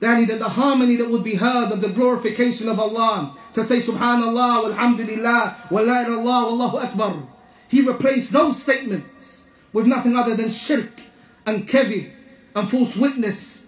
Yani 0.00 0.26
that 0.26 0.38
the 0.38 0.48
harmony 0.48 0.96
that 0.96 1.08
would 1.08 1.24
be 1.24 1.36
heard 1.36 1.72
of 1.72 1.80
the 1.80 1.88
glorification 1.88 2.68
of 2.68 2.78
Allah 2.78 3.36
to 3.54 3.64
say 3.64 3.78
Subhanallah, 3.78 4.66
Alhamdulillah, 4.66 5.68
wa 5.70 5.80
la 5.80 6.04
ilallah, 6.04 6.44
Allahu 6.52 6.76
Akbar. 6.78 7.22
He 7.68 7.80
replaced 7.80 8.32
those 8.32 8.62
statements 8.62 9.44
with 9.72 9.86
nothing 9.86 10.16
other 10.16 10.36
than 10.36 10.50
shirk 10.50 11.00
and 11.46 11.66
kadhib 11.66 12.10
and 12.54 12.70
false 12.70 12.96
witness 12.96 13.66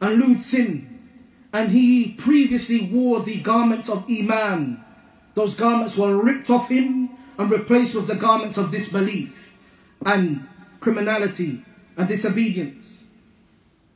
and 0.00 0.18
lewd 0.20 0.42
sin. 0.42 0.98
And 1.52 1.70
he 1.70 2.14
previously 2.14 2.88
wore 2.92 3.20
the 3.20 3.40
garments 3.40 3.88
of 3.88 4.04
Iman. 4.10 4.84
Those 5.34 5.54
garments 5.54 5.96
were 5.96 6.20
ripped 6.20 6.50
off 6.50 6.68
him 6.68 7.10
and 7.38 7.50
replaced 7.50 7.94
with 7.94 8.08
the 8.08 8.16
garments 8.16 8.58
of 8.58 8.70
disbelief 8.70 9.54
and 10.04 10.46
criminality 10.80 11.64
and 11.96 12.08
disobedience. 12.08 12.87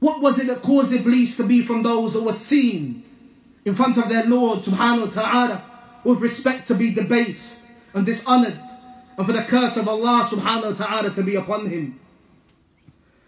What 0.02 0.20
was 0.20 0.40
it 0.40 0.48
that 0.48 0.62
caused 0.62 0.92
Iblis 0.92 1.36
to 1.36 1.44
be 1.44 1.62
from 1.62 1.84
those 1.84 2.14
that 2.14 2.24
were 2.24 2.32
seen 2.32 3.04
in 3.64 3.76
front 3.76 3.96
of 3.98 4.08
their 4.08 4.24
Lord 4.24 4.58
subhanahu 4.58 5.14
wa 5.14 5.22
ta'ala 5.22 5.64
with 6.02 6.18
respect 6.18 6.66
to 6.66 6.74
be 6.74 6.92
debased 6.92 7.60
and 7.94 8.04
dishonored 8.04 8.58
and 9.16 9.24
for 9.24 9.32
the 9.32 9.44
curse 9.44 9.76
of 9.76 9.86
Allah 9.86 10.26
subhanahu 10.28 10.76
wa 10.76 10.86
ta'ala 10.86 11.10
to 11.10 11.22
be 11.22 11.36
upon 11.36 11.70
him? 11.70 12.00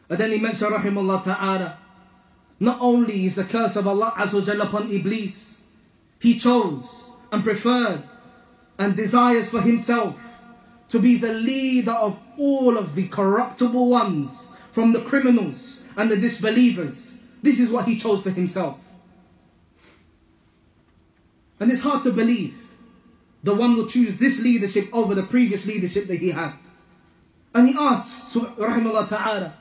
And 0.08 0.18
then 0.18 0.32
he 0.32 0.40
mentioned 0.40 0.72
rahimahullah 0.72 1.22
ta'ala 1.22 1.78
not 2.58 2.78
only 2.80 3.26
is 3.26 3.36
the 3.36 3.44
curse 3.44 3.76
of 3.76 3.86
Allah 3.86 4.12
Azza 4.16 4.60
upon 4.60 4.90
Iblis, 4.90 5.62
he 6.18 6.36
chose 6.36 7.04
and 7.30 7.44
preferred 7.44 8.02
and 8.80 8.96
desires 8.96 9.48
for 9.48 9.60
himself 9.60 10.16
to 10.88 10.98
be 10.98 11.18
the 11.18 11.34
leader 11.34 11.92
of 11.92 12.18
all 12.36 12.76
of 12.76 12.96
the 12.96 13.06
corruptible 13.06 13.88
ones 13.90 14.48
from 14.72 14.92
the 14.92 15.02
criminals 15.02 15.73
and 15.96 16.10
the 16.10 16.16
disbelievers. 16.16 17.16
This 17.42 17.60
is 17.60 17.70
what 17.70 17.86
he 17.86 17.98
chose 17.98 18.22
for 18.22 18.30
himself. 18.30 18.78
And 21.60 21.70
it's 21.70 21.82
hard 21.82 22.02
to 22.04 22.12
believe 22.12 22.56
the 23.42 23.54
one 23.54 23.76
will 23.76 23.86
choose 23.86 24.18
this 24.18 24.40
leadership 24.40 24.88
over 24.92 25.14
the 25.14 25.22
previous 25.22 25.66
leadership 25.66 26.06
that 26.06 26.18
he 26.18 26.30
had. 26.30 26.54
And 27.54 27.68
he 27.68 27.76
asks, 27.78 28.34
Rahimullah 28.34 29.08
Ta'ala, 29.08 29.54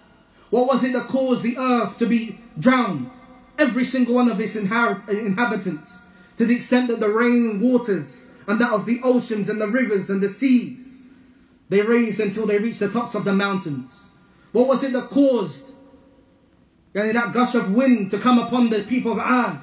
what 0.50 0.68
was 0.68 0.84
it 0.84 0.94
that 0.94 1.08
caused 1.08 1.44
the 1.44 1.58
earth 1.58 1.98
to 2.00 2.06
be 2.08 2.40
drowned? 2.58 3.12
Every 3.58 3.84
single 3.86 4.16
one 4.16 4.30
of 4.30 4.40
its 4.40 4.56
inhabitants, 4.56 6.04
to 6.38 6.46
the 6.46 6.56
extent 6.56 6.88
that 6.88 7.00
the 7.00 7.10
rain 7.10 7.60
waters 7.60 8.26
and 8.48 8.60
that 8.60 8.72
of 8.72 8.86
the 8.86 9.00
oceans 9.04 9.50
and 9.50 9.62
the 9.62 9.68
rivers 9.68 10.10
and 10.10 10.22
the 10.22 10.30
seas, 10.30 11.02
they 11.70 11.82
raised 11.82 12.20
until 12.20 12.48
they 12.48 12.58
reached 12.58 12.80
the 12.80 12.90
tops 12.90 13.16
of 13.16 13.26
the 13.26 13.34
mountains. 13.34 13.92
What 14.52 14.68
was 14.68 14.84
it 14.84 14.94
that 14.94 15.10
caused 15.10 15.63
that 16.94 17.34
gush 17.34 17.56
of 17.56 17.74
wind 17.74 18.12
to 18.12 18.20
come 18.20 18.40
upon 18.40 18.70
the 18.70 18.84
people 18.84 19.14
of 19.14 19.20
Ad? 19.20 19.60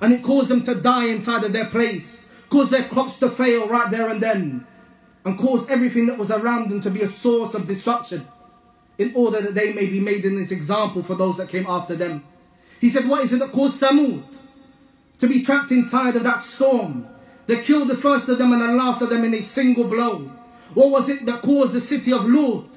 And 0.00 0.12
it 0.12 0.22
caused 0.22 0.48
them 0.48 0.64
to 0.64 0.74
die 0.74 1.06
inside 1.06 1.44
of 1.44 1.52
their 1.52 1.66
place, 1.66 2.30
caused 2.50 2.72
their 2.72 2.88
crops 2.88 3.18
to 3.20 3.30
fail 3.30 3.68
right 3.68 3.90
there 3.90 4.08
and 4.08 4.22
then, 4.22 4.66
and 5.24 5.38
caused 5.38 5.70
everything 5.70 6.06
that 6.06 6.18
was 6.18 6.30
around 6.30 6.70
them 6.70 6.80
to 6.82 6.90
be 6.90 7.02
a 7.02 7.08
source 7.08 7.54
of 7.54 7.68
destruction, 7.68 8.26
in 8.98 9.12
order 9.14 9.40
that 9.40 9.54
they 9.54 9.72
may 9.72 9.86
be 9.86 10.00
made 10.00 10.24
in 10.24 10.36
this 10.36 10.50
example 10.50 11.02
for 11.02 11.14
those 11.14 11.36
that 11.36 11.48
came 11.48 11.66
after 11.66 11.94
them. 11.94 12.24
He 12.80 12.90
said, 12.90 13.08
What 13.08 13.22
is 13.22 13.32
it 13.32 13.38
that 13.38 13.52
caused 13.52 13.80
Thamud 13.80 14.24
to 15.20 15.28
be 15.28 15.42
trapped 15.42 15.70
inside 15.70 16.16
of 16.16 16.24
that 16.24 16.40
storm? 16.40 17.06
They 17.46 17.62
killed 17.62 17.88
the 17.88 17.96
first 17.96 18.28
of 18.28 18.38
them 18.38 18.52
and 18.52 18.62
the 18.62 18.72
last 18.72 19.02
of 19.02 19.10
them 19.10 19.24
in 19.24 19.34
a 19.34 19.42
single 19.42 19.84
blow. 19.84 20.30
What 20.74 20.90
was 20.90 21.08
it 21.08 21.26
that 21.26 21.42
caused 21.42 21.74
the 21.74 21.80
city 21.80 22.12
of 22.12 22.24
Lut 22.24 22.68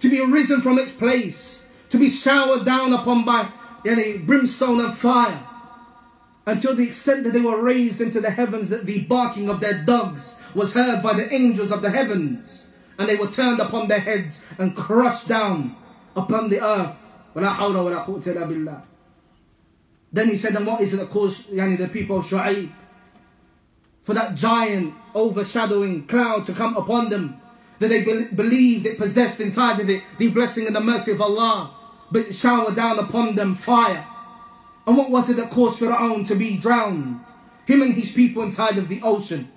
to 0.00 0.08
be 0.08 0.20
arisen 0.20 0.62
from 0.62 0.78
its 0.78 0.92
place, 0.92 1.59
to 1.90 1.98
be 1.98 2.08
showered 2.08 2.64
down 2.64 2.92
upon 2.92 3.24
by 3.24 3.48
yani, 3.84 4.24
brimstone 4.24 4.80
and 4.80 4.96
fire? 4.96 5.46
Until 6.46 6.74
the 6.74 6.84
extent 6.88 7.24
that 7.24 7.32
they 7.32 7.40
were 7.40 7.60
raised 7.60 8.00
into 8.00 8.20
the 8.20 8.30
heavens, 8.30 8.70
that 8.70 8.86
the 8.86 9.02
barking 9.02 9.48
of 9.48 9.60
their 9.60 9.84
dogs 9.84 10.38
was 10.54 10.74
heard 10.74 11.02
by 11.02 11.12
the 11.12 11.32
angels 11.32 11.70
of 11.70 11.82
the 11.82 11.90
heavens, 11.90 12.68
and 12.98 13.08
they 13.08 13.16
were 13.16 13.28
turned 13.28 13.60
upon 13.60 13.88
their 13.88 14.00
heads 14.00 14.44
and 14.58 14.74
crushed 14.74 15.28
down 15.28 15.76
upon 16.16 16.48
the 16.48 16.64
earth. 16.64 16.96
Then 20.12 20.28
he 20.28 20.36
said, 20.36 20.56
and 20.56 20.66
what 20.66 20.80
is 20.80 20.94
it 20.94 20.96
that 20.96 21.10
caused 21.10 21.50
yani, 21.50 21.78
the 21.78 21.86
people 21.86 22.18
of 22.18 22.26
Shu'aib 22.26 22.72
for 24.02 24.14
that 24.14 24.34
giant 24.34 24.94
overshadowing 25.14 26.06
cloud 26.06 26.46
to 26.46 26.52
come 26.52 26.76
upon 26.76 27.10
them? 27.10 27.40
That 27.78 27.88
they 27.88 28.02
be- 28.02 28.24
believed 28.34 28.86
it 28.86 28.98
possessed 28.98 29.40
inside 29.40 29.80
of 29.80 29.88
it 29.88 30.02
the 30.18 30.28
blessing 30.28 30.66
and 30.66 30.74
the 30.74 30.80
mercy 30.80 31.12
of 31.12 31.20
Allah, 31.20 31.74
but 32.10 32.26
it 32.26 32.34
showered 32.34 32.76
down 32.76 32.98
upon 32.98 33.34
them 33.34 33.54
fire. 33.54 34.06
And 34.86 34.96
what 34.96 35.10
was 35.10 35.30
it 35.30 35.36
that 35.36 35.50
caused 35.50 35.78
Fir'aun 35.78 36.26
to 36.28 36.34
be 36.34 36.56
drowned? 36.56 37.20
Him 37.66 37.82
and 37.82 37.94
his 37.94 38.12
people 38.12 38.42
inside 38.42 38.78
of 38.78 38.88
the 38.88 39.00
ocean. 39.02 39.50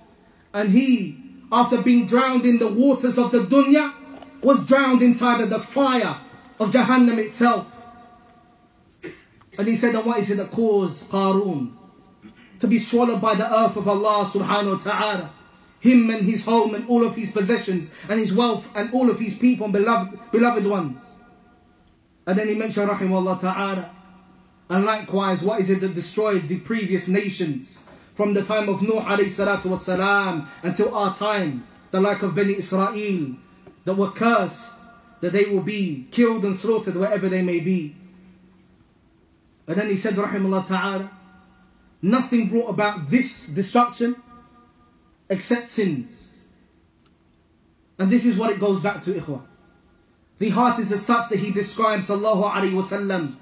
And 0.53 0.69
he, 0.69 1.17
after 1.51 1.81
being 1.81 2.05
drowned 2.05 2.45
in 2.45 2.59
the 2.59 2.67
waters 2.67 3.17
of 3.17 3.31
the 3.31 3.39
dunya, 3.39 3.93
was 4.41 4.65
drowned 4.65 5.01
inside 5.01 5.41
of 5.41 5.49
the 5.49 5.59
fire 5.59 6.17
of 6.59 6.71
Jahannam 6.71 7.17
itself. 7.17 7.65
And 9.57 9.67
he 9.67 9.75
said, 9.75 9.95
and 9.95 10.05
what 10.05 10.19
is 10.19 10.31
it 10.31 10.37
that 10.37 10.51
caused 10.51 11.09
Qarun 11.09 11.73
to 12.59 12.67
be 12.67 12.79
swallowed 12.79 13.21
by 13.21 13.35
the 13.35 13.51
earth 13.51 13.77
of 13.77 13.87
Allah 13.87 14.25
subhanahu 14.25 14.77
wa 14.77 14.83
ta'ala? 14.83 15.31
Him 15.79 16.09
and 16.09 16.23
his 16.23 16.45
home 16.45 16.75
and 16.75 16.87
all 16.87 17.05
of 17.05 17.15
his 17.15 17.31
possessions 17.31 17.93
and 18.07 18.19
his 18.19 18.33
wealth 18.33 18.67
and 18.75 18.93
all 18.93 19.09
of 19.09 19.19
his 19.19 19.35
people 19.35 19.65
and 19.65 19.73
beloved, 19.73 20.31
beloved 20.31 20.65
ones. 20.65 20.99
And 22.25 22.37
then 22.37 22.47
he 22.47 22.55
mentioned 22.55 22.89
rahimahullah 22.89 23.41
ta'ala. 23.41 23.91
And 24.69 24.85
likewise, 24.85 25.41
what 25.43 25.59
is 25.59 25.69
it 25.69 25.81
that 25.81 25.93
destroyed 25.93 26.47
the 26.47 26.59
previous 26.59 27.07
nations 27.07 27.83
from 28.15 28.33
the 28.33 28.43
time 28.43 28.69
of 28.69 28.81
Nuh 28.81 29.01
alayhi 29.01 29.25
salatu 29.25 29.63
wasalam 29.63 30.47
until 30.63 30.95
our 30.95 31.15
time, 31.15 31.65
the 31.91 31.99
like 31.99 32.21
of 32.21 32.35
Bani 32.35 32.57
Israel, 32.57 33.35
that 33.85 33.93
were 33.93 34.11
cursed, 34.11 34.71
that 35.21 35.33
they 35.33 35.45
will 35.45 35.61
be 35.61 36.07
killed 36.11 36.43
and 36.45 36.55
slaughtered 36.55 36.95
wherever 36.95 37.29
they 37.29 37.41
may 37.41 37.59
be. 37.59 37.95
And 39.67 39.77
then 39.77 39.89
he 39.89 39.97
said, 39.97 40.15
Rahimullah 40.15 40.67
Ta'ala, 40.67 41.11
nothing 42.01 42.49
brought 42.49 42.69
about 42.69 43.09
this 43.09 43.47
destruction 43.47 44.15
except 45.29 45.67
sins. 45.67 46.33
And 47.97 48.09
this 48.11 48.25
is 48.25 48.37
what 48.37 48.51
it 48.51 48.59
goes 48.59 48.81
back 48.81 49.03
to, 49.05 49.13
ikhwah. 49.13 49.41
The 50.39 50.49
heart 50.49 50.79
is 50.79 50.91
as 50.91 51.05
such 51.05 51.29
that 51.29 51.39
he 51.39 51.51
describes, 51.51 52.09
Sallallahu 52.09 52.51
Alaihi 52.51 52.71
Wasallam, 52.71 53.35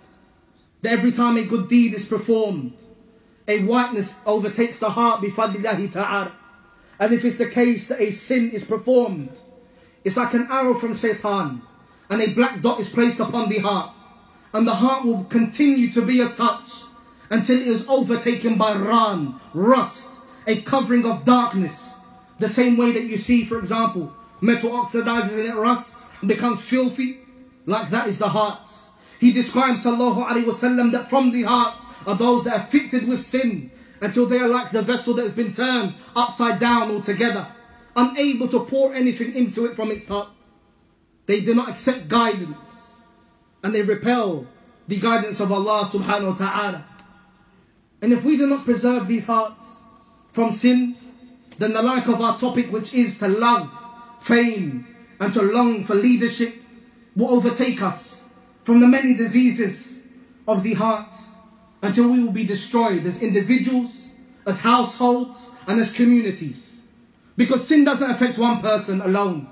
that 0.82 0.92
every 0.92 1.12
time 1.12 1.38
a 1.38 1.44
good 1.44 1.68
deed 1.68 1.94
is 1.94 2.06
performed, 2.06 2.74
a 3.48 3.64
whiteness 3.64 4.16
overtakes 4.26 4.80
the 4.80 4.90
heart 4.90 5.22
bifadlillahi 5.22 5.92
ta'ala. 5.92 6.32
And 7.00 7.14
if 7.14 7.26
it's 7.26 7.38
the 7.38 7.50
case 7.50 7.88
that 7.88 8.00
a 8.00 8.12
sin 8.12 8.52
is 8.52 8.64
performed, 8.64 9.32
it's 10.04 10.18
like 10.18 10.34
an 10.34 10.48
arrow 10.50 10.74
from 10.74 10.96
Shaitan, 10.96 11.62
and 12.10 12.22
a 12.22 12.34
black 12.34 12.62
dot 12.62 12.80
is 12.80 12.90
placed 12.90 13.20
upon 13.20 13.50
the 13.50 13.60
heart 13.60 13.92
and 14.54 14.68
the 14.68 14.76
heart 14.76 15.06
will 15.06 15.24
continue 15.26 15.92
to 15.92 16.02
be 16.02 16.22
as 16.22 16.34
such 16.34 16.84
until 17.30 17.60
it 17.60 17.68
is 17.68 17.88
overtaken 17.88 18.58
by 18.58 18.74
ran, 18.74 19.40
rust, 19.54 20.10
a 20.46 20.62
covering 20.62 21.06
of 21.06 21.24
darkness. 21.24 21.96
The 22.40 22.50
same 22.50 22.76
way 22.76 22.92
that 22.92 23.04
you 23.04 23.18
see, 23.18 23.46
for 23.46 23.58
example, 23.60 24.14
metal 24.42 24.72
oxidizes 24.72 25.32
and 25.32 25.48
it 25.48 25.56
rusts 25.56 26.01
becomes 26.26 26.62
filthy. 26.62 27.20
Like 27.66 27.90
that 27.90 28.08
is 28.08 28.20
the 28.20 28.30
heart. 28.30 28.70
He 29.20 29.32
describes 29.32 29.84
sallallahu 29.84 30.28
alaihi 30.28 30.46
wasallam 30.46 30.92
that 30.94 31.10
from 31.10 31.32
the 31.32 31.44
hearts 31.44 31.86
are 32.08 32.16
those 32.18 32.46
that 32.46 32.60
are 32.60 32.66
fitted 32.66 33.08
with 33.08 33.24
sin 33.24 33.70
until 34.02 34.26
they 34.26 34.40
are 34.40 34.48
like 34.48 34.72
the 34.72 34.82
vessel 34.82 35.14
that 35.14 35.22
has 35.22 35.32
been 35.32 35.54
turned 35.54 35.94
upside 36.16 36.60
down 36.60 36.90
altogether, 36.90 37.48
unable 37.96 38.48
to 38.48 38.66
pour 38.66 38.94
anything 38.96 39.36
into 39.36 39.66
it 39.66 39.76
from 39.76 39.92
its 39.92 40.06
top. 40.06 40.36
They 41.28 41.42
do 41.42 41.54
not 41.54 41.70
accept 41.70 42.08
guidance 42.08 42.58
and 43.64 43.76
they 43.76 43.84
repel 43.84 44.48
the 44.88 45.00
guidance 45.00 45.40
of 45.40 45.52
Allah 45.52 45.86
subhanahu 45.86 46.40
wa 46.40 46.48
ta'ala. 46.48 46.86
And 48.02 48.12
if 48.12 48.24
we 48.24 48.38
do 48.38 48.48
not 48.48 48.66
preserve 48.66 49.08
these 49.08 49.28
hearts 49.28 49.84
from 50.32 50.52
sin, 50.52 50.96
then 51.60 51.74
the 51.74 51.82
like 51.84 52.08
of 52.08 52.20
our 52.20 52.38
topic, 52.38 52.72
which 52.72 52.96
is 52.96 53.20
to 53.20 53.28
love 53.28 53.70
fame 54.22 54.88
and 55.21 55.33
to 55.33 55.43
long 55.43 55.85
for 55.85 55.95
leadership, 55.95 56.55
will 57.15 57.31
overtake 57.31 57.83
us 57.83 58.25
from 58.65 58.81
the 58.81 58.87
many 58.87 59.15
diseases 59.15 59.99
of 60.47 60.63
the 60.63 60.75
hearts 60.75 61.37
until 61.83 62.11
we 62.11 62.23
will 62.23 62.33
be 62.33 62.47
destroyed 62.47 63.07
as 63.07 63.23
individuals, 63.23 64.13
as 64.47 64.61
households, 64.61 65.53
and 65.67 65.81
as 65.81 65.93
communities. 65.93 66.77
Because 67.37 67.67
sin 67.67 67.85
doesn't 67.85 68.11
affect 68.11 68.39
one 68.39 68.61
person 68.61 69.01
alone. 69.01 69.49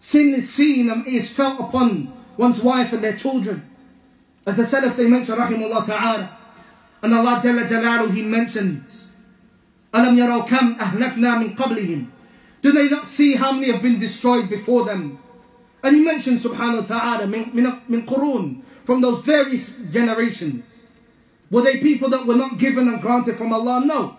Sin 0.00 0.34
is 0.34 0.52
seen 0.52 0.90
and 0.90 1.06
is 1.06 1.32
felt 1.32 1.60
upon 1.60 2.12
one's 2.36 2.62
wife 2.62 2.92
and 2.92 3.02
their 3.02 3.16
children. 3.16 3.68
As 4.46 4.56
the 4.56 4.62
Salaf 4.62 4.96
they 4.96 5.08
mention, 5.08 5.36
rahimullah 5.36 5.86
ta'ala, 5.86 6.36
and 7.02 7.14
Allah 7.14 7.40
Jalla 7.42 7.66
Jalaluhu, 7.66 8.14
He 8.14 8.22
mentions, 8.22 9.12
أَلَمْ 9.92 10.14
يَرَوْا 10.16 10.46
كَمْ 10.46 10.76
أَهْلَكْنَا 10.78 11.42
مِنْ 11.42 11.56
قَبْلِهِمْ 11.56 12.06
Do 12.62 12.72
they 12.72 12.88
not 12.88 13.06
see 13.06 13.34
how 13.36 13.52
many 13.52 13.70
have 13.70 13.82
been 13.82 14.00
destroyed 14.00 14.48
before 14.48 14.84
them? 14.84 15.18
And 15.82 15.96
He 15.96 16.02
mentions, 16.02 16.44
subhanahu 16.44 16.82
wa 16.82 16.98
ta'ala, 16.98 17.26
min, 17.26 17.50
min, 17.52 17.80
min 17.88 18.06
qurun, 18.06 18.62
from 18.84 19.00
those 19.00 19.24
various 19.24 19.76
generations. 19.90 20.86
Were 21.50 21.62
they 21.62 21.78
people 21.78 22.08
that 22.10 22.26
were 22.26 22.34
not 22.34 22.58
given 22.58 22.88
and 22.88 23.00
granted 23.00 23.36
from 23.36 23.52
Allah? 23.52 23.84
No. 23.84 24.16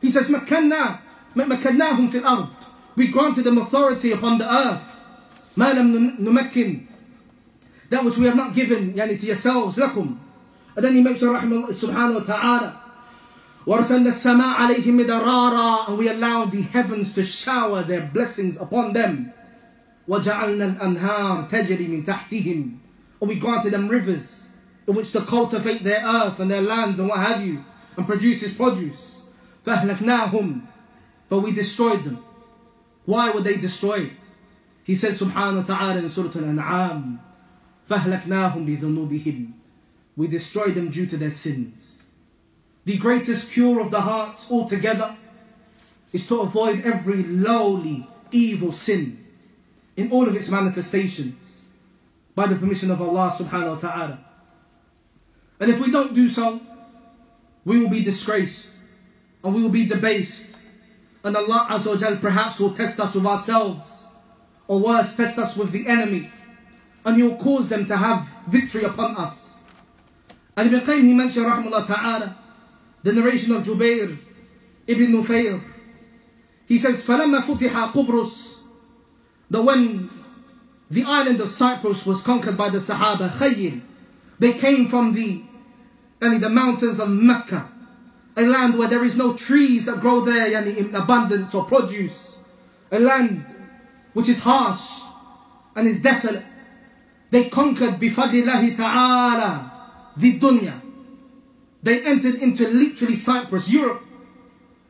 He 0.00 0.10
says, 0.10 0.28
مَكَّنَّا 0.28 1.00
مَكَّنَّاهُمْ 1.34 2.10
فِي 2.10 2.20
الْأَرْضِ 2.20 2.50
We 2.96 3.08
granted 3.08 3.42
them 3.44 3.58
authority 3.58 4.12
upon 4.12 4.38
the 4.38 4.52
earth. 4.52 4.82
مَا 5.56 5.72
لَمْ 5.72 6.18
نُمَكِّنْ 6.18 6.86
That 7.90 8.04
which 8.04 8.18
we 8.18 8.26
have 8.26 8.36
not 8.36 8.54
given, 8.54 8.92
yani 8.94 9.18
to 9.18 9.26
yourselves, 9.26 9.76
لَكُمْ 9.76 10.16
And 10.76 10.84
then 10.84 10.94
he 10.94 11.02
mentions, 11.02 11.22
subhanahu 11.22 12.20
wa 12.20 12.20
ta'ala, 12.20 12.81
وَرْسَلْنَا 13.66 14.08
السَّمَاءَ 14.08 14.56
عَلَيْهِمْ 14.56 15.04
مِدَرَارًا 15.04 15.88
And 15.88 15.98
we 15.98 16.08
allowed 16.08 16.50
the 16.50 16.62
heavens 16.62 17.14
to 17.14 17.22
shower 17.22 17.82
their 17.82 18.00
blessings 18.00 18.56
upon 18.56 18.94
them. 18.94 19.32
وَجَعَلْنَا 20.08 20.78
الْأَنْهَارَ 20.78 21.50
تَجْرِي 21.50 21.88
مِنْ 21.88 22.04
تَحْتِهِمْ 22.06 22.78
And 23.20 23.28
we 23.28 23.38
granted 23.38 23.74
them 23.74 23.88
rivers 23.88 24.48
in 24.86 24.94
which 24.94 25.12
to 25.12 25.20
cultivate 25.20 25.84
their 25.84 26.02
earth 26.02 26.40
and 26.40 26.50
their 26.50 26.62
lands 26.62 26.98
and 26.98 27.10
what 27.10 27.18
have 27.18 27.44
you, 27.44 27.62
and 27.98 28.06
produce 28.06 28.42
its 28.42 28.54
produce. 28.54 29.20
فَأَهْلَكْنَاهُمْ 29.66 30.62
But 31.28 31.40
we 31.40 31.52
destroyed 31.52 32.04
them. 32.04 32.24
Why 33.04 33.30
were 33.30 33.42
they 33.42 33.56
destroyed? 33.58 34.12
He 34.84 34.94
said 34.94 35.12
subhanahu 35.12 35.68
wa 35.68 35.76
ta'ala 35.76 35.98
in 35.98 36.08
Surah 36.08 36.30
Al-An'am, 36.34 37.20
فَأَهْلَكْنَاهُمْ 37.90 38.80
بِذُنُوبِهِمْ 38.80 39.52
We 40.16 40.26
destroyed 40.26 40.74
them 40.74 40.88
due 40.88 41.04
to 41.04 41.18
their 41.18 41.30
sins. 41.30 41.91
The 42.85 42.97
greatest 42.97 43.51
cure 43.51 43.79
of 43.79 43.91
the 43.91 44.01
hearts 44.01 44.51
altogether 44.51 45.15
is 46.11 46.27
to 46.27 46.41
avoid 46.41 46.81
every 46.81 47.23
lowly, 47.23 48.07
evil 48.31 48.71
sin 48.71 49.23
in 49.95 50.11
all 50.11 50.27
of 50.27 50.35
its 50.35 50.49
manifestations 50.49 51.35
by 52.35 52.47
the 52.47 52.55
permission 52.55 52.91
of 52.91 53.01
Allah 53.01 53.33
subhanahu 53.37 53.75
wa 53.75 53.89
ta'ala. 53.89 54.19
And 55.59 55.71
if 55.71 55.79
we 55.79 55.91
don't 55.91 56.13
do 56.13 56.27
so, 56.27 56.59
we 57.63 57.79
will 57.81 57.89
be 57.89 58.03
disgraced 58.03 58.69
and 59.43 59.53
we 59.53 59.61
will 59.61 59.69
be 59.69 59.85
debased. 59.85 60.45
And 61.23 61.37
Allah 61.37 61.67
Azza 61.69 61.99
wa 61.99 62.19
perhaps 62.19 62.59
will 62.59 62.73
test 62.73 62.99
us 62.99 63.15
with 63.15 63.25
ourselves, 63.25 64.07
or 64.67 64.79
worse, 64.79 65.15
test 65.15 65.39
us 65.39 65.55
with 65.55 65.71
the 65.71 65.87
enemy, 65.87 66.29
and 67.05 67.15
He 67.15 67.23
will 67.23 67.37
cause 67.37 67.69
them 67.69 67.85
to 67.85 67.95
have 67.95 68.27
victory 68.47 68.83
upon 68.83 69.15
us. 69.15 69.51
And 70.57 70.73
Ibn 70.73 70.85
Qayyim 70.85 71.03
he 71.03 71.13
mentioned, 71.13 71.45
Rahmullah 71.45 71.87
Ta'ala, 71.87 72.37
the 73.02 73.12
narration 73.12 73.52
of 73.52 73.64
Jubair 73.64 74.16
ibn 74.86 75.12
Nufayr. 75.12 75.62
He 76.66 76.78
says, 76.78 77.04
فَلَمَّا 77.04 77.42
فُتِحَ 77.42 77.92
قُبْرُسْ 77.92 78.58
That 79.50 79.62
when 79.62 80.10
the 80.90 81.04
island 81.04 81.40
of 81.40 81.48
Cyprus 81.48 82.04
was 82.04 82.22
conquered 82.22 82.56
by 82.56 82.68
the 82.68 82.78
Sahaba, 82.78 83.30
Khayyil, 83.30 83.80
they 84.38 84.52
came 84.52 84.88
from 84.88 85.14
the, 85.14 85.42
yani 86.20 86.40
the 86.40 86.48
mountains 86.48 87.00
of 87.00 87.08
Mecca, 87.08 87.70
a 88.36 88.42
land 88.46 88.78
where 88.78 88.88
there 88.88 89.04
is 89.04 89.16
no 89.16 89.34
trees 89.34 89.86
that 89.86 90.00
grow 90.00 90.20
there 90.20 90.48
yani 90.48 90.76
in 90.76 90.94
abundance 90.94 91.54
or 91.54 91.64
produce, 91.64 92.36
a 92.90 92.98
land 92.98 93.44
which 94.12 94.28
is 94.28 94.42
harsh 94.42 95.02
and 95.74 95.88
is 95.88 96.00
desolate. 96.00 96.44
They 97.30 97.48
conquered 97.48 97.94
bifadlillahi 97.94 98.76
ta'ala 98.76 100.12
the 100.16 100.38
dunya. 100.38 100.80
They 101.82 102.02
entered 102.04 102.36
into 102.36 102.68
literally 102.68 103.16
Cyprus, 103.16 103.70
Europe. 103.70 104.02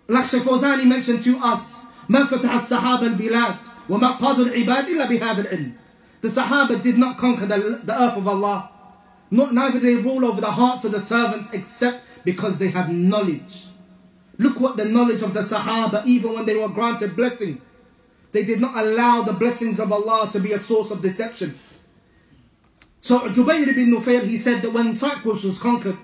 Like 0.09 0.27
Shaykh 0.27 0.43
Fawzani 0.43 0.87
mentioned 0.87 1.23
to 1.25 1.39
us, 1.39 1.85
ما 2.09 2.27
فتح 2.27 2.51
الصحابة 2.51 3.19
البلاد 3.19 3.57
وما 3.91 4.19
قادوا 4.19 4.47
العباد 4.47 4.89
إلا 4.89 5.07
بهذا 5.09 5.47
العلم. 5.47 5.73
The 6.21 6.29
Sahaba 6.29 6.83
did 6.83 6.99
not 6.99 7.17
conquer 7.19 7.47
the, 7.47 7.81
the 7.85 8.01
earth 8.01 8.17
of 8.17 8.27
Allah. 8.27 8.71
Not, 9.31 9.53
neither 9.53 9.79
did 9.79 9.83
they 9.83 10.03
rule 10.03 10.25
over 10.25 10.41
the 10.41 10.51
hearts 10.51 10.85
of 10.85 10.93
the 10.93 11.01
servants 11.01 11.53
except 11.53 12.05
because 12.25 12.59
they 12.59 12.69
had 12.69 12.91
knowledge. 12.91 13.67
Look 14.39 14.59
what 14.59 14.77
the 14.77 14.85
knowledge 14.85 15.23
of 15.23 15.35
the 15.35 15.41
Sahaba, 15.41 16.05
even 16.07 16.33
when 16.35 16.47
they 16.47 16.57
were 16.57 16.69
granted 16.69 17.15
blessing, 17.15 17.61
they 18.33 18.45
did 18.45 18.61
not 18.61 18.77
allow 18.77 19.23
the 19.23 19.33
blessings 19.33 19.79
of 19.79 19.93
Allah 19.93 20.31
to 20.33 20.41
be 20.41 20.53
a 20.53 20.61
source 20.61 20.91
of 20.91 21.03
deception. 21.03 21.59
So 23.01 23.21
Jubayr 23.21 23.67
ibn 23.69 23.91
Nufayr, 23.93 24.23
he 24.23 24.39
said 24.39 24.63
that 24.63 24.73
when 24.73 24.95
Cyprus 24.97 25.45
was 25.45 25.61
conquered, 25.61 25.97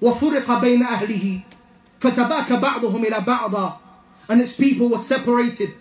وَفُرِقَ 0.00 0.60
بَيْنَ 0.60 0.82
أَهْلِهِ 0.82 1.42
فَتَبَاكَ 2.00 2.52
بَعْضُهُمْ 2.52 3.04
إِلَى 3.04 3.24
بَعْضًا 3.24 3.78
And 4.28 4.40
its 4.40 4.52
people 4.52 4.88
were 4.88 4.98
separated. 4.98 5.74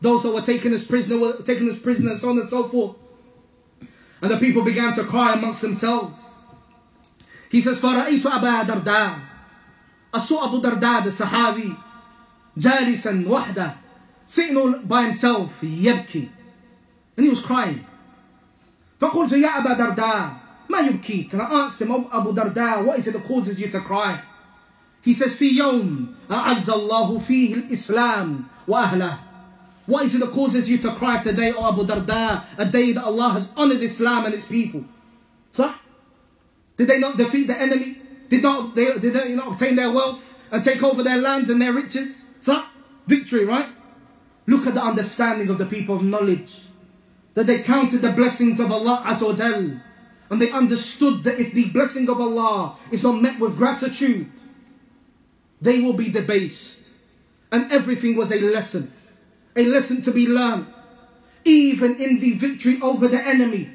Those 0.00 0.22
that 0.22 0.30
were 0.30 0.42
taken 0.42 0.72
as 0.72 0.84
prisoner 0.84 1.18
were 1.18 1.42
taken 1.42 1.68
as 1.68 1.78
prisoners, 1.78 2.20
so 2.20 2.30
on 2.30 2.38
and 2.38 2.48
so 2.48 2.68
forth. 2.68 2.96
And 4.20 4.30
the 4.30 4.38
people 4.38 4.64
began 4.64 4.94
to 4.94 5.04
cry 5.04 5.34
amongst 5.34 5.62
themselves. 5.62 6.34
He 7.50 7.60
says, 7.60 7.80
فَرَأَيْتُ 7.80 8.22
أَبَا 8.22 8.66
دَرْدَاء 8.66 9.20
I 10.12 10.18
saw 10.18 10.46
Abu 10.46 10.60
Darda, 10.62 11.04
the 11.04 11.10
Sahabi, 11.10 11.76
جالسا 12.58 13.26
وحده, 13.26 13.74
sitting 14.24 14.56
all 14.56 14.78
by 14.78 15.04
himself, 15.04 15.52
يبكي. 15.60 16.30
And 17.16 17.26
he 17.26 17.30
was 17.30 17.40
crying. 17.40 17.84
فقلت 19.00 19.32
يا 19.32 19.58
أبا 19.58 19.76
درداء 19.76 20.41
ما 20.72 20.78
يبكيك? 20.78 21.32
And 21.32 21.42
I 21.42 21.66
asked 21.66 21.80
him, 21.80 21.90
oh, 21.90 22.08
Abu 22.12 22.32
Darda, 22.32 22.84
what 22.84 22.98
is 22.98 23.06
it 23.06 23.12
that 23.12 23.24
causes 23.24 23.60
you 23.60 23.68
to 23.68 23.80
cry? 23.80 24.20
He 25.02 25.12
says, 25.12 25.36
في 25.36 25.56
يوم 25.56 26.14
أعز 26.30 26.70
الله 26.70 27.20
فيه 27.20 27.68
الإسلام 27.70 28.44
وأهله. 28.68 29.18
What 29.86 30.04
is 30.04 30.14
it 30.14 30.18
that 30.18 30.32
causes 30.32 30.68
you 30.68 30.76
to 30.78 30.92
cry 30.92 31.22
today, 31.22 31.50
O 31.52 31.66
Abu 31.66 31.82
Darda? 31.86 32.44
A 32.58 32.66
day 32.66 32.92
that 32.92 33.02
Allah 33.02 33.30
has 33.30 33.48
honored 33.56 33.80
Islam 33.80 34.26
and 34.26 34.34
its 34.34 34.46
people. 34.46 34.84
صح? 35.54 35.76
Did 36.76 36.88
they 36.88 36.98
not 36.98 37.16
defeat 37.16 37.46
the 37.46 37.58
enemy? 37.58 37.96
Did, 38.28 38.42
not, 38.42 38.74
they, 38.74 38.98
did 38.98 39.14
they 39.14 39.34
not 39.34 39.52
obtain 39.52 39.76
their 39.76 39.90
wealth 39.90 40.22
and 40.52 40.62
take 40.62 40.82
over 40.82 41.02
their 41.02 41.16
lands 41.16 41.48
and 41.48 41.62
their 41.62 41.72
riches? 41.72 42.28
صح? 42.42 42.66
Victory, 43.06 43.46
right? 43.46 43.70
Look 44.46 44.66
at 44.66 44.74
the 44.74 44.82
understanding 44.82 45.48
of 45.48 45.56
the 45.56 45.64
people 45.64 45.96
of 45.96 46.02
knowledge. 46.02 46.64
That 47.32 47.46
they 47.46 47.60
counted 47.60 48.02
the 48.02 48.12
blessings 48.12 48.60
of 48.60 48.70
Allah 48.70 49.02
Azza 49.06 49.26
wa 49.26 49.32
Jal. 49.32 49.80
And 50.30 50.40
they 50.42 50.50
understood 50.50 51.24
that 51.24 51.40
if 51.40 51.52
the 51.52 51.70
blessing 51.70 52.08
of 52.08 52.20
Allah 52.20 52.76
is 52.90 53.02
not 53.02 53.22
met 53.22 53.40
with 53.40 53.56
gratitude, 53.56 54.30
they 55.60 55.80
will 55.80 55.94
be 55.94 56.10
debased. 56.10 56.78
And 57.50 57.72
everything 57.72 58.14
was 58.16 58.30
a 58.30 58.40
lesson. 58.40 58.92
A 59.56 59.64
lesson 59.64 60.02
to 60.02 60.12
be 60.12 60.26
learned. 60.28 60.66
Even 61.44 61.96
in 61.96 62.20
the 62.20 62.34
victory 62.34 62.78
over 62.82 63.08
the 63.08 63.20
enemy, 63.20 63.70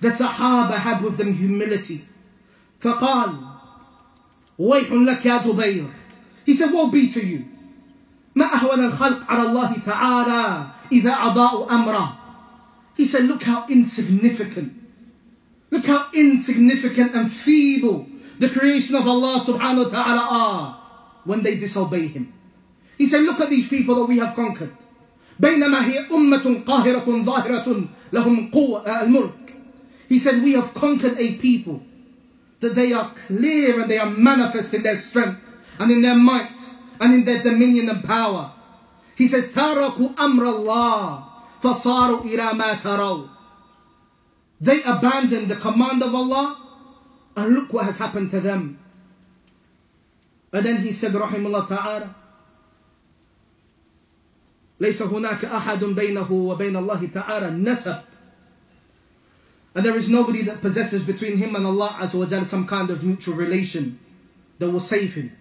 the 0.00 0.08
Sahaba 0.08 0.74
had 0.78 1.02
with 1.02 1.16
them 1.18 1.34
humility. 1.34 2.04
فقال 2.80 3.38
ويح 4.58 4.90
لك 4.92 5.24
يا 5.26 5.38
جبير 5.42 5.90
He 6.44 6.54
said, 6.54 6.72
woe 6.72 6.90
be 6.90 7.12
to 7.12 7.24
you. 7.24 7.44
ما 8.34 8.46
أهون 8.46 8.84
الخلق 8.84 9.30
على 9.30 9.42
الله 9.48 9.72
تعالى 9.86 10.66
إذا 10.92 11.12
أضاءوا 11.12 11.70
أمره 11.70 12.18
He 12.96 13.04
said, 13.06 13.24
look 13.24 13.42
how 13.44 13.66
insignificant, 13.68 14.72
look 15.70 15.86
how 15.86 16.08
insignificant 16.12 17.14
and 17.14 17.30
feeble 17.30 18.06
the 18.38 18.48
creation 18.48 18.96
of 18.96 19.06
Allah 19.06 19.40
subhanahu 19.40 19.84
wa 19.86 19.90
ta'ala 19.90 20.26
are 20.30 20.66
when 21.24 21.42
they 21.42 21.56
disobey 21.56 22.08
Him. 22.08 22.32
He 22.98 23.06
said, 23.06 23.22
look 23.22 23.40
at 23.40 23.50
these 23.50 23.68
people 23.68 23.94
that 23.96 24.06
we 24.06 24.18
have 24.18 24.34
conquered. 24.34 24.74
بينما 25.40 25.86
هي 25.86 26.08
أمة 26.10 26.64
قاهرة 26.64 27.24
ظاهرة 27.24 27.88
لهم 28.12 28.50
قوة 28.50 28.84
الملك. 28.84 29.54
He 30.08 30.18
said, 30.18 30.42
we 30.42 30.52
have 30.52 30.74
conquered 30.74 31.18
a 31.18 31.34
people 31.36 31.82
that 32.60 32.74
they 32.74 32.92
are 32.92 33.12
clear 33.26 33.80
and 33.80 33.90
they 33.90 33.98
are 33.98 34.10
manifest 34.10 34.74
in 34.74 34.82
their 34.82 34.96
strength 34.96 35.40
and 35.78 35.90
in 35.90 36.02
their 36.02 36.14
might 36.14 36.58
and 37.00 37.14
in 37.14 37.24
their 37.24 37.42
dominion 37.42 37.88
and 37.88 38.04
power. 38.04 38.52
He 39.16 39.26
says, 39.26 39.52
تركوا 39.52 40.14
أمر 40.16 40.58
الله 40.58 41.24
فصاروا 41.62 42.24
إلى 42.24 42.52
ما 42.54 42.74
تروا. 42.80 43.28
They 44.60 44.82
abandoned 44.82 45.48
the 45.48 45.56
command 45.56 46.02
of 46.02 46.14
Allah 46.14 46.58
and 47.36 47.54
look 47.54 47.72
what 47.72 47.86
has 47.86 47.98
happened 47.98 48.30
to 48.30 48.40
them. 48.40 48.78
And 50.52 50.66
then 50.66 50.82
he 50.82 50.92
said, 50.92 51.12
رحمه 51.12 51.46
الله 51.46 51.68
تعالى, 51.68 52.14
ليس 54.80 55.02
هناك 55.02 55.44
أحد 55.44 55.94
بينه 55.94 56.30
وبين 56.30 56.76
الله 56.76 57.12
تعالى 57.12 57.50
نسب 57.62 58.02
and 59.74 59.86
there 59.86 59.96
is 59.96 60.08
nobody 60.08 60.42
that 60.42 60.60
possesses 60.60 61.02
between 61.02 61.38
him 61.38 61.56
and 61.56 61.66
Allah 61.66 61.96
Azza 62.00 62.14
wa 62.14 62.44
some 62.44 62.66
kind 62.66 62.90
of 62.90 63.02
mutual 63.02 63.34
relation 63.34 63.98
that 64.58 64.70
will 64.70 64.80
save 64.80 65.14
him. 65.14 65.34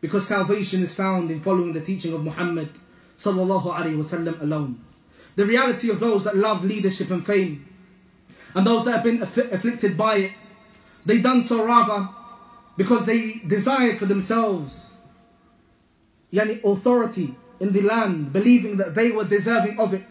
Because 0.00 0.26
salvation 0.26 0.82
is 0.82 0.94
found 0.94 1.30
in 1.30 1.42
following 1.42 1.74
the 1.74 1.82
teaching 1.82 2.14
of 2.14 2.24
Muhammad 2.24 2.70
sallallahu 3.18 3.74
alaihi 3.74 3.96
wasallam 3.98 4.40
alone. 4.40 4.82
The 5.36 5.44
reality 5.44 5.90
of 5.90 6.00
those 6.00 6.24
that 6.24 6.36
love 6.36 6.64
leadership 6.64 7.10
and 7.10 7.24
fame, 7.24 7.66
and 8.54 8.66
those 8.66 8.84
that 8.84 8.92
have 8.92 9.04
been 9.04 9.22
aff- 9.22 9.52
afflicted 9.52 9.96
by 9.96 10.16
it, 10.16 10.32
they 11.06 11.18
done 11.18 11.42
so 11.42 11.64
rather 11.64 12.08
because 12.76 13.06
they 13.06 13.40
desired 13.46 13.98
for 13.98 14.06
themselves 14.06 14.92
yani 16.32 16.62
authority 16.64 17.34
in 17.58 17.72
the 17.72 17.82
land, 17.82 18.32
believing 18.32 18.76
that 18.76 18.94
they 18.94 19.10
were 19.10 19.24
deserving 19.24 19.78
of 19.78 19.92
it 19.94 20.04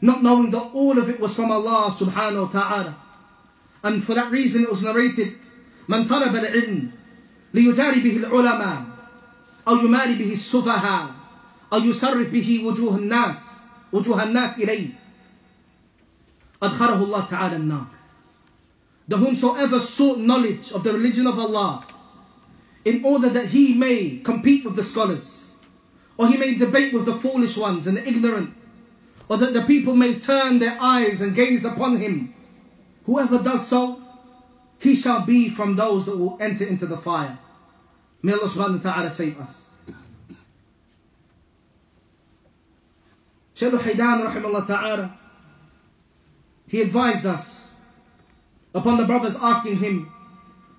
not 0.00 0.22
knowing 0.22 0.50
that 0.50 0.70
all 0.72 0.98
of 0.98 1.08
it 1.08 1.20
was 1.20 1.34
from 1.34 1.52
Allah 1.52 1.92
subhanahu 1.92 2.46
wa 2.46 2.60
ta'ala. 2.60 2.96
And 3.84 4.02
for 4.02 4.14
that 4.14 4.30
reason 4.30 4.62
it 4.64 4.70
was 4.70 4.82
narrated, 4.82 5.36
من 5.88 6.06
طلب 6.08 6.36
العلم 6.36 6.90
ليجاري 7.54 8.00
به 8.00 8.16
العلماء 8.16 8.84
أو 9.68 9.76
يماري 9.76 10.14
به 10.14 10.32
السفهاء 10.32 11.10
أو 11.72 11.78
يصرف 11.78 12.30
به 12.30 12.62
وجوه 12.64 12.96
الناس 12.96 13.36
وجوه 13.92 14.22
الناس 14.22 14.58
إليه 14.58 14.88
أدخله 16.62 17.04
الله 17.04 17.28
تعالى 17.28 17.56
النار 17.56 17.86
The 19.08 19.16
whomsoever 19.16 19.80
sought 19.80 20.18
knowledge 20.18 20.70
of 20.72 20.84
the 20.84 20.92
religion 20.92 21.26
of 21.26 21.38
Allah 21.38 21.84
in 22.84 23.04
order 23.04 23.28
that 23.28 23.48
he 23.48 23.74
may 23.74 24.18
compete 24.18 24.64
with 24.64 24.76
the 24.76 24.84
scholars 24.84 25.54
or 26.16 26.28
he 26.28 26.36
may 26.36 26.54
debate 26.54 26.92
with 26.92 27.06
the 27.06 27.14
foolish 27.14 27.56
ones 27.56 27.86
and 27.86 27.96
the 27.96 28.06
ignorant 28.06 28.54
or 29.28 29.36
that 29.38 29.52
the 29.52 29.62
people 29.62 29.96
may 29.96 30.18
turn 30.18 30.58
their 30.58 30.76
eyes 30.80 31.20
and 31.20 31.34
gaze 31.34 31.64
upon 31.64 31.96
him. 31.98 32.34
Whoever 33.06 33.38
does 33.38 33.66
so, 33.66 34.02
he 34.78 34.96
shall 34.96 35.20
be 35.24 35.48
from 35.48 35.76
those 35.76 36.06
that 36.06 36.16
will 36.16 36.36
enter 36.40 36.64
into 36.64 36.86
the 36.86 36.96
fire. 36.96 37.38
May 38.22 38.32
Allah 38.32 38.48
subhanahu 38.48 38.84
wa 38.84 38.92
ta'ala 38.92 39.10
save 39.10 39.40
us. 39.40 39.70
Shaykh 43.54 43.74
Haydan 43.74 44.26
rahimahullah 44.26 44.66
ta'ala, 44.66 45.18
he 46.67 46.81
advised 46.81 47.25
us 47.25 47.69
upon 48.73 48.97
the 48.97 49.05
brothers 49.05 49.37
asking 49.41 49.77
him 49.77 50.11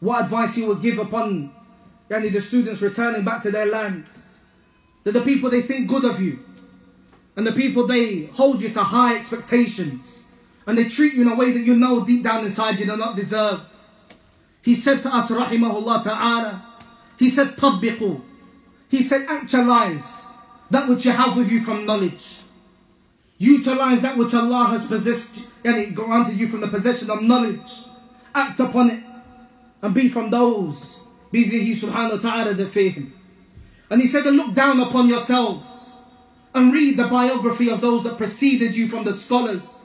what 0.01 0.25
advice 0.25 0.55
he 0.55 0.65
would 0.65 0.83
give 0.83 0.99
upon 0.99 1.53
yani 2.11 2.33
the 2.33 2.41
students 2.41 2.81
returning 2.83 3.25
back 3.25 3.43
to 3.43 3.51
their 3.51 3.67
lands. 3.67 4.09
That 5.05 5.13
the 5.13 5.23
people 5.23 5.51
they 5.51 5.63
think 5.63 5.89
good 5.89 6.05
of 6.05 6.21
you, 6.21 6.45
and 7.37 7.47
the 7.47 7.53
people, 7.53 7.87
they 7.87 8.25
hold 8.27 8.63
you 8.63 8.71
to 8.71 8.83
high 8.83 9.17
expectations. 9.17 10.25
And 10.67 10.77
they 10.77 10.89
treat 10.89 11.13
you 11.13 11.23
in 11.23 11.29
a 11.29 11.37
way 11.37 11.53
that 11.53 11.61
you 11.61 11.77
know 11.77 12.05
deep 12.05 12.25
down 12.25 12.45
inside 12.45 12.81
you 12.81 12.87
do 12.87 12.97
not 12.97 13.15
deserve. 13.15 13.61
He 14.63 14.75
said 14.75 15.03
to 15.03 15.15
us, 15.15 15.31
rahimahullah 15.31 16.03
ta'ala, 16.03 16.67
he 17.19 17.31
said, 17.31 17.57
tabbiqu. 17.57 18.23
He 18.89 19.03
said, 19.03 19.27
actualize 19.29 20.33
that 20.71 20.89
which 20.89 21.05
you 21.05 21.13
have 21.13 21.37
with 21.37 21.53
you 21.53 21.63
from 21.63 21.85
knowledge. 21.85 22.39
Utilize 23.39 24.03
that 24.03 24.17
which 24.17 24.35
Allah 24.35 24.67
has 24.67 24.87
possessed 24.87 25.47
and 25.65 25.77
it 25.77 25.95
granted 25.95 26.37
you 26.37 26.49
from 26.49 26.61
the 26.61 26.69
possession 26.69 27.11
of 27.11 27.23
knowledge. 27.23 27.85
Act 28.35 28.61
upon 28.61 28.91
it 28.91 29.05
and 29.83 29.95
be 29.95 30.09
from 30.09 30.31
those, 30.31 31.01
be 31.31 31.45
He 31.45 31.73
subhanahu 31.73 32.23
wa 32.23 32.31
ta'ala 32.31 32.55
that 32.55 32.71
fear 32.71 32.91
Him. 32.91 33.13
And 33.91 34.01
He 34.01 34.09
said, 34.09 34.25
look 34.25 34.55
down 34.55 34.81
upon 34.81 35.09
yourselves 35.09 36.01
and 36.55 36.73
read 36.73 36.97
the 36.97 37.07
biography 37.07 37.69
of 37.69 37.81
those 37.81 38.05
that 38.05 38.17
preceded 38.17 38.75
you 38.75 38.89
from 38.89 39.05
the 39.05 39.13
scholars 39.13 39.85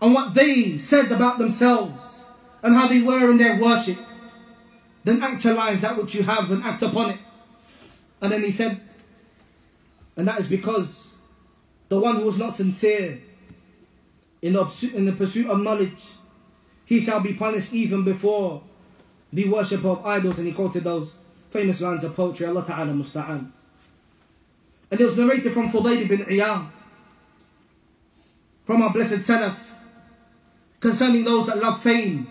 and 0.00 0.14
what 0.14 0.32
they 0.32 0.78
said 0.78 1.12
about 1.12 1.38
themselves 1.38 2.24
and 2.62 2.74
how 2.74 2.88
they 2.88 3.02
were 3.02 3.30
in 3.30 3.36
their 3.36 3.60
worship, 3.60 3.98
then 5.04 5.22
actualize 5.22 5.82
that 5.82 5.96
which 5.96 6.14
you 6.14 6.22
have 6.22 6.50
and 6.50 6.62
act 6.64 6.82
upon 6.82 7.10
it. 7.10 7.18
And 8.20 8.32
then 8.32 8.42
he 8.42 8.50
said, 8.50 8.80
and 10.16 10.26
that 10.28 10.40
is 10.40 10.48
because 10.48 11.16
the 11.90 11.98
one 11.98 12.16
who 12.16 12.24
was 12.24 12.38
not 12.38 12.54
sincere 12.54 13.18
in 14.40 14.54
the, 14.54 14.90
in 14.94 15.04
the 15.04 15.12
pursuit 15.12 15.50
of 15.50 15.60
knowledge, 15.60 16.02
he 16.86 17.00
shall 17.00 17.20
be 17.20 17.34
punished 17.34 17.74
even 17.74 18.04
before 18.04 18.62
the 19.32 19.48
worship 19.48 19.84
of 19.84 20.06
idols. 20.06 20.38
And 20.38 20.46
he 20.46 20.54
quoted 20.54 20.84
those 20.84 21.18
famous 21.50 21.80
lines 21.80 22.04
of 22.04 22.14
poetry, 22.14 22.46
Allah 22.46 22.64
Ta'ala 22.64 22.92
Musta'an. 22.92 23.50
And 24.90 25.00
it 25.00 25.04
was 25.04 25.16
narrated 25.16 25.52
from 25.52 25.70
Fudayl 25.70 26.08
bin 26.08 26.20
Iyad, 26.20 26.68
from 28.64 28.82
our 28.82 28.92
blessed 28.92 29.28
Salaf, 29.28 29.56
concerning 30.78 31.24
those 31.24 31.48
that 31.48 31.58
love 31.58 31.82
fame 31.82 32.30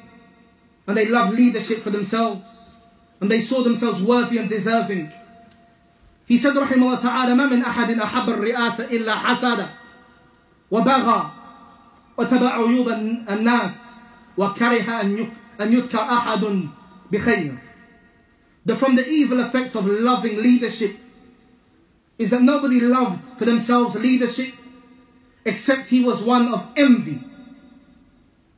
and 0.87 0.97
they 0.97 1.05
love 1.05 1.33
leadership 1.33 1.79
for 1.79 1.89
themselves 1.89 2.71
and 3.19 3.29
they 3.29 3.41
saw 3.41 3.61
themselves 3.61 4.01
worthy 4.01 4.37
and 4.37 4.49
deserving. 4.49 5.11
He 6.28 6.38
said, 6.38 6.54
رحمه 6.54 6.72
الله 6.76 7.00
تعالى, 7.00 7.34
ما 7.34 7.46
من 7.46 7.62
أحد 7.62 7.98
أحب 7.98 8.28
الرئاسة 8.30 8.84
إلا 8.84 9.14
حسد 9.14 9.68
وبغى 10.70 11.30
وتبع 12.16 12.48
عيوب 12.48 12.88
الناس 13.28 13.74
وكره 14.36 15.00
أن 15.60 15.72
يذكر 15.72 16.00
أحد 16.00 16.68
بخير. 17.12 17.58
That 18.64 18.76
from 18.76 18.96
the 18.96 19.06
evil 19.06 19.40
effect 19.40 19.74
of 19.74 19.86
loving 19.86 20.40
leadership 20.40 20.96
is 22.16 22.30
that 22.30 22.40
nobody 22.40 22.80
loved 22.80 23.38
for 23.38 23.44
themselves 23.44 23.94
leadership 23.96 24.54
except 25.44 25.88
he 25.88 26.02
was 26.02 26.22
one 26.22 26.48
of 26.48 26.66
envy. 26.74 27.22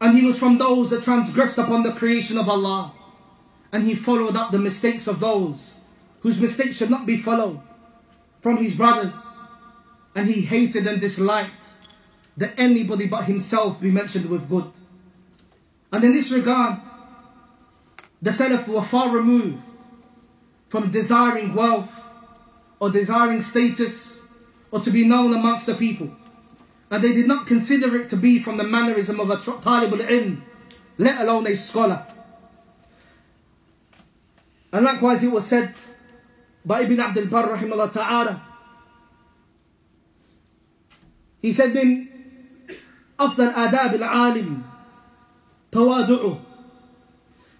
And 0.00 0.16
he 0.16 0.26
was 0.26 0.38
from 0.38 0.58
those 0.58 0.90
that 0.90 1.02
transgressed 1.02 1.58
upon 1.58 1.82
the 1.82 1.92
creation 1.92 2.38
of 2.38 2.48
Allah. 2.48 2.92
And 3.72 3.84
he 3.84 3.96
followed 3.96 4.36
up 4.36 4.52
the 4.52 4.58
mistakes 4.58 5.08
of 5.08 5.18
those 5.18 5.79
whose 6.21 6.39
mistakes 6.39 6.77
should 6.77 6.89
not 6.89 7.05
be 7.05 7.17
followed 7.17 7.59
from 8.41 8.57
his 8.57 8.75
brothers. 8.75 9.13
And 10.15 10.27
he 10.27 10.41
hated 10.41 10.87
and 10.87 10.99
disliked 10.99 11.63
that 12.37 12.53
anybody 12.57 13.07
but 13.07 13.25
himself 13.25 13.81
be 13.81 13.91
mentioned 13.91 14.29
with 14.29 14.49
good. 14.49 14.71
And 15.91 16.03
in 16.03 16.13
this 16.13 16.31
regard, 16.31 16.79
the 18.21 18.29
Salaf 18.29 18.67
were 18.67 18.83
far 18.83 19.09
removed 19.09 19.61
from 20.69 20.91
desiring 20.91 21.53
wealth 21.53 21.91
or 22.79 22.89
desiring 22.89 23.41
status 23.41 24.21
or 24.71 24.79
to 24.79 24.91
be 24.91 25.05
known 25.05 25.33
amongst 25.33 25.65
the 25.65 25.75
people. 25.75 26.11
And 26.89 27.03
they 27.03 27.13
did 27.13 27.27
not 27.27 27.47
consider 27.47 27.95
it 27.97 28.09
to 28.09 28.17
be 28.17 28.39
from 28.39 28.57
the 28.57 28.63
mannerism 28.63 29.19
of 29.19 29.29
a 29.29 29.37
talib 29.37 29.93
al-ilm, 29.93 30.41
let 30.97 31.21
alone 31.21 31.47
a 31.47 31.55
scholar. 31.55 32.05
And 34.71 34.85
likewise 34.85 35.23
it 35.23 35.31
was 35.31 35.45
said 35.45 35.73
by 36.64 36.82
Ibn 36.82 37.00
Abdul 37.00 37.26
Barr 37.26 37.56
rahimahullah 37.56 37.92
ta'ala. 37.92 38.42
He 41.42 41.52
said 41.52 41.72
من 41.72 42.06
أفضل 43.18 43.54
آداب 43.54 43.94
العالم 43.94 44.62
تواضعه 45.72 46.40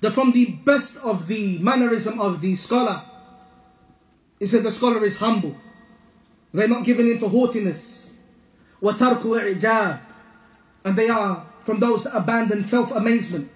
that 0.00 0.12
from 0.12 0.32
the 0.32 0.46
best 0.64 0.98
of 0.98 1.26
the 1.26 1.58
mannerism 1.58 2.20
of 2.20 2.40
the 2.40 2.54
scholar 2.54 3.02
he 4.38 4.46
said 4.46 4.62
the 4.62 4.70
scholar 4.70 5.04
is 5.04 5.16
humble. 5.16 5.56
They're 6.52 6.68
not 6.68 6.84
given 6.84 7.08
into 7.08 7.28
haughtiness. 7.28 8.10
وَتَرْكُ 8.82 9.22
إِعْجَابٍ 9.22 10.00
And 10.84 10.96
they 10.96 11.08
are 11.08 11.46
from 11.64 11.80
those 11.80 12.04
that 12.04 12.16
abandon 12.16 12.64
self-amazement. 12.64 13.50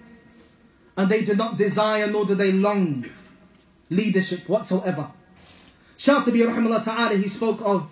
And 0.97 1.09
they 1.09 1.23
do 1.23 1.35
not 1.35 1.57
desire 1.57 2.07
nor 2.07 2.25
do 2.25 2.35
they 2.35 2.51
long 2.51 3.05
leadership 3.89 4.49
whatsoever. 4.49 5.11
Shatibi 5.98 6.46
rahimahullah 6.46 6.84
ta'ala, 6.84 7.16
he 7.16 7.28
spoke 7.28 7.60
of 7.62 7.88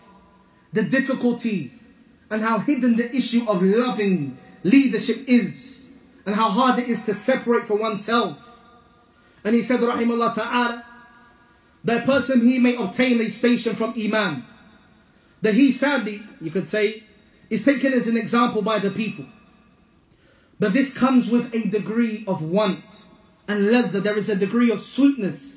the 0.73 0.83
difficulty 0.83 1.73
and 2.31 2.43
how 2.43 2.59
hidden 2.59 2.97
the 2.97 3.15
issue 3.15 3.49
of 3.49 3.63
loving 3.63 4.37
leadership 4.63 5.25
is 5.27 5.87
and 6.27 6.35
how 6.35 6.49
hard 6.49 6.79
it 6.79 6.89
is 6.89 7.05
to 7.05 7.15
separate 7.15 7.67
from 7.67 7.81
oneself. 7.81 8.39
And 9.45 9.55
he 9.55 9.63
said, 9.63 9.81
rahimahullah 9.81 10.35
ta'ala, 10.35 10.85
that 11.85 12.07
person 12.07 12.41
he 12.41 12.59
may 12.59 12.77
obtain 12.77 13.21
a 13.21 13.29
station 13.29 13.77
from 13.77 13.95
Iman. 13.97 14.45
That 15.43 15.55
he 15.55 15.71
sadly, 15.71 16.23
you 16.41 16.51
could 16.51 16.67
say, 16.67 17.05
is 17.51 17.65
taken 17.65 17.93
as 17.93 18.07
an 18.07 18.17
example 18.17 18.63
by 18.63 18.79
the 18.79 18.91
people. 18.91 19.27
But 20.59 20.73
this 20.73 20.95
comes 20.95 21.31
with 21.31 21.55
a 21.55 21.69
degree 21.69 22.25
of 22.27 22.43
want 22.43 22.85
and 23.47 23.71
leather. 23.71 24.01
There 24.01 24.17
is 24.17 24.31
a 24.31 24.37
degree 24.37 24.71
of 24.71 24.81
sweetness 24.81 25.54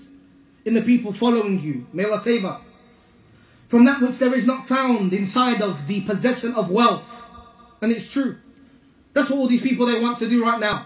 in 0.67 0.73
the 0.73 0.81
people 0.81 1.13
following 1.13 1.57
you. 1.59 1.87
May 1.93 2.03
Allah 2.03 2.19
save 2.19 2.43
us. 2.43 2.83
From 3.69 3.85
that 3.85 4.01
which 4.01 4.19
there 4.19 4.33
is 4.33 4.45
not 4.45 4.67
found 4.67 5.13
inside 5.13 5.61
of 5.61 5.87
the 5.87 6.01
possession 6.01 6.53
of 6.55 6.69
wealth. 6.69 7.05
And 7.81 7.89
it's 7.89 8.11
true. 8.11 8.37
That's 9.13 9.29
what 9.29 9.37
all 9.37 9.47
these 9.47 9.61
people 9.61 9.85
they 9.85 10.01
want 10.01 10.19
to 10.19 10.27
do 10.27 10.43
right 10.43 10.59
now. 10.59 10.85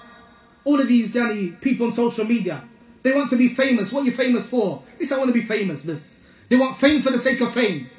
All 0.66 0.80
of 0.80 0.88
these 0.88 1.16
yani, 1.16 1.60
people 1.60 1.88
on 1.88 1.94
social 1.94 2.26
media. 2.26 2.64
They 3.02 3.12
want 3.12 3.32
to 3.32 3.36
be 3.36 3.50
famous. 3.50 3.92
What 3.92 4.04
are 4.04 4.06
you 4.06 4.12
famous 4.12 4.46
for? 4.46 4.84
They 5.00 5.06
say, 5.06 5.16
I 5.16 5.18
want 5.18 5.34
to 5.34 5.34
be 5.34 5.46
famous. 5.46 5.82
This. 5.82 6.20
They 6.48 6.58
want 6.58 6.78
fame 6.78 7.02
for 7.02 7.10
the 7.10 7.18
sake 7.18 7.42
of 7.42 7.52
fame. 7.52 7.90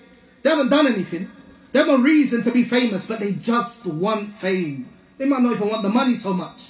They 0.42 0.50
haven't 0.50 0.68
done 0.68 0.86
anything. 0.86 1.32
They 1.72 1.80
have 1.80 1.88
no 1.88 1.98
reason 1.98 2.44
to 2.44 2.52
be 2.52 2.62
famous, 2.62 3.06
but 3.06 3.18
they 3.18 3.32
just 3.32 3.86
want 3.86 4.32
fame. 4.34 4.88
They 5.18 5.24
might 5.24 5.42
not 5.42 5.54
even 5.54 5.68
want 5.68 5.82
the 5.82 5.88
money 5.88 6.14
so 6.14 6.32
much. 6.32 6.68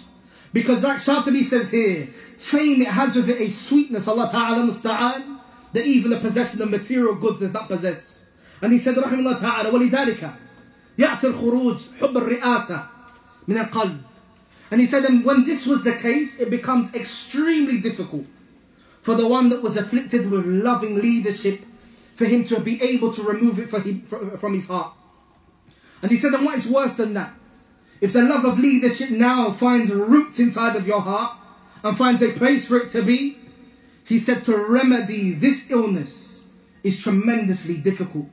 Because 0.53 0.83
like 0.83 0.97
Shatibi 0.97 1.43
says 1.43 1.71
here, 1.71 2.07
fame 2.37 2.81
it 2.81 2.87
has 2.87 3.15
with 3.15 3.29
it 3.29 3.41
a 3.41 3.49
sweetness, 3.49 4.07
Allah 4.07 4.29
Ta'ala 4.31 4.63
musta'an, 4.63 5.39
that 5.73 5.85
even 5.85 6.11
the 6.11 6.19
possession 6.19 6.61
of 6.61 6.69
material 6.69 7.15
goods 7.15 7.39
does 7.39 7.53
not 7.53 7.67
possess. 7.67 8.25
And 8.61 8.71
he 8.71 8.79
said, 8.79 8.95
Rahimullah 8.95 9.39
Ta'ala, 9.39 9.69
وَلِذَلِكَ 9.71 10.33
يَعْسِ 10.97 11.31
الْخُرُوجِ 11.31 11.99
حُبَّ 11.99 12.39
الرِّئَاسَةِ 12.39 12.87
مِنَ 13.47 13.65
الْقَلْبِ 13.65 13.99
And 14.71 14.81
he 14.81 14.87
said, 14.87 15.05
and 15.05 15.23
when 15.23 15.45
this 15.45 15.67
was 15.67 15.83
the 15.83 15.93
case, 15.93 16.39
it 16.39 16.49
becomes 16.49 16.93
extremely 16.95 17.79
difficult 17.79 18.25
for 19.01 19.15
the 19.15 19.27
one 19.27 19.49
that 19.49 19.61
was 19.61 19.77
afflicted 19.77 20.29
with 20.29 20.45
loving 20.45 20.95
leadership, 20.97 21.61
for 22.15 22.25
him 22.25 22.43
to 22.45 22.59
be 22.59 22.81
able 22.81 23.13
to 23.13 23.21
remove 23.21 23.59
it 23.59 23.69
him, 23.69 24.01
from 24.01 24.53
his 24.53 24.67
heart. 24.67 24.91
And 26.01 26.11
he 26.11 26.17
said, 26.17 26.33
and 26.33 26.45
what 26.45 26.57
is 26.57 26.67
worse 26.67 26.97
than 26.97 27.13
that? 27.13 27.33
If 28.02 28.12
the 28.12 28.22
love 28.22 28.44
of 28.44 28.58
leadership 28.58 29.10
now 29.10 29.52
finds 29.52 29.92
roots 29.92 30.40
inside 30.40 30.74
of 30.74 30.88
your 30.88 31.00
heart 31.00 31.38
and 31.84 31.96
finds 31.96 32.20
a 32.20 32.32
place 32.32 32.66
for 32.66 32.76
it 32.78 32.90
to 32.90 33.02
be, 33.02 33.38
he 34.04 34.18
said 34.18 34.44
to 34.46 34.56
remedy 34.56 35.34
this 35.34 35.70
illness 35.70 36.48
is 36.82 37.00
tremendously 37.00 37.76
difficult. 37.76 38.26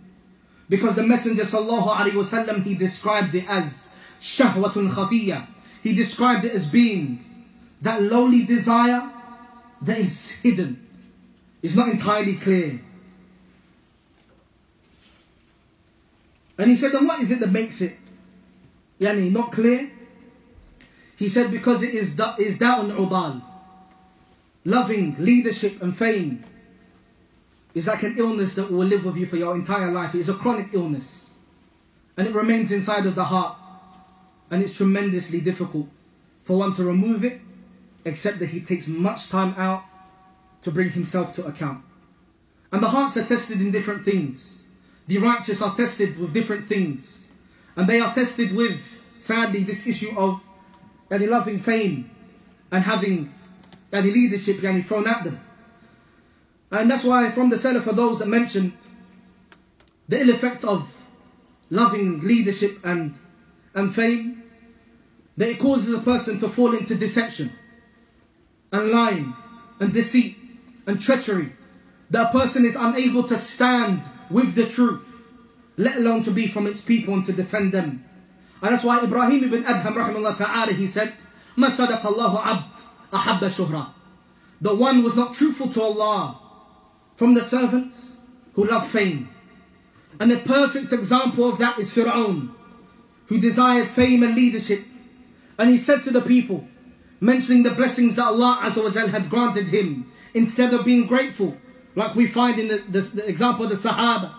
Because 0.67 0.95
the 0.95 1.03
Messenger 1.03 1.43
wasallam 1.43 2.63
he 2.63 2.73
described 2.73 3.35
it 3.35 3.47
as 3.47 3.89
shahwatun 4.19 4.89
khafiyya. 4.89 5.45
He 5.83 5.93
described 5.93 6.45
it 6.45 6.53
as 6.53 6.65
being 6.65 7.23
that 7.83 8.01
lowly 8.01 8.45
desire 8.45 9.07
that 9.83 9.99
is 9.99 10.31
hidden. 10.31 10.83
It's 11.61 11.75
not 11.75 11.89
entirely 11.89 12.37
clear. 12.37 12.81
And 16.57 16.71
he 16.71 16.75
said, 16.75 16.91
then 16.91 17.05
what 17.05 17.21
is 17.21 17.31
it 17.31 17.39
that 17.39 17.51
makes 17.51 17.81
it 17.81 17.98
yani, 18.99 19.31
not 19.31 19.51
clear? 19.51 19.91
He 21.15 21.29
said, 21.29 21.51
because 21.51 21.83
it 21.83 21.93
is, 21.93 22.19
is 22.37 22.57
da'un 22.57 22.97
udal. 22.97 23.41
Loving 24.65 25.15
leadership 25.19 25.81
and 25.81 25.97
fame 25.97 26.43
is 27.73 27.87
like 27.87 28.03
an 28.03 28.15
illness 28.17 28.55
that 28.55 28.71
will 28.71 28.85
live 28.85 29.05
with 29.05 29.17
you 29.17 29.25
for 29.25 29.37
your 29.37 29.55
entire 29.55 29.91
life. 29.91 30.15
It 30.15 30.19
is 30.19 30.29
a 30.29 30.33
chronic 30.33 30.67
illness. 30.73 31.31
And 32.17 32.27
it 32.27 32.33
remains 32.33 32.71
inside 32.71 33.05
of 33.05 33.15
the 33.15 33.25
heart. 33.25 33.57
And 34.51 34.63
it's 34.63 34.75
tremendously 34.75 35.41
difficult 35.41 35.87
for 36.43 36.57
one 36.57 36.73
to 36.73 36.83
remove 36.83 37.23
it, 37.23 37.39
except 38.05 38.39
that 38.39 38.47
he 38.47 38.59
takes 38.59 38.87
much 38.87 39.29
time 39.29 39.53
out 39.57 39.83
to 40.63 40.71
bring 40.71 40.89
himself 40.89 41.35
to 41.35 41.45
account. 41.45 41.83
And 42.71 42.81
the 42.81 42.89
hearts 42.89 43.17
are 43.17 43.23
tested 43.23 43.61
in 43.61 43.71
different 43.71 44.05
things. 44.05 44.63
The 45.07 45.17
righteous 45.17 45.61
are 45.61 45.75
tested 45.75 46.19
with 46.19 46.33
different 46.33 46.67
things. 46.67 47.18
And 47.79 47.87
they 47.87 48.01
are 48.01 48.13
tested 48.13 48.53
with, 48.53 48.77
sadly, 49.19 49.63
this 49.63 49.87
issue 49.87 50.11
of 50.19 50.41
yani, 51.09 51.29
loving 51.29 51.61
fame 51.61 52.11
and 52.69 52.83
having 52.83 53.33
yani, 53.89 54.11
leadership 54.11 54.57
yani, 54.57 54.85
thrown 54.85 55.07
at 55.07 55.23
them. 55.23 55.39
And 56.71 56.91
that's 56.91 57.05
why 57.05 57.31
from 57.31 57.49
the 57.49 57.55
Salaf 57.55 57.83
for 57.83 57.93
those 57.93 58.19
that 58.19 58.27
mention 58.27 58.77
the 60.09 60.19
ill 60.19 60.29
effect 60.29 60.65
of 60.65 60.91
loving 61.69 62.19
leadership 62.19 62.83
and, 62.83 63.17
and 63.73 63.95
fame, 63.95 64.43
that 65.37 65.47
it 65.47 65.59
causes 65.59 65.93
a 65.93 66.01
person 66.01 66.37
to 66.41 66.49
fall 66.49 66.75
into 66.75 66.95
deception 66.95 67.49
and 68.73 68.91
lying 68.91 69.33
and 69.79 69.93
deceit 69.93 70.37
and 70.85 70.99
treachery. 70.99 71.53
That 72.09 72.35
a 72.35 72.37
person 72.37 72.65
is 72.65 72.75
unable 72.75 73.23
to 73.29 73.37
stand 73.37 74.01
with 74.29 74.55
the 74.55 74.65
truth, 74.65 75.01
let 75.78 75.96
alone 75.96 76.22
to 76.24 76.30
be 76.30 76.46
from 76.46 76.66
its 76.66 76.80
people 76.80 77.14
and 77.14 77.24
to 77.26 77.32
defend 77.32 77.72
them. 77.72 78.04
And 78.62 78.72
that's 78.72 78.84
why 78.84 79.02
Ibrahim 79.02 79.44
ibn 79.44 79.64
Adham 79.64 79.94
rahimahullah 79.94 80.38
ta'ala, 80.38 80.72
he 80.72 80.86
said, 80.86 81.12
ما 81.56 81.68
صدق 81.68 82.00
الله 82.00 82.42
عبد 82.42 82.80
أحب 83.12 83.40
شهرة. 83.40 83.88
The 84.60 84.74
one 84.74 85.02
was 85.02 85.16
not 85.16 85.34
truthful 85.34 85.68
to 85.70 85.82
Allah 85.82 86.40
from 87.16 87.34
the 87.34 87.42
servants 87.42 88.12
who 88.54 88.64
love 88.64 88.88
fame. 88.88 89.28
And 90.18 90.30
a 90.32 90.38
perfect 90.38 90.92
example 90.92 91.48
of 91.48 91.58
that 91.58 91.78
is 91.78 91.94
Fir'aun, 91.94 92.50
who 93.26 93.40
desired 93.40 93.88
fame 93.88 94.22
and 94.22 94.34
leadership. 94.34 94.84
And 95.58 95.70
he 95.70 95.76
said 95.76 96.04
to 96.04 96.10
the 96.10 96.20
people, 96.20 96.66
mentioning 97.20 97.62
the 97.62 97.70
blessings 97.70 98.16
that 98.16 98.26
Allah 98.26 98.60
Azza 98.62 99.08
had 99.08 99.28
granted 99.28 99.66
him, 99.66 100.10
instead 100.32 100.72
of 100.72 100.84
being 100.84 101.06
grateful, 101.06 101.56
like 101.94 102.14
we 102.14 102.26
find 102.26 102.58
in 102.58 102.68
the, 102.68 102.78
the, 102.88 103.00
the 103.00 103.28
example 103.28 103.64
of 103.64 103.70
the 103.70 103.76
Sahaba. 103.76 104.34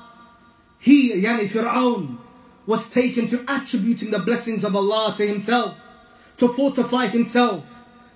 He, 0.79 1.21
Yani 1.21 1.47
Fir'aun, 1.47 2.17
was 2.65 2.89
taken 2.89 3.27
to 3.27 3.43
attributing 3.47 4.11
the 4.11 4.19
blessings 4.19 4.63
of 4.63 4.75
Allah 4.75 5.13
to 5.17 5.25
himself, 5.25 5.77
to 6.37 6.47
fortify 6.47 7.07
himself 7.07 7.63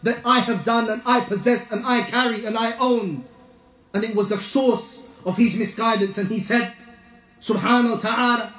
that 0.04 0.20
I 0.26 0.40
have 0.40 0.66
done 0.66 0.90
and 0.90 1.02
I 1.06 1.22
possess 1.22 1.72
and 1.72 1.86
I 1.86 2.02
carry 2.02 2.46
and 2.46 2.58
I 2.58 2.78
own. 2.78 3.26
And 3.94 4.04
it 4.04 4.16
was 4.16 4.32
a 4.32 4.40
source 4.40 5.08
of 5.26 5.38
his 5.38 5.56
misguidance. 5.58 6.18
And 6.18 6.30
he 6.30 6.40
said, 6.40 6.74
Subhanahu 7.42 7.92
wa 7.92 7.98
ta'ala, 7.98 8.54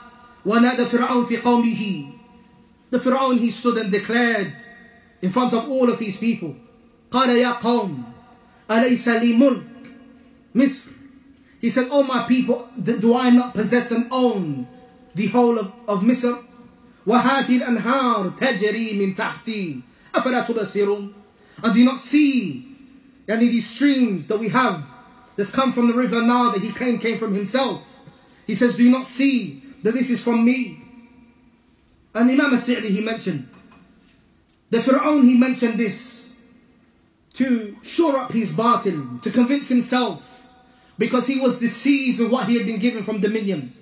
وَنَادَ 0.44 0.86
فِرْعَوْنَ 0.86 1.26
فِي 1.26 1.40
قَوْمِهِ 1.40 2.18
The 2.90 2.98
Fir'aun, 2.98 3.38
he 3.38 3.50
stood 3.50 3.78
and 3.78 3.90
declared 3.90 4.54
in 5.22 5.30
front 5.32 5.52
of 5.52 5.68
all 5.68 5.90
of 5.90 5.98
his 5.98 6.16
people, 6.16 6.56
قَالَ 7.10 7.28
يَا 7.28 7.58
قَوْمِ 7.60 8.04
أَلَيْسَ 8.68 9.20
لِي 9.20 9.36
مُلْكٍ 9.36 9.66
Misr. 10.54 10.92
He 11.64 11.70
said, 11.70 11.88
Oh 11.90 12.02
my 12.02 12.26
people, 12.26 12.68
do 12.82 13.14
I 13.14 13.30
not 13.30 13.54
possess 13.54 13.90
and 13.90 14.08
own 14.10 14.66
the 15.14 15.26
whole 15.28 15.58
of, 15.58 15.72
of 15.86 16.00
Misr? 16.00 16.44
وهذه 17.06 17.62
الأنهار 17.62 18.36
تجري 18.38 18.92
من 18.98 19.14
تحتي 19.14 19.80
أفلا 20.14 20.46
تبصرون 20.46 21.12
And 21.62 21.74
do 21.74 21.78
you 21.78 21.84
not 21.84 21.98
see 21.98 22.66
any 23.28 23.48
these 23.48 23.68
streams 23.68 24.28
that 24.28 24.38
we 24.38 24.48
have 24.48 24.84
that's 25.36 25.50
come 25.50 25.72
from 25.72 25.88
the 25.88 25.94
river 25.94 26.22
Nile 26.22 26.52
that 26.52 26.62
he 26.62 26.72
claimed 26.72 27.00
came 27.00 27.18
from 27.18 27.34
himself? 27.34 27.82
He 28.46 28.54
says, 28.54 28.76
Do 28.76 28.82
you 28.82 28.90
not 28.90 29.06
see 29.06 29.62
that 29.82 29.92
this 29.92 30.10
is 30.10 30.20
from 30.22 30.44
me? 30.44 30.82
And 32.14 32.30
Imam 32.30 32.52
al-Sa'di 32.52 32.88
he 32.88 33.00
mentioned, 33.02 33.48
the 34.70 34.78
Fir'aun 34.78 35.24
he 35.24 35.36
mentioned 35.36 35.78
this 35.78 36.32
to 37.34 37.76
shore 37.82 38.16
up 38.16 38.32
his 38.32 38.52
batil, 38.52 39.22
to 39.22 39.30
convince 39.30 39.68
himself 39.68 40.22
because 40.97 41.27
he 41.27 41.39
was 41.39 41.59
deceived 41.59 42.19
with 42.19 42.31
what 42.31 42.47
he 42.47 42.57
had 42.57 42.65
been 42.65 42.79
given 42.79 43.03
from 43.03 43.19
dominion. 43.19 43.73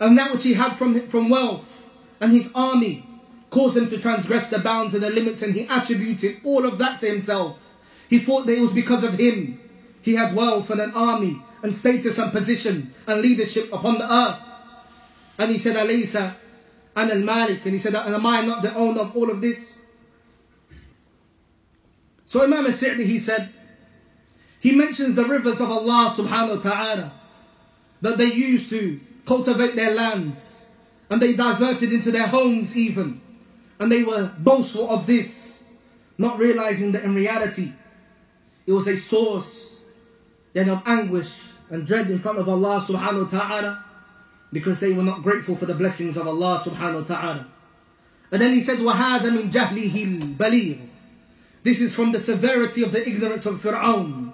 And 0.00 0.16
that 0.18 0.32
which 0.32 0.42
he 0.42 0.54
had 0.54 0.76
from, 0.76 1.08
from 1.08 1.28
wealth 1.28 1.64
and 2.20 2.32
his 2.32 2.52
army 2.54 3.06
caused 3.50 3.76
him 3.76 3.88
to 3.88 3.98
transgress 3.98 4.50
the 4.50 4.58
bounds 4.58 4.94
and 4.94 5.02
the 5.02 5.10
limits, 5.10 5.40
and 5.42 5.54
he 5.54 5.66
attributed 5.70 6.38
all 6.44 6.66
of 6.66 6.78
that 6.78 7.00
to 7.00 7.06
himself. 7.06 7.58
He 8.08 8.18
thought 8.18 8.46
that 8.46 8.56
it 8.56 8.60
was 8.60 8.72
because 8.72 9.02
of 9.02 9.18
him. 9.18 9.60
He 10.02 10.14
had 10.14 10.34
wealth 10.34 10.70
and 10.70 10.80
an 10.80 10.92
army 10.92 11.40
and 11.62 11.74
status 11.74 12.18
and 12.18 12.32
position 12.32 12.94
and 13.06 13.22
leadership 13.22 13.72
upon 13.72 13.98
the 13.98 14.12
earth. 14.12 14.38
And 15.38 15.50
he 15.50 15.58
said, 15.58 15.76
Alaysa 15.76 16.34
and 16.94 17.10
al 17.10 17.18
Malik, 17.18 17.64
and 17.64 17.74
he 17.74 17.78
said, 17.78 17.94
and 17.94 18.14
am 18.14 18.26
I 18.26 18.42
not 18.42 18.62
the 18.62 18.74
owner 18.74 19.00
of 19.00 19.16
all 19.16 19.30
of 19.30 19.40
this? 19.40 19.78
So 22.24 22.42
Imam 22.44 22.66
al-Sa'di, 22.66 23.04
he 23.04 23.18
said, 23.18 23.52
he 24.65 24.73
mentions 24.73 25.15
the 25.15 25.25
rivers 25.25 25.59
of 25.59 25.71
Allah 25.71 26.13
subhanahu 26.13 26.57
wa 26.57 26.61
ta'ala 26.61 27.13
that 28.01 28.17
they 28.17 28.31
used 28.31 28.69
to 28.69 28.99
cultivate 29.25 29.75
their 29.75 29.93
lands 29.93 30.65
and 31.09 31.21
they 31.21 31.33
diverted 31.33 31.91
into 31.91 32.11
their 32.11 32.27
homes 32.27 32.77
even. 32.77 33.21
And 33.79 33.91
they 33.91 34.03
were 34.03 34.31
boastful 34.37 34.89
of 34.89 35.07
this, 35.07 35.63
not 36.17 36.37
realizing 36.37 36.91
that 36.91 37.03
in 37.03 37.15
reality 37.15 37.73
it 38.67 38.71
was 38.71 38.87
a 38.87 38.97
source 38.97 39.81
then 40.53 40.69
of 40.69 40.83
anguish 40.85 41.39
and 41.69 41.87
dread 41.87 42.09
in 42.09 42.19
front 42.19 42.37
of 42.37 42.47
Allah 42.47 42.83
subhanahu 42.85 43.31
wa 43.31 43.39
ta'ala 43.39 43.85
because 44.53 44.79
they 44.79 44.93
were 44.93 45.03
not 45.03 45.23
grateful 45.23 45.55
for 45.55 45.65
the 45.65 45.73
blessings 45.73 46.17
of 46.17 46.27
Allah 46.27 46.61
subhanahu 46.63 47.01
wa 47.01 47.15
ta'ala. 47.15 47.47
And 48.31 48.41
then 48.41 48.53
he 48.53 48.61
said, 48.61 48.79
وَهَذَا 48.79 49.21
مِنْ 49.21 49.51
جَهْلِهِ 49.51 50.35
الْبَلِيغِ 50.35 50.79
This 51.63 51.81
is 51.81 51.95
from 51.95 52.11
the 52.11 52.19
severity 52.19 52.83
of 52.83 52.91
the 52.91 53.07
ignorance 53.07 53.45
of 53.45 53.61
Fir'aun 53.61 54.24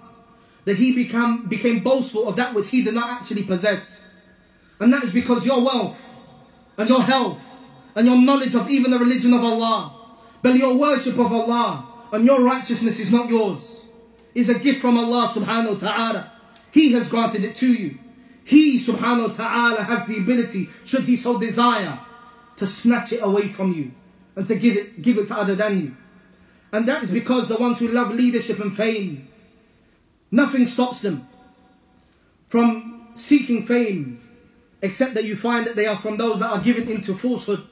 that 0.65 0.77
he 0.77 0.95
become, 0.95 1.47
became 1.47 1.81
boastful 1.81 2.29
of 2.29 2.37
that 2.37 2.55
which 2.55 2.71
he 2.71 2.83
did 2.83 2.95
not 2.95 3.11
actually 3.11 3.43
possess. 3.43 4.15
And 4.79 4.93
that 4.93 5.05
is 5.05 5.13
because 5.13 5.47
your 5.47 5.63
wealth 5.63 5.97
and 6.79 6.89
your 6.89 7.03
health 7.03 7.39
and 7.95 8.07
your 8.07 8.17
knowledge 8.17 8.55
of 8.55 8.71
even 8.71 8.91
the 8.91 8.99
religion 8.99 9.33
of 9.33 9.43
Allah, 9.43 9.95
but 10.41 10.57
your 10.57 10.77
worship 10.77 11.19
of 11.19 11.33
Allah 11.33 11.87
and 12.13 12.25
your 12.25 12.43
righteousness 12.43 12.99
is 12.99 13.13
not 13.13 13.29
yours. 13.29 13.89
It's 14.35 14.49
a 14.49 14.59
gift 14.59 14.81
from 14.81 14.97
Allah 14.99 15.29
subhanahu 15.29 15.75
wa 15.75 15.79
ta'ala. 15.79 16.33
He 16.71 16.93
has 16.93 17.09
granted 17.09 17.45
it 17.45 17.57
to 17.57 17.73
you. 17.73 17.99
He 18.45 18.79
subhanahu 18.79 19.29
wa 19.29 19.35
ta'ala 19.35 19.83
has 19.85 20.07
the 20.07 20.19
ability, 20.19 20.71
should 20.85 21.05
he 21.05 21.17
so 21.17 21.39
desire, 21.39 21.99
to 22.57 22.67
snatch 22.67 23.13
it 23.13 23.23
away 23.23 23.49
from 23.49 23.73
you 23.73 23.93
and 24.37 24.47
to 24.47 24.57
give 24.57 24.77
it, 24.77 25.03
give 25.03 25.19
it 25.19 25.29
to 25.29 25.37
other 25.37 25.55
than 25.55 25.81
you. 25.81 25.97
And 26.73 26.89
that 26.89 27.03
is 27.03 27.11
because 27.11 27.49
the 27.49 27.57
ones 27.57 27.79
who 27.79 27.89
love 27.89 28.11
leadership 28.11 28.59
and 28.59 28.75
fame, 28.75 29.29
Nothing 30.32 30.66
stops 30.66 31.02
them 31.02 31.28
from 32.50 33.10
seeking 33.16 33.66
fame 33.66 34.22
except 34.82 35.14
that 35.16 35.24
you 35.24 35.36
find 35.36 35.66
that 35.66 35.76
they 35.76 35.86
are 35.86 35.98
from 35.98 36.18
those 36.18 36.40
that 36.40 36.52
are 36.52 36.60
given 36.60 36.90
into 36.90 37.14
falsehood. 37.16 37.66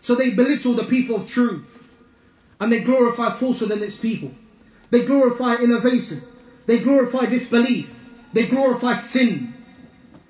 So 0.00 0.14
they 0.14 0.30
belittle 0.30 0.74
the 0.74 0.84
people 0.84 1.16
of 1.16 1.28
truth 1.28 1.88
and 2.60 2.72
they 2.72 2.80
glorify 2.80 3.36
falsehood 3.36 3.72
and 3.72 3.82
its 3.82 3.96
people. 3.96 4.30
They 4.90 5.04
glorify 5.04 5.56
innovation. 5.56 6.22
They 6.66 6.78
glorify 6.78 7.26
disbelief. 7.26 7.92
They 8.32 8.46
glorify 8.46 8.94
sin. 8.96 9.54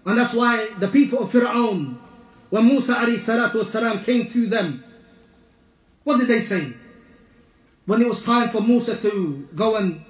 And 0.04 0.18
that's 0.18 0.34
why 0.34 0.68
the 0.78 0.88
people 0.88 1.20
of 1.20 1.32
Fir'aun, 1.32 1.96
when 2.50 2.66
Musa 2.66 2.94
والسلام, 2.94 4.04
came 4.04 4.28
to 4.30 4.46
them, 4.46 4.84
what 6.04 6.18
did 6.18 6.28
they 6.28 6.40
say? 6.40 6.72
When 7.86 8.00
it 8.00 8.08
was 8.08 8.24
time 8.24 8.50
for 8.50 8.60
Musa 8.60 8.96
to 8.96 9.48
go 9.54 9.76
and, 9.76 10.04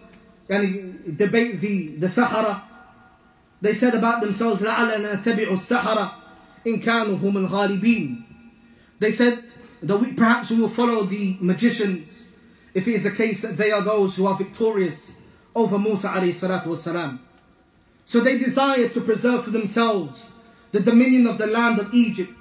and 0.50 1.16
debate 1.16 1.60
the, 1.60 1.96
the 1.96 2.08
Sahara, 2.08 2.62
they 3.60 3.74
said 3.74 3.94
about 3.94 4.20
themselves, 4.20 4.62
لَعَلَنَا 4.62 5.22
تَبِعُ 5.22 5.48
السَّحَرَةِ 5.48 6.14
إِن 6.66 6.82
كَانُوا 6.82 7.18
هُمُ 7.18 7.48
الْغَالِبِينَ 7.48 8.22
They 8.98 9.12
said 9.12 9.42
that 9.82 9.96
we, 9.96 10.12
perhaps 10.12 10.50
we 10.50 10.60
will 10.60 10.68
follow 10.68 11.04
the 11.04 11.36
magicians 11.40 12.28
if 12.74 12.86
it 12.86 12.94
is 12.94 13.04
the 13.04 13.10
case 13.10 13.42
that 13.42 13.56
they 13.56 13.70
are 13.70 13.82
those 13.82 14.16
who 14.16 14.26
are 14.26 14.36
victorious 14.36 15.16
over 15.54 15.78
Musa 15.78 16.08
alayhi 16.08 16.34
salatu 16.34 16.66
wasalam. 16.66 17.18
So 18.04 18.20
they 18.20 18.38
desired 18.38 18.92
to 18.94 19.00
preserve 19.00 19.44
for 19.44 19.50
themselves 19.50 20.34
the 20.72 20.80
dominion 20.80 21.26
of 21.26 21.38
the 21.38 21.46
land 21.46 21.78
of 21.78 21.92
Egypt 21.94 22.32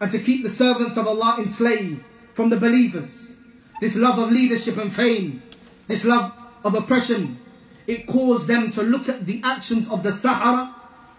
and 0.00 0.10
to 0.10 0.18
keep 0.18 0.42
the 0.42 0.50
servants 0.50 0.96
of 0.96 1.06
Allah 1.06 1.36
enslaved 1.38 2.04
from 2.34 2.50
the 2.50 2.56
believers. 2.58 3.36
This 3.80 3.96
love 3.96 4.18
of 4.18 4.32
leadership 4.32 4.76
and 4.76 4.92
fame, 4.94 5.42
this 5.86 6.04
love 6.04 6.32
of 6.64 6.74
oppression, 6.74 7.38
it 7.86 8.06
caused 8.06 8.48
them 8.48 8.72
to 8.72 8.82
look 8.82 9.08
at 9.08 9.26
the 9.26 9.40
actions 9.44 9.88
of 9.88 10.02
the 10.02 10.12
Sahara 10.12 10.74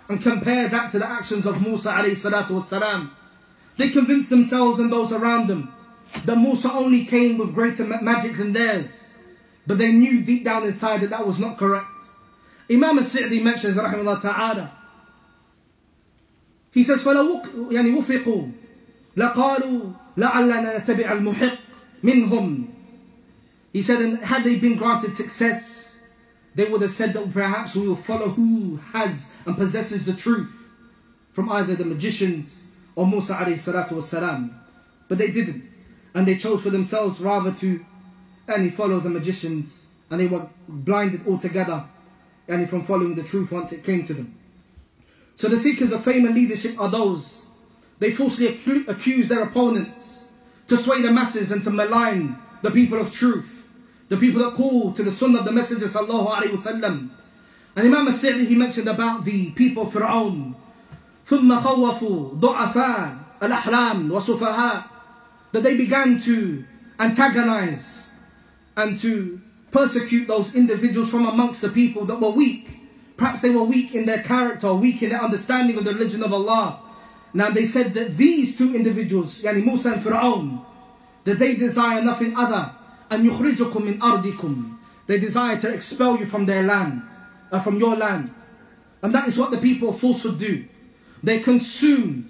and 0.09 0.21
compare 0.21 0.67
that 0.67 0.91
to 0.91 0.99
the 0.99 1.09
actions 1.09 1.45
of 1.45 1.61
Musa 1.61 1.91
alayhi 1.91 2.15
salatu 2.15 2.59
wasalam. 2.61 3.09
They 3.77 3.89
convinced 3.89 4.29
themselves 4.29 4.79
and 4.79 4.91
those 4.91 5.13
around 5.13 5.47
them 5.47 5.73
that 6.25 6.37
Musa 6.37 6.71
only 6.71 7.05
came 7.05 7.37
with 7.37 7.53
greater 7.53 7.85
magic 7.85 8.37
than 8.37 8.53
theirs. 8.53 9.13
But 9.65 9.77
they 9.77 9.91
knew 9.91 10.23
deep 10.23 10.45
down 10.45 10.63
inside 10.63 11.01
that 11.01 11.09
that 11.09 11.27
was 11.27 11.39
not 11.39 11.57
correct. 11.57 11.87
Imam 12.71 12.97
al-Sa'di 12.97 13.41
mentions 13.43 13.77
rahimahullah 13.77 14.21
ta'ala. 14.21 14.71
He 16.71 16.83
says, 16.83 17.03
فَلَوْ 17.03 17.71
يعني 17.71 17.97
وفقوا 17.97 18.51
لقالوا 19.17 19.93
لعلنا 20.17 20.77
نتبع 20.77 21.11
المحق 21.11 21.57
منهم. 22.03 22.67
He 23.73 23.81
said, 23.81 24.01
and 24.01 24.19
had 24.19 24.43
they 24.43 24.55
been 24.55 24.75
granted 24.75 25.15
success, 25.15 25.80
they 26.54 26.66
would 26.66 26.82
have 26.82 26.90
said 26.90 27.12
that 27.14 27.32
perhaps 27.32 27.74
we 27.76 27.88
will 27.88 27.96
follow 27.96 28.28
who 28.28 28.76
has 28.92 29.32
and 29.46 29.56
possesses 29.56 30.06
the 30.06 30.12
truth 30.12 30.52
from 31.32 31.50
either 31.50 31.74
the 31.74 31.84
magicians 31.84 32.66
or 32.94 33.06
Musa 33.06 33.34
alayhi 33.34 33.54
salatu 33.54 33.92
wasalam. 33.92 34.52
But 35.08 35.18
they 35.18 35.30
didn't. 35.30 35.68
And 36.14 36.26
they 36.26 36.36
chose 36.36 36.62
for 36.62 36.70
themselves 36.70 37.20
rather 37.20 37.52
to 37.52 37.84
and 38.48 38.74
follow 38.74 39.00
the 39.00 39.08
magicians 39.08 39.88
and 40.10 40.20
they 40.20 40.26
were 40.26 40.46
blinded 40.68 41.26
altogether 41.26 41.84
and 42.48 42.68
from 42.68 42.84
following 42.84 43.14
the 43.14 43.22
truth 43.22 43.50
once 43.50 43.72
it 43.72 43.82
came 43.82 44.06
to 44.06 44.12
them. 44.14 44.36
So 45.34 45.48
the 45.48 45.56
seekers 45.56 45.92
of 45.92 46.04
fame 46.04 46.26
and 46.26 46.34
leadership 46.34 46.78
are 46.78 46.90
those. 46.90 47.42
They 47.98 48.10
falsely 48.10 48.48
accuse 48.88 49.28
their 49.28 49.42
opponents 49.42 50.26
to 50.68 50.76
sway 50.76 51.00
the 51.00 51.10
masses 51.10 51.50
and 51.50 51.64
to 51.64 51.70
malign 51.70 52.36
the 52.60 52.70
people 52.70 53.00
of 53.00 53.12
truth. 53.12 53.61
The 54.11 54.17
people 54.17 54.41
that 54.43 54.53
call 54.53 54.93
to 54.93 55.03
the 55.03 55.11
sunnah 55.11 55.39
of 55.39 55.45
the 55.45 55.51
Messenger 55.51 55.85
sallallahu 55.85 56.29
alayhi 56.29 56.55
wasallam. 56.55 57.09
And 57.75 57.87
Imam 57.87 58.07
al-Sa'di 58.07 58.45
he 58.45 58.55
mentioned 58.55 58.87
about 58.87 59.25
the 59.25 59.51
people 59.51 59.83
of 59.83 59.93
Fir'aun. 59.93 60.55
ثم 61.27 61.59
خوفوا 61.61 62.39
ضعفاء 62.39 63.17
الأحلام 63.41 64.09
وسفهاء 64.09 64.83
that 65.51 65.63
they 65.63 65.75
began 65.75 66.19
to 66.21 66.63
antagonize 66.99 68.09
and 68.75 68.99
to 68.99 69.41
persecute 69.71 70.27
those 70.27 70.55
individuals 70.55 71.09
from 71.09 71.27
amongst 71.27 71.61
the 71.61 71.69
people 71.69 72.05
that 72.05 72.19
were 72.19 72.29
weak. 72.29 72.69
Perhaps 73.17 73.41
they 73.41 73.49
were 73.49 73.63
weak 73.63 73.93
in 73.95 74.05
their 74.05 74.23
character, 74.23 74.73
weak 74.73 75.01
in 75.01 75.09
their 75.09 75.21
understanding 75.21 75.77
of 75.77 75.83
the 75.83 75.93
religion 75.93 76.23
of 76.23 76.31
Allah. 76.31 76.79
Now 77.33 77.49
they 77.51 77.65
said 77.65 77.93
that 77.95 78.17
these 78.17 78.57
two 78.57 78.75
individuals, 78.75 79.41
yani 79.41 79.65
Musa 79.65 79.93
and 79.93 80.03
Fir'aun, 80.03 80.63
that 81.25 81.39
they 81.39 81.55
desire 81.55 82.01
nothing 82.01 82.35
other 82.37 82.71
and 83.11 83.25
يخرجكم 83.25 83.83
min 83.83 83.99
ardikum. 83.99 84.77
They 85.07 85.19
desire 85.19 85.59
to 85.61 85.73
expel 85.73 86.17
you 86.17 86.25
from 86.25 86.45
their 86.45 86.63
land, 86.63 87.01
uh, 87.51 87.61
from 87.61 87.79
your 87.79 87.95
land. 87.95 88.33
And 89.01 89.13
that 89.15 89.27
is 89.27 89.37
what 89.37 89.51
the 89.51 89.57
people 89.57 89.89
of 89.89 89.99
falsehood 89.99 90.39
do. 90.39 90.65
They're 91.23 91.39
consumed 91.39 92.29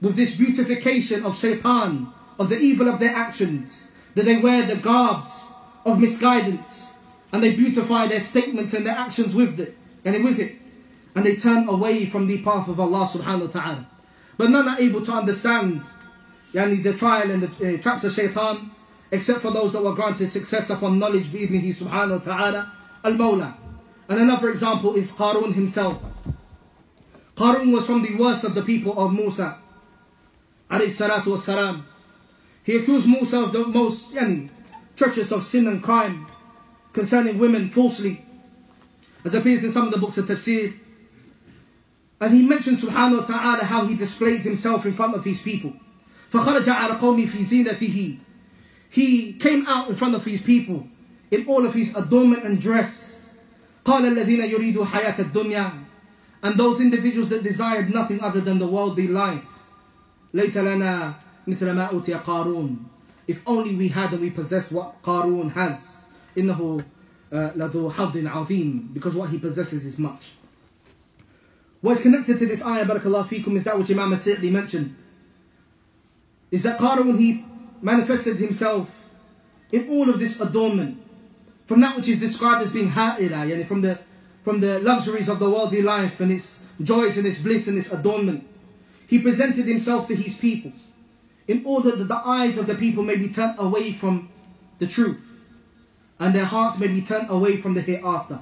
with 0.00 0.16
this 0.16 0.36
beautification 0.36 1.24
of 1.24 1.38
shaitan, 1.38 2.12
of 2.38 2.48
the 2.48 2.58
evil 2.58 2.88
of 2.88 2.98
their 2.98 3.14
actions, 3.14 3.92
that 4.14 4.24
they 4.24 4.38
wear 4.38 4.66
the 4.66 4.76
garbs 4.76 5.50
of 5.84 6.00
misguidance, 6.00 6.92
and 7.32 7.42
they 7.42 7.54
beautify 7.54 8.06
their 8.06 8.20
statements 8.20 8.74
and 8.74 8.86
their 8.86 8.96
actions 8.96 9.34
with 9.34 9.58
it, 9.60 9.76
and 10.04 10.24
with 10.24 10.38
it, 10.38 10.56
and 11.14 11.24
they 11.24 11.36
turn 11.36 11.68
away 11.68 12.06
from 12.06 12.26
the 12.26 12.42
path 12.42 12.68
of 12.68 12.80
Allah 12.80 13.06
subhanahu 13.06 13.46
wa 13.54 13.60
ta'ala. 13.60 13.86
But 14.36 14.50
none 14.50 14.68
are 14.68 14.80
able 14.80 15.02
to 15.02 15.12
understand 15.12 15.82
yani, 16.52 16.82
the 16.82 16.94
trial 16.94 17.30
and 17.30 17.42
the 17.42 17.74
uh, 17.74 17.82
traps 17.82 18.04
of 18.04 18.12
shaitan, 18.12 18.70
except 19.10 19.40
for 19.40 19.50
those 19.50 19.72
that 19.72 19.82
were 19.82 19.94
granted 19.94 20.28
success 20.28 20.70
upon 20.70 20.98
knowledge 20.98 21.26
bi'idnihi 21.26 21.74
subhanahu 21.74 22.18
wa 22.18 22.34
ta'ala, 22.34 22.72
al-Mawla. 23.04 23.54
And 24.08 24.20
another 24.20 24.50
example 24.50 24.94
is 24.94 25.12
Qarun 25.12 25.54
himself. 25.54 26.00
Qarun 27.36 27.72
was 27.72 27.86
from 27.86 28.02
the 28.02 28.16
worst 28.16 28.44
of 28.44 28.54
the 28.54 28.62
people 28.62 28.98
of 28.98 29.12
Musa, 29.12 29.58
alayhi 30.70 30.86
salatu 30.86 31.36
wasalam. 31.36 31.82
He 32.64 32.76
accused 32.76 33.06
Musa 33.06 33.42
of 33.42 33.52
the 33.52 33.66
most 33.66 34.12
yani, 34.12 34.50
treacherous 34.96 35.30
of 35.30 35.44
sin 35.44 35.66
and 35.68 35.82
crime 35.82 36.26
concerning 36.92 37.38
women 37.38 37.70
falsely, 37.70 38.24
as 39.24 39.34
appears 39.34 39.64
in 39.64 39.72
some 39.72 39.86
of 39.86 39.92
the 39.92 39.98
books 39.98 40.18
of 40.18 40.26
tafsir. 40.26 40.72
And 42.20 42.32
he 42.32 42.46
mentioned 42.46 42.78
subhanahu 42.78 43.20
wa 43.20 43.26
ta'ala 43.26 43.64
how 43.64 43.84
he 43.84 43.94
displayed 43.94 44.40
himself 44.40 44.86
in 44.86 44.94
front 44.94 45.14
of 45.14 45.24
his 45.24 45.42
people. 45.42 45.74
فَخَرَجَ 46.32 46.64
عَلَى 46.64 46.98
قَوْمِ 46.98 47.26
فِي 47.26 47.64
زِينَتِهِ 47.64 48.18
he 48.91 49.33
came 49.33 49.65
out 49.67 49.89
in 49.89 49.95
front 49.95 50.15
of 50.15 50.25
his 50.25 50.41
people 50.41 50.85
in 51.31 51.47
all 51.47 51.65
of 51.65 51.73
his 51.73 51.95
adornment 51.95 52.43
and 52.43 52.59
dress. 52.59 53.29
قال 53.85 54.05
الذين 54.05 54.51
يريدوا 54.51 54.85
حياة 54.85 55.19
الدنيا 55.19 55.85
And 56.43 56.57
those 56.57 56.81
individuals 56.81 57.29
that 57.29 57.41
desired 57.41 57.93
nothing 57.93 58.19
other 58.19 58.41
than 58.41 58.59
the 58.59 58.67
worldly 58.67 59.07
life. 59.07 59.47
ليت 60.33 60.57
لنا 60.57 61.13
مثل 61.47 61.71
ما 61.71 61.89
أوتي 61.91 62.13
قارون 62.13 62.77
If 63.27 63.41
only 63.47 63.75
we 63.75 63.87
had 63.87 64.11
and 64.11 64.21
we 64.21 64.29
possessed 64.29 64.73
what 64.73 65.01
Qarun 65.01 65.53
has. 65.53 66.07
إنه 66.37 66.83
لذو 67.31 67.93
حظ 67.93 68.27
عظيم 68.27 68.93
Because 68.93 69.15
what 69.15 69.29
he 69.29 69.39
possesses 69.39 69.85
is 69.85 69.97
much. 69.97 70.33
What's 71.79 72.01
connected 72.03 72.39
to 72.39 72.45
this 72.45 72.63
ayah, 72.65 72.85
barakallahu 72.85 73.27
fikum, 73.27 73.55
is 73.55 73.63
that 73.63 73.79
which 73.79 73.89
Imam 73.89 74.13
As-Sa'di 74.13 74.51
mentioned. 74.51 74.95
Is 76.51 76.63
that 76.63 76.77
Qarun, 76.77 77.17
he 77.17 77.43
manifested 77.81 78.37
himself 78.37 78.89
in 79.71 79.89
all 79.89 80.09
of 80.09 80.19
this 80.19 80.39
adornment 80.39 81.01
from 81.65 81.81
that 81.81 81.95
which 81.95 82.07
is 82.07 82.19
described 82.19 82.61
as 82.61 82.71
being 82.71 82.89
ha'ila 82.89 83.45
yani 83.45 83.65
from 83.67 83.81
the 83.81 83.99
from 84.43 84.59
the 84.59 84.79
luxuries 84.79 85.29
of 85.29 85.39
the 85.39 85.49
worldly 85.49 85.81
life 85.81 86.19
and 86.19 86.31
its 86.31 86.63
joys 86.81 87.17
and 87.17 87.27
its 87.27 87.39
bliss 87.39 87.67
and 87.67 87.77
its 87.77 87.91
adornment 87.91 88.45
he 89.07 89.19
presented 89.19 89.65
himself 89.65 90.07
to 90.07 90.15
his 90.15 90.37
people 90.37 90.71
in 91.47 91.63
order 91.65 91.91
that 91.95 92.07
the 92.07 92.21
eyes 92.25 92.57
of 92.57 92.65
the 92.65 92.75
people 92.75 93.03
may 93.03 93.17
be 93.17 93.29
turned 93.29 93.55
away 93.59 93.91
from 93.91 94.29
the 94.79 94.87
truth 94.87 95.19
and 96.21 96.35
their 96.35 96.45
hearts 96.45 96.79
may 96.79 96.87
be 96.87 97.01
turned 97.01 97.29
away 97.29 97.57
from 97.57 97.73
the 97.73 97.81
hereafter. 97.81 98.39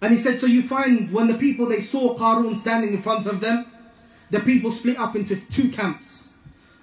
And 0.00 0.12
he 0.12 0.18
said, 0.18 0.40
so 0.40 0.46
you 0.46 0.62
find 0.62 1.12
when 1.12 1.28
the 1.28 1.34
people 1.34 1.66
they 1.66 1.82
saw 1.82 2.16
Qarun 2.16 2.56
standing 2.56 2.94
in 2.94 3.02
front 3.02 3.26
of 3.26 3.40
them, 3.40 3.66
the 4.30 4.40
people 4.40 4.72
split 4.72 4.98
up 4.98 5.14
into 5.14 5.36
two 5.36 5.68
camps. 5.70 6.17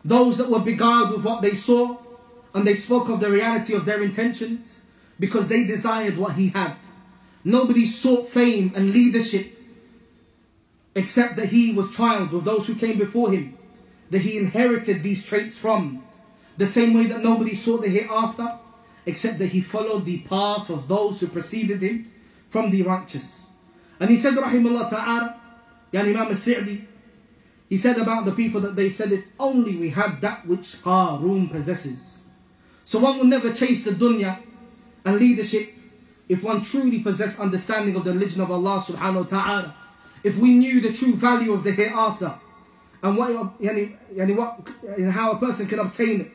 Those 0.06 0.38
that 0.38 0.50
were 0.50 0.60
beguiled 0.60 1.12
with 1.12 1.26
what 1.26 1.42
they 1.42 1.56
saw 1.56 1.98
and 2.54 2.66
they 2.66 2.76
spoke 2.76 3.10
of 3.10 3.20
the 3.20 3.32
reality 3.32 3.74
of 3.74 3.86
their 3.86 4.04
intentions 4.04 4.86
because 5.20 5.50
they 5.50 5.66
desired 5.66 6.18
what 6.18 6.34
he 6.34 6.50
had. 6.50 6.76
Nobody 7.44 7.88
sought 7.88 8.30
fame 8.30 8.72
and 8.76 8.94
leadership 8.94 9.52
except 10.94 11.36
that 11.38 11.50
he 11.50 11.74
was 11.74 11.88
trialed 11.88 12.32
with 12.32 12.46
those 12.46 12.68
who 12.68 12.76
came 12.76 13.00
before 13.00 13.32
him 13.32 13.58
that 14.12 14.20
he 14.22 14.38
inherited 14.38 15.02
these 15.02 15.26
traits 15.26 15.58
from. 15.58 16.04
The 16.58 16.68
same 16.68 16.94
way 16.94 17.08
that 17.08 17.24
nobody 17.24 17.56
sought 17.56 17.82
the 17.82 17.90
hereafter, 17.90 18.60
except 19.06 19.40
that 19.40 19.48
he 19.48 19.62
followed 19.62 20.06
the 20.06 20.20
path 20.20 20.70
of 20.70 20.88
those 20.88 21.20
who 21.20 21.28
preceded 21.28 21.82
him 21.82 22.12
from 22.50 22.72
the 22.72 22.84
righteous. 22.84 23.48
And 24.00 24.10
he 24.10 24.18
said, 24.18 24.36
Rahimullah 24.36 24.90
Ta'ala, 24.90 25.42
Yani 25.92 26.10
Imam 26.10 26.28
al-Sa'di, 26.28 26.88
he 27.76 27.78
said 27.78 27.98
about 27.98 28.24
the 28.24 28.32
people 28.32 28.62
that 28.62 28.78
they 28.78 28.90
said, 28.90 29.12
if 29.12 29.26
only 29.38 29.76
we 29.76 29.90
had 29.90 30.22
that 30.22 30.48
which 30.48 30.82
Qarun 30.82 31.52
possesses. 31.52 32.22
So 32.86 33.00
one 33.00 33.18
will 33.18 33.26
never 33.26 33.54
chase 33.54 33.84
the 33.84 33.92
dunya 33.92 34.42
and 35.04 35.18
leadership 35.18 35.74
if 36.30 36.42
one 36.42 36.62
truly 36.62 37.00
possessed 37.00 37.38
understanding 37.38 37.98
of 37.98 38.06
the 38.06 38.14
religion 38.14 38.40
of 38.40 38.50
Allah 38.50 38.80
subhanahu 38.80 39.30
wa 39.30 39.42
ta'ala. 39.42 39.76
If 40.24 40.38
we 40.38 40.54
knew 40.54 40.80
the 40.80 40.94
true 40.94 41.16
value 41.16 41.52
of 41.52 41.66
the 41.66 41.74
hereafter 41.74 42.36
and 43.04 43.18
what, 43.18 43.60
yani, 43.60 43.98
yani 44.16 44.38
what, 44.38 44.70
and 44.98 45.12
how 45.12 45.34
a 45.34 45.38
person 45.38 45.68
can 45.68 45.80
obtain 45.80 46.22
it. 46.22 46.32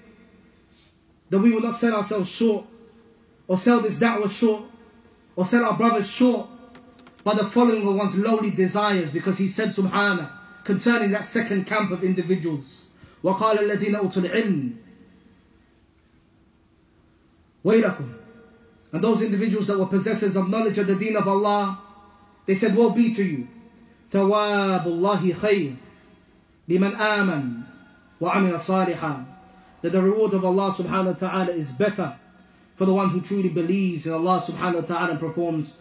That 1.30 1.38
we 1.38 1.54
will 1.54 1.62
not 1.62 1.72
sell 1.74 1.94
ourselves 1.94 2.28
short, 2.28 2.66
or 3.48 3.56
sell 3.56 3.80
this 3.80 3.98
da'wah 3.98 4.28
short, 4.28 4.64
or 5.36 5.46
sell 5.46 5.64
our 5.64 5.74
brothers 5.78 6.06
short, 6.06 6.50
by 7.24 7.32
the 7.32 7.46
following 7.46 7.88
of 7.88 7.94
one's 7.94 8.18
lowly 8.18 8.50
desires, 8.50 9.10
because 9.10 9.38
he 9.38 9.48
said, 9.48 9.70
Subhana, 9.70 10.32
concerning 10.63 11.11
that 11.11 11.25
second 11.25 11.65
camp 11.65 11.91
of 11.91 12.03
individuals. 12.03 12.89
وقال 13.23 13.59
الذين 13.59 13.95
أوتوا 13.95 14.21
العلم 14.21 14.75
ويلكم 17.63 18.09
and 18.93 19.03
those 19.03 19.21
individuals 19.23 19.67
that 19.67 19.77
were 19.77 19.87
possessors 19.87 20.35
of 20.35 20.49
knowledge 20.49 20.77
of 20.77 20.87
the 20.87 20.95
deen 20.95 21.15
of 21.15 21.27
Allah 21.27 21.79
they 22.45 22.53
said 22.53 22.75
woe 22.75 22.91
be 22.91 23.13
to 23.15 23.23
you 23.23 23.47
ثواب 24.11 24.85
الله 24.85 25.33
خير 25.33 25.75
لمن 26.69 26.95
آمن 26.95 27.61
وعمل 28.21 28.61
صالحا 28.61 29.25
that 29.81 29.91
the 29.91 30.01
reward 30.01 30.33
of 30.33 30.45
Allah 30.45 30.71
subhanahu 30.71 31.05
wa 31.07 31.13
ta'ala 31.13 31.51
is 31.51 31.71
better 31.71 32.15
for 32.75 32.85
the 32.85 32.93
one 32.93 33.09
who 33.09 33.21
truly 33.21 33.49
believes 33.49 34.05
in 34.05 34.13
Allah 34.13 34.39
subhanahu 34.39 34.81
wa 34.81 34.81
ta'ala 34.81 35.11
and 35.11 35.19
performs 35.19 35.75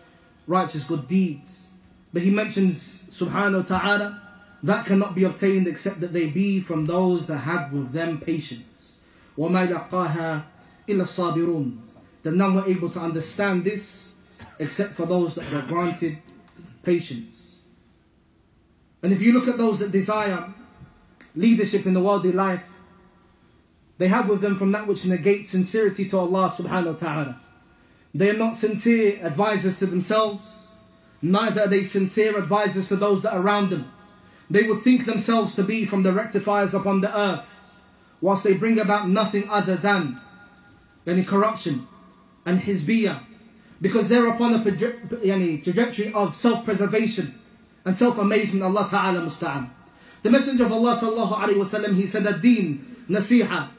righteous 0.47 0.85
good 0.85 1.09
deeds. 1.09 1.70
But 2.12 2.22
he 2.22 2.31
mentions 2.31 3.05
subhanahu 3.11 3.68
wa 3.68 3.79
ta'ala 3.79 4.22
that 4.62 4.87
cannot 4.87 5.14
be 5.14 5.25
obtained 5.25 5.68
except 5.68 6.01
that 6.01 6.12
they 6.12 6.29
be 6.29 6.61
from 6.61 6.87
those 6.87 7.27
that 7.27 7.39
have 7.39 7.72
with 7.72 7.93
them 7.93 8.18
patience. 8.18 8.99
وَمَا 9.37 9.68
يَلَقَّاهَا 9.68 10.43
إِلَّا 10.89 11.03
الصَّابِرُونَ 11.03 11.79
That 12.22 12.33
none 12.35 12.55
were 12.55 12.64
able 12.66 12.89
to 12.91 13.01
understand 13.01 13.64
this 13.64 14.14
except 14.59 14.95
for 14.95 15.05
those 15.05 15.35
that 15.35 15.51
were 15.53 15.62
granted 15.62 16.18
patience. 16.83 17.57
And 19.03 19.12
if 19.12 19.20
you 19.20 19.33
look 19.33 19.49
at 19.49 19.59
those 19.59 19.81
that 19.81 19.93
desire 19.93 20.55
leadership 21.37 21.85
in 21.85 21.93
the 21.93 22.01
worldly 22.01 22.33
life, 22.33 22.62
they 23.99 24.09
have 24.09 24.29
with 24.29 24.41
them 24.41 24.57
from 24.57 24.72
that 24.72 24.87
which 24.87 25.05
negates 25.05 25.51
sincerity 25.51 26.09
to 26.09 26.18
Allah 26.18 26.49
subhanahu 26.57 26.95
wa 26.95 26.99
ta'ala. 26.99 27.41
They 28.14 28.31
are 28.31 28.39
not 28.39 28.57
sincere 28.57 29.18
advisors 29.22 29.79
to 29.81 29.87
themselves, 29.87 30.68
neither 31.20 31.62
are 31.62 31.68
they 31.68 31.83
sincere 31.83 32.39
advisors 32.39 32.89
to 32.89 32.97
those 32.97 33.22
that 33.22 33.35
are 33.35 33.43
around 33.43 33.70
them. 33.70 33.91
They 34.50 34.64
will 34.64 34.78
think 34.78 35.06
themselves 35.06 35.56
to 35.56 35.64
be 35.64 35.86
from 35.86 36.04
the 36.04 36.12
rectifiers 36.12 36.74
upon 36.74 37.02
the 37.02 37.16
earth, 37.16 37.45
whilst 38.20 38.43
they 38.43 38.54
bring 38.54 38.80
about 38.80 39.08
nothing 39.08 39.47
other 39.50 39.76
than 39.76 40.20
any 41.06 41.24
corruption 41.24 41.88
and 42.45 42.60
hizbiyah, 42.60 43.24
because 43.82 44.10
they're 44.10 44.28
upon 44.28 44.54
a 44.54 44.64
trajectory 44.64 46.14
of 46.14 46.36
self-preservation 46.36 47.34
and 47.86 47.95
self-amazement. 47.95 48.64
Allah 48.64 48.88
Ta'ala 48.89 49.22
musta'an. 49.22 49.70
The 50.24 50.30
Messenger 50.30 50.66
of 50.66 50.72
Allah 50.74 50.95
sallallahu 50.95 51.34
alaihi 51.34 51.56
wasallam 51.56 51.95
he 51.95 52.06
said, 52.06 52.26
"Ad-Din 52.28 53.06
nasiha," 53.10 53.70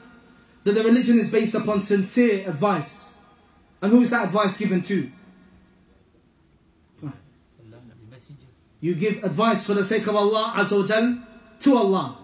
that 0.63 0.73
the 0.73 0.83
religion 0.83 1.19
is 1.19 1.29
based 1.29 1.53
upon 1.53 1.81
sincere 1.81 2.49
advice. 2.49 3.13
And 3.81 3.91
who 3.91 4.01
is 4.01 4.11
that 4.11 4.25
advice 4.25 4.57
given 4.57 4.81
to? 4.83 5.11
You 8.81 8.95
give 8.95 9.23
advice 9.23 9.65
for 9.65 9.75
the 9.75 9.83
sake 9.83 10.07
of 10.07 10.15
Allah 10.15 10.53
Azza 10.57 10.75
wa 10.81 11.23
to 11.61 11.77
Allah. 11.77 12.17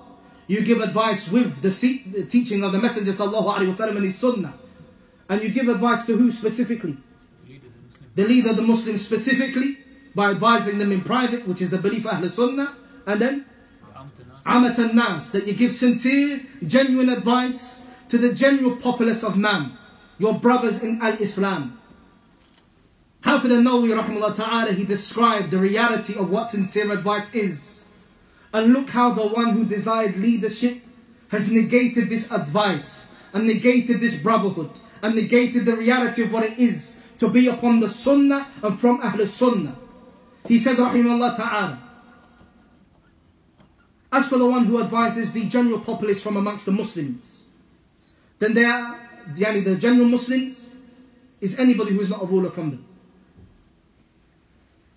You 0.48 0.64
give 0.64 0.82
advice 0.82 1.32
with 1.32 1.62
the, 1.62 2.26
teaching 2.30 2.64
of 2.64 2.72
the 2.72 2.80
Messenger 2.80 3.12
sallallahu 3.12 3.58
alaihi 3.58 3.74
wasallam 3.74 3.98
and 3.98 4.06
his 4.06 4.18
sunnah. 4.18 4.54
And 5.30 5.44
you 5.44 5.50
give 5.50 5.68
advice 5.68 6.06
to 6.08 6.18
who 6.18 6.32
specifically? 6.32 6.98
The 8.16 8.26
leader 8.26 8.50
of 8.52 8.56
the 8.56 8.64
Muslims 8.64 9.06
specifically 9.06 9.78
by 10.16 10.32
advising 10.32 10.80
them 10.80 10.92
in 10.92 11.02
private, 11.02 11.48
which 11.48 11.62
is 11.62 11.70
the 11.70 11.78
belief 11.78 12.08
of 12.08 12.14
Ahl 12.14 12.28
Sunnah, 12.30 12.74
and 13.06 13.22
then 13.22 13.46
Amat 14.46 14.80
nas 14.96 15.32
that 15.32 15.46
you 15.46 15.54
give 15.54 15.74
sincere, 15.74 16.42
genuine 16.66 17.10
advice 17.10 17.82
to 18.10 18.18
the 18.18 18.34
general 18.34 18.78
populace 18.78 19.24
of 19.24 19.38
man, 19.38 19.78
your 20.18 20.34
brothers 20.40 20.82
in 20.82 21.02
Al 21.02 21.22
Islam. 21.22 21.77
Hafid 23.28 23.52
al-Nawawi 23.52 24.36
ta'ala, 24.38 24.72
he 24.72 24.86
described 24.86 25.52
the 25.52 25.58
reality 25.58 26.16
of 26.16 26.30
what 26.30 26.48
sincere 26.48 26.94
advice 26.94 27.36
is. 27.36 27.84
And 28.54 28.72
look 28.72 28.90
how 28.90 29.12
the 29.12 29.28
one 29.28 29.52
who 29.52 29.66
desired 29.66 30.16
leadership 30.16 30.78
has 31.28 31.52
negated 31.52 32.08
this 32.08 32.32
advice 32.32 33.10
and 33.34 33.46
negated 33.46 34.00
this 34.00 34.16
brotherhood 34.16 34.72
and 35.02 35.14
negated 35.14 35.66
the 35.66 35.76
reality 35.76 36.24
of 36.24 36.32
what 36.32 36.46
it 36.46 36.58
is 36.58 37.02
to 37.20 37.28
be 37.28 37.50
upon 37.50 37.82
the 37.82 37.90
sunnah 37.90 38.48
and 38.64 38.80
from 38.80 39.02
Ahl 39.02 39.26
Sunnah. 39.26 39.76
He 40.48 40.58
said 40.58 40.78
rahimahullah 40.78 41.36
ta'ala, 41.36 41.84
as 44.10 44.30
for 44.30 44.38
the 44.38 44.50
one 44.50 44.64
who 44.64 44.82
advises 44.82 45.34
the 45.34 45.44
general 45.50 45.82
populace 45.82 46.22
from 46.24 46.38
amongst 46.38 46.66
the 46.66 46.72
Muslims, 46.72 47.50
then 48.40 48.54
they 48.54 48.64
are, 48.64 48.98
yani 49.36 49.66
the 49.66 49.76
general 49.76 50.08
Muslims 50.08 50.74
is 51.42 51.60
anybody 51.60 51.92
who 51.92 52.00
is 52.00 52.10
not 52.10 52.24
a 52.24 52.26
ruler 52.26 52.50
from 52.50 52.70
them. 52.70 52.87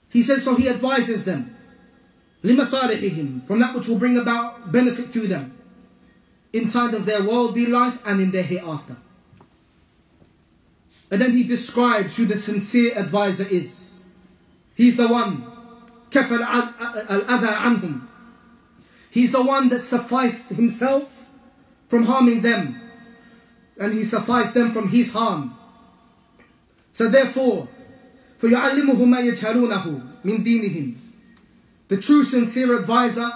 He 0.09 0.23
says, 0.23 0.43
so 0.43 0.55
he 0.55 0.69
advises 0.69 1.25
them, 1.25 1.55
لِمَصَالِحِهِمْ 2.43 3.47
From 3.47 3.59
that 3.59 3.75
which 3.75 3.87
will 3.87 3.99
bring 3.99 4.17
about 4.17 4.71
benefit 4.71 5.11
to 5.13 5.27
them, 5.27 5.57
inside 6.53 6.93
of 6.93 7.05
their 7.05 7.23
worldly 7.23 7.65
life 7.65 7.99
and 8.05 8.21
in 8.21 8.31
their 8.31 8.43
hereafter. 8.43 8.95
And 11.11 11.21
then 11.21 11.31
he 11.31 11.43
describes 11.43 12.17
who 12.17 12.25
the 12.25 12.37
sincere 12.37 12.97
advisor 12.97 13.47
is. 13.47 13.99
He's 14.75 14.97
the 14.97 15.07
one, 15.07 15.45
كَفَ 16.09 16.27
الْأَذَى 16.27 17.07
عَنْهُمْ 17.07 18.07
He's 19.11 19.31
the 19.31 19.43
one 19.43 19.69
that 19.69 19.79
sufficed 19.79 20.49
himself 20.49 21.09
from 21.87 22.03
harming 22.03 22.41
them. 22.41 22.81
And 23.77 23.93
he 23.93 24.03
sufficed 24.03 24.53
them 24.53 24.73
from 24.73 24.89
his 24.89 25.13
harm. 25.13 25.57
So 26.91 27.09
therefore, 27.09 27.67
فَيُعَلِّمُهُ 28.41 28.97
مَا 28.97 29.21
يَجْهَلُونَهُ 29.31 30.23
مِنْ 30.23 30.45
دِينِهِمْ 30.45 30.95
The 31.87 31.97
true 31.97 32.23
sincere 32.23 32.77
advisor 32.77 33.31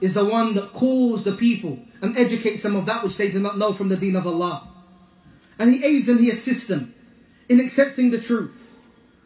is 0.00 0.14
the 0.14 0.24
one 0.24 0.54
that 0.54 0.72
calls 0.72 1.24
the 1.24 1.32
people 1.32 1.78
and 2.00 2.16
educates 2.18 2.62
them 2.62 2.74
of 2.74 2.86
that 2.86 3.04
which 3.04 3.16
they 3.16 3.30
do 3.30 3.38
not 3.38 3.58
know 3.58 3.72
from 3.72 3.88
the 3.88 3.96
deen 3.96 4.16
of 4.16 4.26
Allah. 4.26 4.68
And 5.58 5.72
he 5.72 5.84
aids 5.84 6.08
and 6.08 6.18
he 6.18 6.30
assists 6.30 6.66
them 6.66 6.94
in 7.48 7.60
accepting 7.60 8.10
the 8.10 8.20
truth 8.20 8.50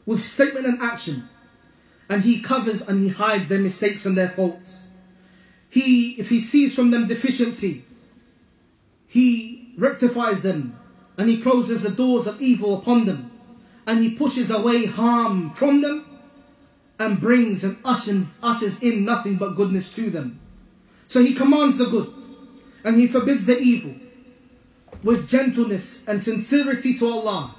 with 0.04 0.26
statement 0.26 0.66
and 0.66 0.82
action. 0.82 1.28
And 2.08 2.22
he 2.22 2.40
covers 2.40 2.82
and 2.82 3.02
he 3.02 3.08
hides 3.08 3.48
their 3.48 3.58
mistakes 3.58 4.04
and 4.04 4.16
their 4.16 4.28
faults. 4.28 4.88
He, 5.70 6.12
if 6.12 6.28
he 6.28 6.40
sees 6.40 6.74
from 6.74 6.90
them 6.90 7.08
deficiency, 7.08 7.84
he 9.06 9.74
rectifies 9.78 10.42
them 10.42 10.78
and 11.16 11.30
he 11.30 11.40
closes 11.40 11.82
the 11.82 11.90
doors 11.90 12.26
of 12.26 12.40
evil 12.42 12.78
upon 12.78 13.06
them 13.06 13.29
and 13.85 13.99
he 13.99 14.15
pushes 14.15 14.51
away 14.51 14.85
harm 14.85 15.51
from 15.51 15.81
them 15.81 16.05
and 16.99 17.19
brings 17.19 17.63
and 17.63 17.77
ushers, 17.83 18.37
ushers 18.43 18.81
in 18.83 19.03
nothing 19.05 19.35
but 19.35 19.55
goodness 19.55 19.91
to 19.93 20.09
them. 20.09 20.39
So 21.07 21.21
he 21.21 21.33
commands 21.33 21.77
the 21.77 21.85
good 21.85 22.13
and 22.83 22.97
he 22.97 23.07
forbids 23.07 23.45
the 23.45 23.57
evil 23.57 23.95
with 25.03 25.27
gentleness 25.27 26.07
and 26.07 26.21
sincerity 26.21 26.97
to 26.99 27.09
Allah, 27.09 27.55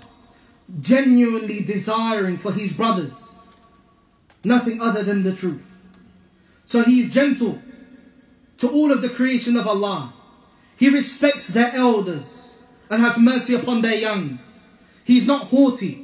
genuinely 0.81 1.61
desiring 1.61 2.39
for 2.39 2.53
his 2.53 2.73
brothers 2.73 3.23
nothing 4.45 4.81
other 4.81 5.03
than 5.03 5.23
the 5.23 5.35
truth. 5.35 5.63
So 6.67 6.83
he 6.83 7.01
is 7.01 7.13
gentle 7.13 7.61
to 8.59 8.69
all 8.69 8.93
of 8.93 9.03
the 9.03 9.09
creation 9.09 9.57
of 9.57 9.67
Allah. 9.67 10.13
He 10.77 10.89
respects 10.89 11.49
their 11.49 11.75
elders 11.75 12.63
and 12.91 13.03
has 13.03 13.19
mercy 13.19 13.55
upon 13.55 13.83
their 13.83 13.95
young. 13.95 14.39
He 15.05 15.17
is 15.17 15.27
not 15.27 15.49
haughty 15.49 16.02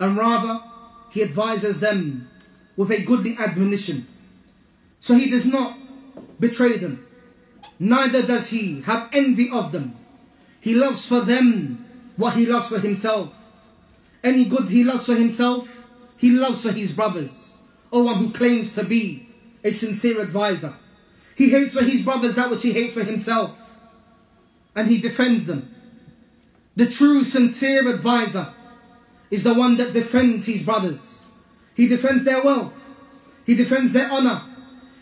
and 0.00 0.16
rather 0.16 0.62
he 1.10 1.22
advises 1.22 1.78
them 1.80 2.28
with 2.76 2.90
a 2.90 3.02
goodly 3.02 3.36
admonition. 3.38 4.06
So 5.00 5.14
he 5.14 5.30
does 5.30 5.46
not 5.46 5.78
betray 6.40 6.78
them, 6.78 7.06
neither 7.78 8.22
does 8.22 8.48
he 8.48 8.80
have 8.82 9.10
envy 9.12 9.50
of 9.50 9.72
them. 9.72 9.94
He 10.60 10.74
loves 10.74 11.06
for 11.06 11.20
them 11.20 11.84
what 12.16 12.34
he 12.34 12.46
loves 12.46 12.68
for 12.68 12.80
himself. 12.80 13.32
Any 14.24 14.46
good 14.46 14.68
he 14.68 14.84
loves 14.84 15.06
for 15.06 15.14
himself, 15.14 15.68
he 16.16 16.30
loves 16.30 16.62
for 16.62 16.72
his 16.72 16.92
brothers, 16.92 17.56
or 17.90 18.04
one 18.04 18.16
who 18.16 18.32
claims 18.32 18.74
to 18.74 18.84
be 18.84 19.28
a 19.64 19.70
sincere 19.70 20.20
advisor. 20.20 20.74
He 21.34 21.50
hates 21.50 21.74
for 21.74 21.82
his 21.84 22.02
brothers 22.02 22.34
that 22.34 22.50
which 22.50 22.62
he 22.62 22.72
hates 22.72 22.94
for 22.94 23.04
himself, 23.04 23.52
and 24.74 24.88
he 24.88 25.00
defends 25.00 25.46
them. 25.46 25.74
The 26.76 26.86
true, 26.86 27.24
sincere 27.24 27.88
advisor 27.88 28.52
is 29.30 29.44
the 29.44 29.54
one 29.54 29.76
that 29.76 29.92
defends 29.92 30.46
his 30.46 30.64
brothers. 30.64 31.26
He 31.74 31.88
defends 31.88 32.24
their 32.24 32.42
wealth. 32.42 32.72
He 33.46 33.54
defends 33.54 33.92
their 33.92 34.10
honor. 34.10 34.42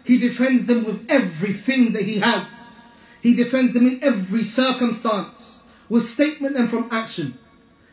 He 0.04 0.18
defends 0.18 0.66
them 0.66 0.84
with 0.84 1.04
everything 1.10 1.92
that 1.92 2.02
he 2.02 2.18
has. 2.18 2.78
He 3.20 3.34
defends 3.34 3.74
them 3.74 3.86
in 3.86 4.02
every 4.02 4.44
circumstance, 4.44 5.60
with 5.88 6.04
statement 6.04 6.56
and 6.56 6.70
from 6.70 6.88
action. 6.90 7.38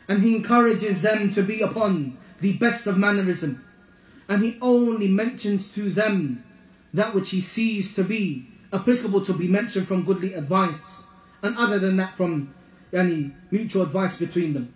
And 0.08 0.22
he 0.22 0.36
encourages 0.36 1.02
them 1.02 1.32
to 1.34 1.42
be 1.42 1.62
upon 1.62 2.16
the 2.40 2.54
best 2.54 2.86
of 2.86 2.96
mannerism. 2.96 3.64
And 4.28 4.42
he 4.42 4.58
only 4.62 5.08
mentions 5.08 5.70
to 5.72 5.90
them 5.90 6.44
that 6.94 7.14
which 7.14 7.30
he 7.30 7.40
sees 7.40 7.94
to 7.94 8.04
be 8.04 8.48
applicable 8.72 9.24
to 9.24 9.32
be 9.32 9.48
mentioned 9.48 9.88
from 9.88 10.04
goodly 10.04 10.34
advice, 10.34 11.06
and 11.42 11.56
other 11.58 11.78
than 11.78 11.96
that 11.96 12.16
from 12.16 12.54
any 12.92 13.32
mutual 13.50 13.82
advice 13.82 14.16
between 14.16 14.54
them. 14.54 14.72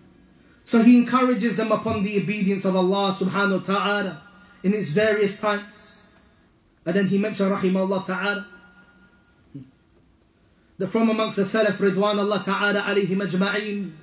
So 0.70 0.80
he 0.82 0.98
encourages 0.98 1.56
them 1.56 1.72
upon 1.72 2.04
the 2.04 2.16
obedience 2.22 2.64
of 2.64 2.76
Allah 2.76 3.10
subhanahu 3.10 3.66
wa 3.66 3.74
ta'ala 3.74 4.22
in 4.62 4.72
its 4.72 4.90
various 4.90 5.40
types. 5.40 6.02
And 6.86 6.94
then 6.94 7.08
he 7.08 7.18
mentioned 7.18 7.50
rahimahullah 7.50 8.06
ta'ala 8.06 8.46
that 10.78 10.86
from 10.86 11.10
amongst 11.10 11.38
the 11.38 11.42
Salaf 11.42 11.72
Ridwan 11.72 12.20
Allah 12.20 12.40
ta'ala 12.44 12.82
alayhim 12.82 13.18
ajma'in 13.18 13.94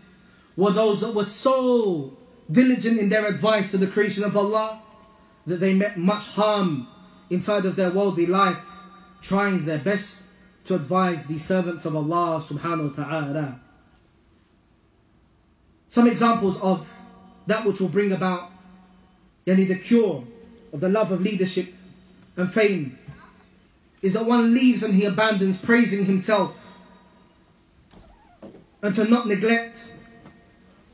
were 0.57 0.71
those 0.71 0.99
that 0.99 1.13
were 1.13 1.23
so 1.23 2.17
diligent 2.51 2.99
in 2.99 3.07
their 3.07 3.27
advice 3.27 3.71
to 3.71 3.77
the 3.77 3.87
creation 3.87 4.25
of 4.25 4.35
Allah 4.35 4.81
that 5.45 5.61
they 5.61 5.73
met 5.73 5.95
much 5.97 6.27
harm 6.31 6.85
inside 7.29 7.63
of 7.65 7.77
their 7.77 7.91
worldly 7.91 8.25
life, 8.25 8.59
trying 9.21 9.63
their 9.63 9.79
best 9.79 10.23
to 10.65 10.75
advise 10.75 11.27
the 11.27 11.39
servants 11.39 11.85
of 11.85 11.95
Allah 11.95 12.41
subhanahu 12.41 12.97
wa 12.97 13.05
ta'ala. 13.05 13.61
Some 15.89 16.07
examples 16.07 16.59
of 16.61 16.87
that 17.47 17.65
which 17.65 17.79
will 17.79 17.89
bring 17.89 18.11
about 18.11 18.51
yani 19.45 19.67
the 19.67 19.75
cure 19.75 20.23
of 20.73 20.79
the 20.81 20.89
love 20.89 21.11
of 21.11 21.21
leadership 21.21 21.73
and 22.35 22.51
fame 22.51 22.99
is 24.01 24.13
that 24.13 24.25
one 24.25 24.53
leaves 24.53 24.83
and 24.83 24.93
he 24.93 25.05
abandons 25.05 25.57
praising 25.57 26.05
himself 26.05 26.53
and 28.81 28.93
to 28.93 29.05
not 29.05 29.27
neglect 29.27 29.91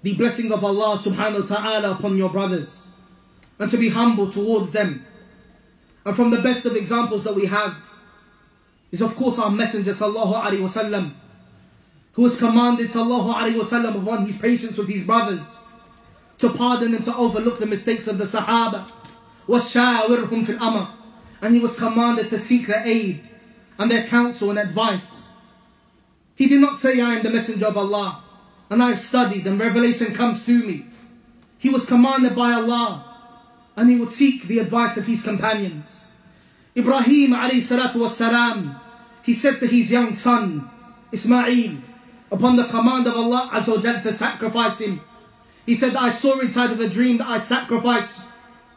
the 0.03 0.13
blessing 0.13 0.51
of 0.51 0.63
Allah 0.63 0.97
subhanahu 0.97 1.49
wa 1.49 1.55
ta'ala 1.55 1.91
upon 1.91 2.17
your 2.17 2.29
brothers 2.29 2.93
and 3.59 3.69
to 3.71 3.77
be 3.77 3.89
humble 3.89 4.29
towards 4.29 4.71
them. 4.71 5.05
And 6.05 6.15
from 6.15 6.31
the 6.31 6.41
best 6.41 6.65
of 6.65 6.75
examples 6.75 7.23
that 7.23 7.35
we 7.35 7.45
have 7.47 7.75
is 8.91 9.01
of 9.01 9.15
course 9.15 9.39
our 9.39 9.49
Messenger 9.49 9.91
sallallahu 9.91 10.33
alaihi 10.33 10.59
wasallam 10.59 11.13
who 12.12 12.24
has 12.24 12.36
commanded 12.36 12.88
sallallahu 12.88 13.32
alaihi 13.34 13.54
wasallam 13.54 14.02
upon 14.02 14.26
his 14.26 14.38
patience 14.38 14.76
with 14.76 14.88
his 14.88 15.04
brothers 15.04 15.68
to 16.38 16.50
pardon 16.50 16.94
and 16.94 17.04
to 17.04 17.14
overlook 17.16 17.58
the 17.58 17.66
mistakes 17.66 18.06
of 18.06 18.18
the 18.18 18.24
Sahaba. 18.24 18.90
وَشَاوِرْهُمْ 19.48 20.44
فِي 20.44 20.58
الْأَمَرِ 20.58 20.90
And 21.42 21.54
he 21.54 21.60
was 21.60 21.76
commanded 21.76 22.28
to 22.30 22.38
seek 22.38 22.66
their 22.66 22.86
aid 22.86 23.28
and 23.78 23.90
their 23.90 24.06
counsel 24.06 24.50
and 24.50 24.58
advice. 24.58 25.28
He 26.34 26.46
did 26.46 26.60
not 26.60 26.76
say, 26.76 27.00
I 27.00 27.14
am 27.16 27.22
the 27.22 27.30
messenger 27.30 27.66
of 27.66 27.76
Allah 27.76 28.22
and 28.70 28.82
I 28.82 28.90
have 28.90 28.98
studied 28.98 29.46
and 29.46 29.58
revelation 29.58 30.14
comes 30.14 30.44
to 30.46 30.64
me. 30.64 30.86
He 31.58 31.70
was 31.70 31.86
commanded 31.86 32.36
by 32.36 32.52
Allah 32.52 33.04
and 33.76 33.90
he 33.90 33.98
would 33.98 34.10
seek 34.10 34.44
the 34.44 34.58
advice 34.58 34.96
of 34.96 35.06
his 35.06 35.22
companions. 35.22 35.88
Ibrahim 36.76 37.32
alayhi 37.32 37.62
salatu 37.62 37.96
was 37.96 38.16
salam, 38.16 38.78
he 39.22 39.34
said 39.34 39.58
to 39.60 39.66
his 39.66 39.90
young 39.90 40.12
son, 40.14 40.70
Ismail, 41.10 41.78
upon 42.32 42.56
the 42.56 42.64
command 42.64 43.06
of 43.06 43.14
Allah 43.14 43.50
Azza 43.52 44.02
to 44.02 44.12
sacrifice 44.12 44.80
him, 44.80 45.00
he 45.66 45.74
said, 45.74 45.96
I 45.96 46.10
saw 46.10 46.40
inside 46.40 46.70
of 46.70 46.80
a 46.80 46.88
dream 46.88 47.18
that 47.18 47.28
I 47.28 47.38
sacrifice 47.38 48.26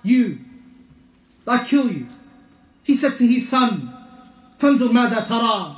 you, 0.03 0.39
I 1.47 1.63
kill 1.63 1.91
you. 1.91 2.07
He 2.83 2.95
said 2.95 3.17
to 3.17 3.27
his 3.27 3.47
son, 3.47 3.93
فانظر 4.59 4.91
ماذا 4.91 5.27
ترى 5.27 5.75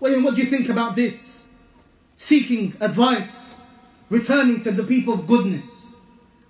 William, 0.00 0.24
what 0.24 0.34
do 0.34 0.42
you 0.42 0.48
think 0.48 0.68
about 0.68 0.94
this? 0.94 1.44
Seeking 2.16 2.74
advice, 2.80 3.56
returning 4.10 4.62
to 4.62 4.70
the 4.70 4.82
people 4.82 5.14
of 5.14 5.26
goodness. 5.26 5.94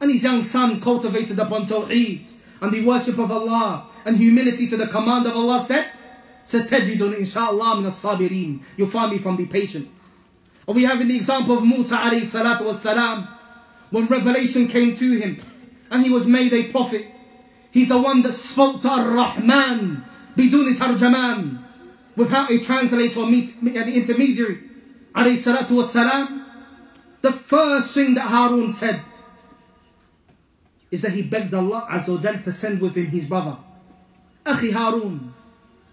And 0.00 0.10
his 0.10 0.22
young 0.22 0.42
son 0.42 0.80
cultivated 0.80 1.38
upon 1.38 1.66
Tawheed 1.66 2.26
and 2.60 2.72
the 2.72 2.84
worship 2.84 3.18
of 3.18 3.30
Allah 3.30 3.86
and 4.04 4.16
humility 4.16 4.68
to 4.68 4.76
the 4.76 4.88
command 4.88 5.26
of 5.26 5.36
Allah 5.36 5.60
said, 5.62 5.90
ستجدون 6.46 7.14
إن 7.18 7.26
شاء 7.26 7.50
الله 7.52 7.74
من 7.80 7.86
الصابرين. 7.90 8.60
You'll 8.76 8.88
find 8.88 9.12
me 9.12 9.18
from 9.18 9.36
the 9.36 9.46
patient. 9.46 9.88
Or 10.67 10.73
we 10.73 10.83
have 10.83 11.01
in 11.01 11.07
the 11.07 11.15
example 11.15 11.57
of 11.57 11.63
Musa 11.63 11.97
alayhi 11.97 12.21
salatu 12.21 12.65
was 12.65 12.81
salam, 12.81 13.27
when 13.89 14.07
revelation 14.07 14.67
came 14.67 14.95
to 14.95 15.19
him 15.19 15.41
and 15.89 16.03
he 16.05 16.09
was 16.09 16.25
made 16.25 16.53
a 16.53 16.71
prophet. 16.71 17.05
He's 17.71 17.89
the 17.89 17.97
one 17.99 18.21
that 18.23 18.33
spoke 18.33 18.81
to 18.81 18.89
Ar-Rahman 18.89 20.05
biduni 20.35 20.75
tarjaman, 20.75 21.63
without 22.15 22.51
a 22.51 22.59
translator 22.59 23.21
or 23.21 23.27
meet, 23.27 23.55
an 23.61 23.89
intermediary. 23.89 24.59
Alayhi 25.15 25.37
salatu 25.37 25.71
was 25.71 25.91
salam. 25.91 26.45
The 27.21 27.31
first 27.31 27.93
thing 27.93 28.13
that 28.15 28.27
Harun 28.29 28.71
said 28.71 29.01
is 30.89 31.01
that 31.01 31.11
he 31.11 31.21
begged 31.21 31.53
Allah 31.53 31.87
Azza 31.89 32.09
wa 32.09 32.41
to 32.43 32.51
send 32.51 32.81
with 32.81 32.95
him 32.95 33.07
his 33.07 33.25
brother, 33.25 33.57
Akhi 34.45 34.71
Harun. 34.71 35.33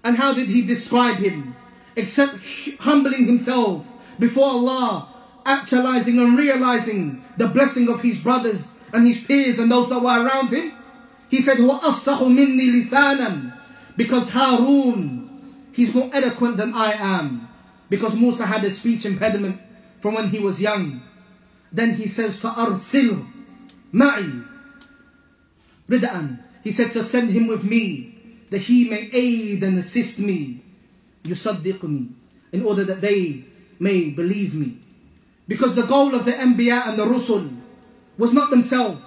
And 0.03 0.17
how 0.17 0.33
did 0.33 0.49
he 0.49 0.63
describe 0.63 1.17
him? 1.17 1.55
Except 1.97 2.39
humbling 2.81 3.27
himself 3.27 3.85
before 4.20 4.48
Allah, 4.48 5.08
actualizing 5.46 6.20
and 6.20 6.38
realizing 6.38 7.24
the 7.38 7.48
blessing 7.48 7.90
of 7.90 8.02
his 8.02 8.20
brothers 8.20 8.80
and 8.94 9.08
his 9.08 9.20
peers 9.20 9.60
and 9.60 9.72
those 9.72 9.90
that 9.90 10.00
were 10.00 10.26
around 10.26 10.52
him. 10.52 10.74
He 11.30 11.42
said, 11.42 11.58
هو 11.58 11.80
أفصح 11.80 12.22
مني 12.22 12.84
لسانا 12.84 13.54
because 13.98 14.30
Harun 14.30 15.24
He's 15.74 15.94
more 15.94 16.10
eloquent 16.14 16.58
than 16.58 16.74
I 16.74 16.94
am. 16.94 17.50
Because 17.90 18.16
Musa 18.16 18.46
had 18.46 18.64
a 18.64 18.72
speech 18.72 19.06
impediment 19.06 19.60
from 20.02 20.14
when 20.14 20.30
he 20.30 20.40
was 20.40 20.62
young. 20.62 21.02
Then 21.72 21.96
he 21.96 22.08
says, 22.08 22.40
فَأَرْسِلْهُ 22.40 23.26
مَعِي 23.92 24.48
Rida'an. 25.90 26.40
He 26.64 26.72
said, 26.72 26.92
to 26.92 27.04
send 27.04 27.32
him 27.32 27.48
with 27.48 27.64
me, 27.64 28.16
that 28.52 28.62
he 28.62 28.88
may 28.88 29.10
aid 29.12 29.64
and 29.64 29.78
assist 29.80 30.20
me. 30.20 30.62
يُصَدِّقُنِي 31.24 32.10
In 32.52 32.64
order 32.66 32.84
that 32.84 33.02
they 33.02 33.44
may 33.79 34.11
believe 34.11 34.55
me. 34.55 34.79
Because 35.47 35.75
the 35.75 35.83
goal 35.83 36.15
of 36.15 36.25
the 36.25 36.33
Anbiya 36.33 36.89
and 36.89 36.99
the 36.99 37.05
Rusul 37.05 37.57
was 38.19 38.33
not 38.33 38.51
themselves, 38.51 39.01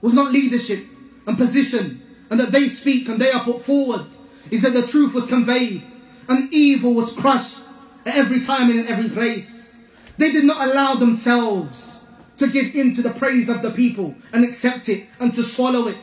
was 0.00 0.14
not 0.14 0.32
leadership 0.32 0.84
and 1.26 1.36
position, 1.36 2.02
and 2.30 2.40
that 2.40 2.52
they 2.52 2.68
speak 2.68 3.08
and 3.08 3.20
they 3.20 3.30
are 3.30 3.44
put 3.44 3.62
forward, 3.62 4.06
is 4.50 4.62
that 4.62 4.72
the 4.72 4.86
truth 4.86 5.14
was 5.14 5.26
conveyed 5.26 5.82
and 6.28 6.52
evil 6.52 6.94
was 6.94 7.12
crushed 7.12 7.60
at 8.04 8.16
every 8.16 8.40
time 8.40 8.70
and 8.70 8.80
in 8.80 8.88
every 8.88 9.08
place. 9.08 9.74
They 10.18 10.32
did 10.32 10.44
not 10.44 10.66
allow 10.68 10.94
themselves 10.94 12.04
to 12.38 12.48
give 12.48 12.74
in 12.74 12.94
to 12.94 13.02
the 13.02 13.10
praise 13.10 13.48
of 13.48 13.62
the 13.62 13.70
people 13.70 14.14
and 14.32 14.44
accept 14.44 14.88
it 14.88 15.08
and 15.18 15.34
to 15.34 15.42
swallow 15.42 15.88
it. 15.88 15.98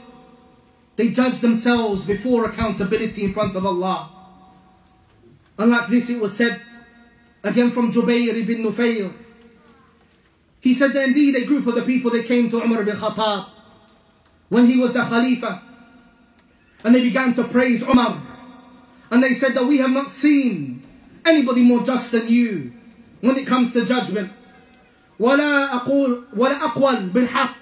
They 0.96 1.10
judged 1.10 1.42
themselves 1.42 2.04
before 2.04 2.46
accountability 2.46 3.24
in 3.24 3.34
front 3.34 3.56
of 3.56 3.66
Allah. 3.66 4.10
Unlike 5.58 5.88
this, 5.90 6.10
it 6.10 6.22
was 6.22 6.36
said 6.36 6.62
again 7.43 7.71
from 7.71 7.93
Jubayr 7.93 8.35
ibn 8.35 8.65
Nufayl. 8.65 9.13
He 10.61 10.75
said 10.75 10.93
that 10.93 11.09
indeed 11.09 11.35
a 11.37 11.45
group 11.45 11.67
of 11.67 11.75
the 11.75 11.83
people 11.83 12.11
that 12.13 12.27
came 12.27 12.51
to 12.51 12.63
Umar 12.63 12.83
ibn 12.83 12.97
Khattab 12.97 13.49
when 14.49 14.67
he 14.67 14.79
was 14.79 14.93
the 14.93 15.03
Khalifa 15.03 15.63
and 16.85 16.95
they 16.95 17.03
began 17.03 17.35
to 17.35 17.45
praise 17.45 17.83
Umar 17.87 18.21
and 19.11 19.23
they 19.23 19.35
said 19.35 19.55
that 19.55 19.65
we 19.65 19.79
have 19.79 19.91
not 19.91 20.11
seen 20.11 20.83
anybody 21.25 21.63
more 21.63 21.83
just 21.83 22.13
than 22.13 22.29
you 22.29 22.73
when 23.21 23.37
it 23.37 23.47
comes 23.47 23.73
to 23.73 23.85
judgment. 23.85 24.33
ولا 25.19 25.71
أقول 25.81 26.25
ولا 26.37 26.61
أقوال 26.61 27.11
بالحق 27.13 27.57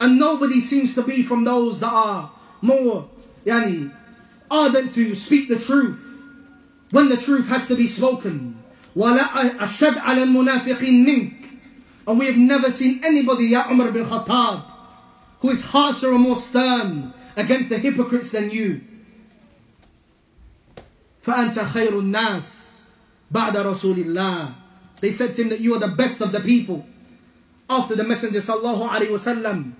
and 0.00 0.18
nobody 0.18 0.60
seems 0.60 0.94
to 0.94 1.02
be 1.02 1.22
from 1.22 1.44
those 1.44 1.80
that 1.80 1.92
are 1.92 2.30
more 2.60 3.08
yani, 3.44 3.92
ardent 4.50 4.92
to 4.92 5.14
speak 5.14 5.48
the 5.48 5.58
truth 5.58 6.02
when 6.90 7.08
the 7.08 7.16
truth 7.16 7.48
has 7.48 7.66
to 7.68 7.74
be 7.74 7.86
spoken. 7.86 8.59
ولا 8.96 9.64
أشد 9.64 9.98
على 9.98 10.22
المنافقين 10.22 11.04
منك 11.04 11.32
and 12.06 12.18
we 12.18 12.26
have 12.26 12.36
never 12.38 12.70
seen 12.70 13.00
anybody 13.04 13.50
يا 13.50 13.70
Umar 13.70 13.90
bin 13.90 14.04
Khattab 14.04 14.62
who 15.40 15.50
is 15.50 15.62
harsher 15.62 16.12
or 16.12 16.18
more 16.18 16.36
stern 16.36 17.12
against 17.36 17.68
the 17.68 17.78
hypocrites 17.78 18.30
than 18.30 18.50
you. 18.50 18.80
فأنت 21.26 21.58
خير 21.58 21.98
الناس 21.98 22.44
بعد 23.30 23.56
رسول 23.56 23.98
الله 23.98 24.54
They 25.00 25.10
said 25.10 25.36
to 25.36 25.42
him 25.42 25.48
that 25.50 25.60
you 25.60 25.74
are 25.74 25.78
the 25.78 25.88
best 25.88 26.20
of 26.22 26.32
the 26.32 26.40
people 26.40 26.86
after 27.68 27.94
the 27.94 28.04
Messenger 28.04 28.40
sallallahu 28.40 28.88
alaihi 28.88 29.08
wasallam. 29.10 29.72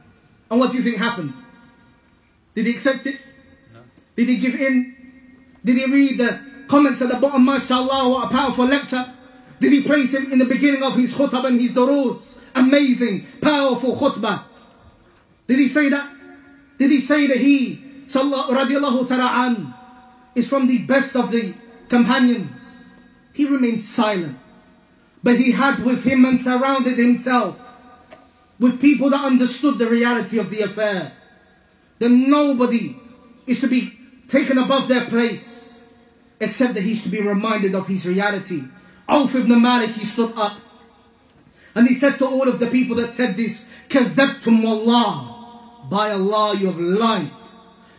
And 0.51 0.61
what 0.61 0.71
do 0.73 0.77
you 0.77 0.83
think 0.83 0.99
happened? 0.99 1.33
Did 2.55 2.67
he 2.67 2.73
accept 2.73 3.07
it? 3.07 3.17
No. 3.73 3.81
Did 4.15 4.29
he 4.29 4.37
give 4.39 4.55
in? 4.55 4.95
Did 5.65 5.77
he 5.79 5.87
read 5.91 6.19
the 6.19 6.41
comments 6.72 7.02
at 7.02 7.10
the 7.10 7.20
bottom? 7.20 7.46
MashaAllah, 7.46 8.10
what 8.10 8.28
a 8.28 8.30
powerful 8.30 8.66
lecture. 8.66 9.14
Did 9.60 9.74
he 9.74 9.84
place 9.84 10.14
him 10.14 10.32
in 10.32 10.40
the 10.40 10.46
beginning 10.46 10.82
of 10.82 10.96
his 10.96 11.14
khutbah 11.14 11.46
and 11.46 11.60
his 11.60 11.74
durus? 11.74 12.40
Amazing, 12.56 13.28
powerful 13.42 13.94
khutbah. 13.96 14.46
Did 15.48 15.60
he 15.60 15.68
say 15.68 15.90
that? 15.90 16.16
Did 16.80 16.90
he 16.90 17.02
say 17.02 17.28
that 17.28 17.38
he, 17.38 17.76
radiallahu 18.08 19.08
ta'ala 19.08 19.78
is 20.34 20.48
from 20.48 20.66
the 20.68 20.80
best 20.80 21.16
of 21.16 21.30
the 21.32 21.54
companions. 21.90 22.56
He 23.34 23.46
remained 23.46 23.82
silent. 23.82 24.40
But 25.22 25.38
he 25.38 25.52
had 25.52 25.84
with 25.84 26.04
him 26.04 26.26
and 26.26 26.40
surrounded 26.40 26.98
himself 26.98 27.60
with 28.60 28.80
people 28.80 29.10
that 29.10 29.24
understood 29.26 29.78
the 29.78 29.90
reality 29.90 30.40
of 30.40 30.50
the 30.50 30.62
affair. 30.62 31.12
That 32.00 32.10
nobody 32.10 32.98
is 33.46 33.60
to 33.60 33.68
be 33.68 33.94
taken 34.28 34.58
above 34.58 34.88
their 34.88 35.06
place 35.06 35.61
except 36.41 36.75
that 36.75 36.83
he's 36.83 37.03
to 37.03 37.09
be 37.09 37.21
reminded 37.23 37.75
of 37.75 37.87
his 37.87 38.07
reality. 38.07 38.63
Auf 39.09 39.35
ibn 39.35 39.61
Malik, 39.61 39.91
he 39.91 40.05
stood 40.05 40.33
up 40.37 40.59
and 41.75 41.87
he 41.87 41.95
said 41.95 42.19
to 42.19 42.27
all 42.27 42.49
of 42.49 42.59
the 42.59 42.67
people 42.69 42.97
that 42.97 43.11
said 43.11 43.37
this, 43.37 43.69
كذبتم 43.89 44.63
والله 44.65 45.91
By 45.91 46.11
Allah, 46.11 46.57
you 46.57 46.67
have 46.67 46.81
lied. 46.81 47.31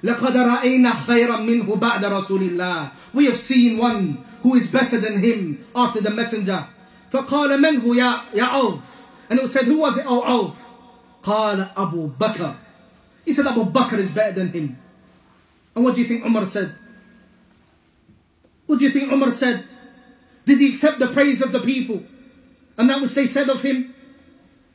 لقد 0.04 0.34
رأينا 0.38 0.92
خيرا 1.06 1.38
منه 1.38 1.76
بعد 1.80 2.06
رسول 2.06 2.42
الله 2.50 2.92
We 3.14 3.26
have 3.26 3.38
seen 3.38 3.78
one 3.78 4.24
who 4.42 4.56
is 4.56 4.68
better 4.68 5.00
than 5.00 5.20
him 5.20 5.66
after 5.76 6.02
the 6.02 6.10
messenger. 6.10 6.68
فقال 7.12 7.62
من 7.62 7.82
هو 7.82 7.94
يا 7.94 8.22
يا 8.34 8.44
عوف 8.44 8.80
And 9.30 9.40
it 9.40 9.42
was 9.44 9.54
said, 9.54 9.66
who 9.66 9.80
was 9.80 9.98
it, 9.98 10.06
oh 10.08 10.22
Auf? 10.22 10.56
قال 11.24 11.70
أبو 11.76 12.18
بكر 12.20 12.56
He 13.26 13.34
said 13.34 13.46
Abu 13.46 13.66
Bakr 13.66 14.00
is 14.00 14.12
better 14.14 14.32
than 14.40 14.52
him. 14.54 14.78
And 15.76 15.84
what 15.84 15.96
do 15.96 16.02
you 16.02 16.08
think 16.08 16.26
Umar 16.26 16.46
said? 16.46 16.74
What 18.67 18.79
do 18.79 18.85
you 18.85 18.91
think 18.91 19.13
Umar 19.13 19.31
said? 19.33 19.65
Did 20.45 20.59
he 20.59 20.71
accept 20.71 20.99
the 20.99 21.09
praise 21.09 21.41
of 21.41 21.53
the 21.53 21.61
people 21.61 22.03
and 22.77 22.91
that 22.91 23.01
which 23.01 23.15
they 23.15 23.27
said 23.27 23.49
of 23.49 23.63
him 23.63 23.95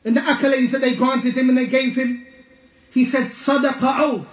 and 0.04 0.16
the 0.16 0.20
accolades 0.20 0.70
that 0.72 0.80
they 0.80 0.94
granted 0.94 1.36
him 1.36 1.48
and 1.48 1.58
they 1.58 1.66
gave 1.66 1.96
him? 1.96 2.26
He 2.90 3.04
said, 3.04 3.26
صدق 3.28 3.84
عوف 3.84 4.26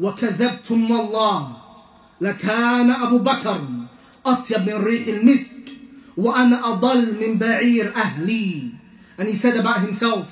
وكذبتم 0.00 0.92
الله 0.92 1.56
لكان 2.20 2.90
أبو 2.90 3.18
بكر 3.18 3.60
أطيب 4.26 4.68
al 4.68 5.22
misk 5.22 5.68
wa 6.16 6.32
ana 6.34 6.62
أضل 6.62 7.18
min 7.18 7.38
بعير 7.38 7.92
أهلي 7.94 8.70
And 9.18 9.28
he 9.28 9.34
said 9.36 9.56
about 9.56 9.80
himself, 9.80 10.26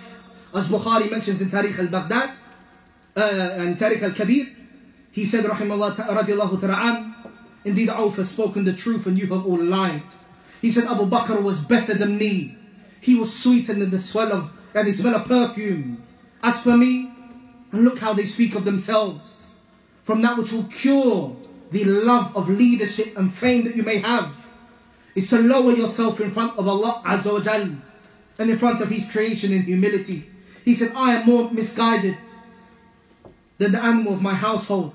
as 0.53 0.67
Bukhari 0.67 1.09
mentions 1.09 1.41
in 1.41 1.49
Tarikh 1.49 1.79
al-Baghdad, 1.79 2.31
uh, 3.17 3.63
in 3.63 3.77
Tarikh 3.77 4.03
al-Kabir, 4.03 4.49
he 5.13 5.25
said, 5.25 5.45
رحمه 5.45 5.75
الله 5.75 5.95
رضي 6.09 6.33
الله 6.35 6.61
Indeed, 7.64 7.90
Auf 7.90 8.16
has 8.16 8.30
spoken 8.30 8.64
the 8.66 8.74
truth 8.74 9.06
and 9.08 9.18
you 9.18 9.28
have 9.28 9.46
all 9.46 9.62
lied. 9.62 10.04
He 10.62 10.72
said 10.72 10.86
Abu 10.86 11.06
Bakr 11.06 11.42
was 11.42 11.60
better 11.60 11.94
than 11.94 12.18
me. 12.18 12.58
He 13.02 13.16
was 13.16 13.38
sweeter 13.38 13.74
than 13.74 13.90
the 13.90 14.00
smell 14.00 14.32
of 14.32 14.52
and 14.74 14.88
the 14.88 14.94
smell 14.94 15.16
of 15.16 15.28
perfume. 15.28 16.04
As 16.44 16.62
for 16.62 16.78
me, 16.78 17.12
and 17.72 17.84
look 17.84 18.00
how 18.00 18.14
they 18.14 18.26
speak 18.26 18.56
of 18.56 18.66
themselves. 18.66 19.52
From 20.04 20.22
that 20.22 20.38
which 20.38 20.52
will 20.52 20.64
cure 20.66 21.36
the 21.72 21.84
love 21.84 22.36
of 22.36 22.50
leadership 22.50 23.18
and 23.18 23.34
fame 23.34 23.66
that 23.66 23.76
you 23.76 23.84
may 23.84 23.98
have, 24.00 24.34
is 25.16 25.30
to 25.30 25.40
lower 25.40 25.72
yourself 25.72 26.22
in 26.22 26.32
front 26.32 26.58
of 26.58 26.68
Allah 26.68 27.02
Azza 27.06 27.34
wa 27.34 27.40
Jal 27.40 27.76
and 28.40 28.50
in 28.50 28.58
front 28.58 28.82
of 28.82 28.90
His 28.90 29.10
creation 29.12 29.52
in 29.52 29.64
humility. 29.64 30.30
He 30.64 30.76
said, 30.76 30.94
I 30.96 31.16
am 31.16 31.26
more 31.26 31.52
misguided 31.52 32.18
than 33.58 33.72
the 33.72 33.84
animal 33.84 34.14
of 34.14 34.22
my 34.22 34.34
household. 34.34 34.94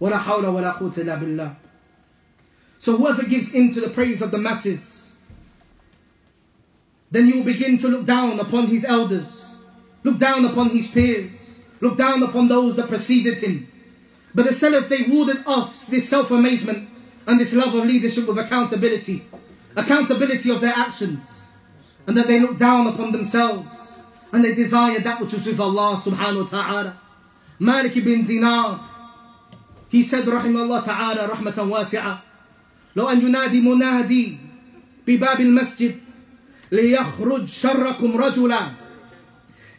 ولا 0.00 0.18
حول 0.18 0.44
ولا 0.46 0.78
قوة 0.78 0.94
إلا 0.94 1.18
بالله. 1.18 1.56
so 2.83 2.97
whoever 2.97 3.23
gives 3.23 3.55
in 3.55 3.73
to 3.75 3.79
the 3.79 3.87
praise 3.87 4.21
of 4.21 4.31
the 4.31 4.37
masses, 4.37 5.15
then 7.09 7.27
he 7.27 7.37
will 7.37 7.45
begin 7.45 7.77
to 7.77 7.87
look 7.87 8.05
down 8.05 8.41
upon 8.41 8.67
his 8.67 8.83
elders, 8.83 9.55
look 10.03 10.19
down 10.19 10.43
upon 10.43 10.69
his 10.71 10.89
peers, 10.89 11.61
look 11.79 11.97
down 11.97 12.21
upon 12.23 12.49
those 12.49 12.75
that 12.75 12.89
preceded 12.89 13.37
him. 13.37 13.71
But 14.35 14.47
the 14.47 14.51
Salaf, 14.51 14.89
they 14.89 15.03
warded 15.03 15.47
off 15.47 15.87
this 15.87 16.09
self-amazement 16.09 16.89
and 17.25 17.39
this 17.39 17.53
love 17.53 17.73
of 17.73 17.85
leadership 17.85 18.27
with 18.27 18.37
accountability, 18.37 19.23
accountability 19.77 20.49
of 20.49 20.59
their 20.59 20.73
actions, 20.75 21.25
and 22.05 22.17
that 22.17 22.27
they 22.27 22.41
look 22.41 22.57
down 22.57 22.87
upon 22.87 23.13
themselves 23.13 24.01
and 24.33 24.43
they 24.43 24.53
desire 24.53 24.99
that 24.99 25.21
which 25.21 25.33
is 25.33 25.45
with 25.45 25.61
Allah 25.61 26.01
subhanahu 26.03 26.51
wa 26.51 26.61
ta'ala. 26.61 26.97
Malik 27.59 27.95
ibn 27.95 28.25
Dinar, 28.25 28.81
he 29.87 30.03
said, 30.03 30.25
rahimahullah 30.25 30.83
ta'ala, 30.83 31.29
rahmatan 31.29 31.69
wasi'ah, 31.69 32.19
لو 32.95 33.09
أن 33.09 33.21
ينادي 33.21 33.61
منادي 33.61 34.37
بباب 35.07 35.41
المسجد 35.41 35.95
ليخرج 36.71 37.47
شركم 37.47 38.17
رجلا 38.17 38.71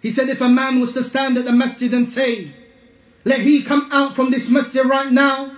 He 0.03 0.11
said 0.11 0.29
if 0.29 0.41
a 0.41 0.49
man 0.49 0.81
was 0.81 0.93
to 0.93 1.03
stand 1.03 1.39
at 1.39 1.45
the 1.45 1.53
masjid 1.53 1.93
and 1.95 2.09
say 2.09 2.53
let 3.25 3.41
he 3.41 3.63
come 3.63 3.89
out 3.91 4.15
from 4.15 4.31
this 4.31 4.49
masjid 4.51 4.85
right 4.85 5.11
now 5.11 5.51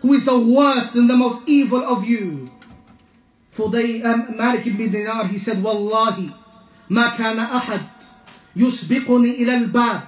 who 0.00 0.14
is 0.14 0.24
the 0.24 0.38
worst 0.38 0.94
and 0.94 1.10
the 1.10 1.16
most 1.16 1.46
evil 1.48 1.82
of 1.84 2.04
you 2.04 2.50
For 3.52 3.68
they, 3.68 4.02
um, 4.02 4.36
Malik 4.40 4.66
ibn 4.66 4.90
Dinar, 4.90 5.28
he 5.28 5.36
said, 5.36 5.60
والله 5.62 6.30
ما 6.90 7.08
كان 7.08 7.38
أحد 7.38 7.80
يسبقني 8.56 9.30
إلى 9.44 9.56
الباب 9.56 10.00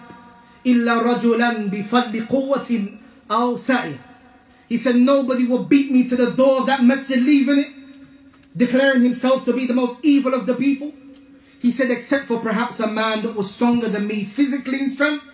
إلا 0.67 0.95
رجلا 1.03 1.69
بفضل 1.69 2.27
قوة 2.27 2.87
أو 3.31 3.57
سعي 3.57 3.97
He 4.68 4.78
said, 4.78 4.96
Nobody 4.96 5.48
will 5.48 5.64
beat 5.64 5.92
me 5.92 6.08
to 6.10 6.16
the 6.16 6.32
door 6.32 6.62
of 6.62 6.68
that 6.68 6.84
masjid, 6.84 7.20
leaving 7.22 7.60
it, 7.60 7.68
declaring 8.56 9.02
himself 9.02 9.46
to 9.46 9.54
be 9.54 9.66
the 9.66 9.74
most 9.74 10.00
evil 10.04 10.34
of 10.34 10.46
the 10.46 10.54
people. 10.54 10.94
He 11.60 11.72
said, 11.72 11.90
Except 11.90 12.26
for 12.26 12.40
perhaps 12.40 12.80
a 12.80 12.88
man 12.88 13.24
that 13.24 13.36
was 13.36 13.52
stronger 13.54 13.90
than 13.90 14.08
me 14.08 14.26
physically 14.26 14.80
in 14.80 14.90
strength, 14.92 15.26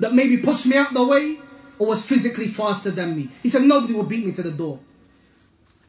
that 0.00 0.14
maybe 0.14 0.36
pushed 0.36 0.66
me 0.66 0.76
out 0.76 0.92
the 0.92 1.04
way, 1.04 1.38
or 1.78 1.86
was 1.86 2.04
physically 2.04 2.48
faster 2.48 2.90
than 2.90 3.16
me. 3.16 3.28
He 3.42 3.48
said, 3.48 3.62
Nobody 3.62 3.94
will 3.94 4.04
beat 4.04 4.26
me 4.26 4.32
to 4.32 4.42
the 4.42 4.50
door. 4.50 4.80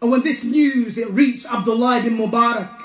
And 0.02 0.12
when 0.12 0.22
this 0.22 0.44
news 0.44 0.98
it 0.98 1.10
reached 1.10 1.52
Abdullah 1.52 2.00
ibn 2.00 2.18
Mubarak, 2.18 2.82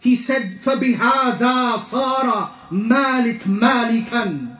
he 0.00 0.14
said, 0.14 0.60
فَبِهَذَا 0.62 1.78
صَارَ 1.78 2.50
مَالِكْ 2.70 3.40
مَالِكًا 3.40 4.56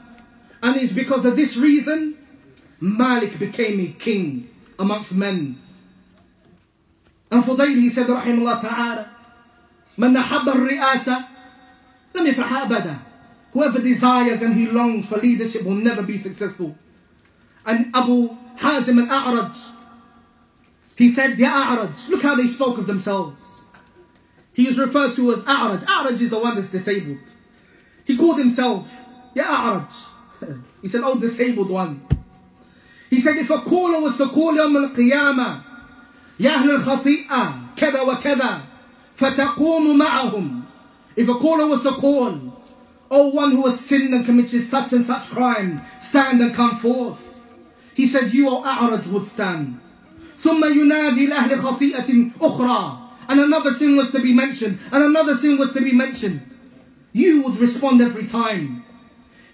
And 0.62 0.76
it's 0.76 0.92
because 0.92 1.24
of 1.24 1.36
this 1.36 1.56
reason, 1.56 2.14
Malik 2.80 3.38
became 3.38 3.78
a 3.80 3.86
king 3.88 4.48
amongst 4.83 5.15
men. 5.15 5.57
And 7.31 7.43
Fudayl, 7.43 7.73
he 7.75 7.89
said, 7.89 8.05
Rahimullah 8.05 8.61
ta'ala, 8.61 9.09
Man 9.97 10.13
riasa 10.13 11.27
lam 12.13 12.25
abada. 12.25 12.99
Whoever 13.51 13.79
desires 13.79 14.41
and 14.41 14.55
he 14.55 14.67
longs 14.67 15.07
for 15.07 15.17
leadership 15.17 15.63
will 15.63 15.75
never 15.75 16.01
be 16.01 16.17
successful. 16.17 16.75
And 17.65 17.95
Abu 17.95 18.29
Hazim 18.57 19.07
al-A'raj, 19.07 19.57
he 20.95 21.07
said, 21.07 21.37
Ya 21.37 21.75
A'raj, 21.75 22.09
look 22.09 22.21
how 22.21 22.35
they 22.35 22.47
spoke 22.47 22.77
of 22.77 22.87
themselves. 22.87 23.41
He 24.53 24.67
is 24.67 24.77
referred 24.77 25.15
to 25.15 25.33
as 25.33 25.41
A'raj. 25.41 25.83
A'raj 25.85 26.19
is 26.19 26.29
the 26.29 26.39
one 26.39 26.55
that's 26.55 26.69
disabled. 26.69 27.19
He 28.05 28.17
called 28.17 28.39
himself, 28.39 28.87
Ya 29.33 29.43
A'raj. 29.43 30.61
he 30.81 30.87
said, 30.87 31.01
Oh, 31.03 31.19
disabled 31.19 31.69
one. 31.69 32.05
He 33.12 33.20
said, 33.20 33.36
if 33.36 33.50
a 33.50 33.58
caller 33.58 34.00
was 34.00 34.16
to 34.18 34.28
call 34.28 34.54
يوم 34.54 34.94
القيامة 34.94 35.60
يا 36.40 36.50
أهل 36.50 36.70
الخطيئة 36.70 37.54
كذا 37.76 38.00
وكذا 38.00 38.62
فتقوم 39.16 39.98
معهم 39.98 40.62
If 41.16 41.28
a 41.28 41.34
caller 41.34 41.66
was 41.66 41.82
to 41.82 41.92
call, 41.92 42.62
oh 43.10 43.28
one 43.28 43.50
who 43.52 43.66
has 43.66 43.80
sinned 43.80 44.14
and 44.14 44.24
committed 44.24 44.62
such 44.62 44.92
and 44.92 45.04
such 45.04 45.30
crime, 45.30 45.80
stand 45.98 46.40
and 46.40 46.54
come 46.54 46.76
forth. 46.76 47.18
He 47.94 48.06
said, 48.06 48.32
you, 48.32 48.48
O 48.48 48.62
A'raj, 48.62 49.08
would 49.08 49.26
stand. 49.26 49.80
ثم 50.42 50.64
ينادي 50.64 51.26
لأهل 51.26 51.58
خطيئة 51.58 52.30
أخرى 52.40 52.98
And 53.28 53.40
another 53.40 53.72
sin 53.72 53.96
was 53.96 54.12
to 54.12 54.20
be 54.20 54.32
mentioned, 54.32 54.78
and 54.92 55.02
another 55.02 55.34
sin 55.34 55.58
was 55.58 55.72
to 55.72 55.80
be 55.80 55.92
mentioned. 55.92 56.40
You 57.12 57.42
would 57.42 57.56
respond 57.56 58.00
every 58.00 58.26
time. 58.26 58.84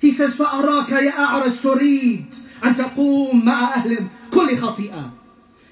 He 0.01 0.13
says, 0.13 0.37
فأراك 0.37 0.91
يا 0.91 1.13
أعرج 1.13 1.63
تريد 1.63 2.27
أن 2.65 2.77
تقوم 2.77 3.45
مع 3.45 3.75
أهل 3.75 4.09
كل 4.31 4.57
خطيئة 4.57 5.11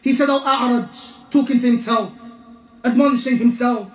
He 0.03 0.13
said, 0.13 0.29
Oh 0.29 0.41
A'raj, 0.41 1.31
talking 1.31 1.61
to 1.61 1.67
himself, 1.67 2.13
admonishing 2.85 3.39
himself. 3.39 3.89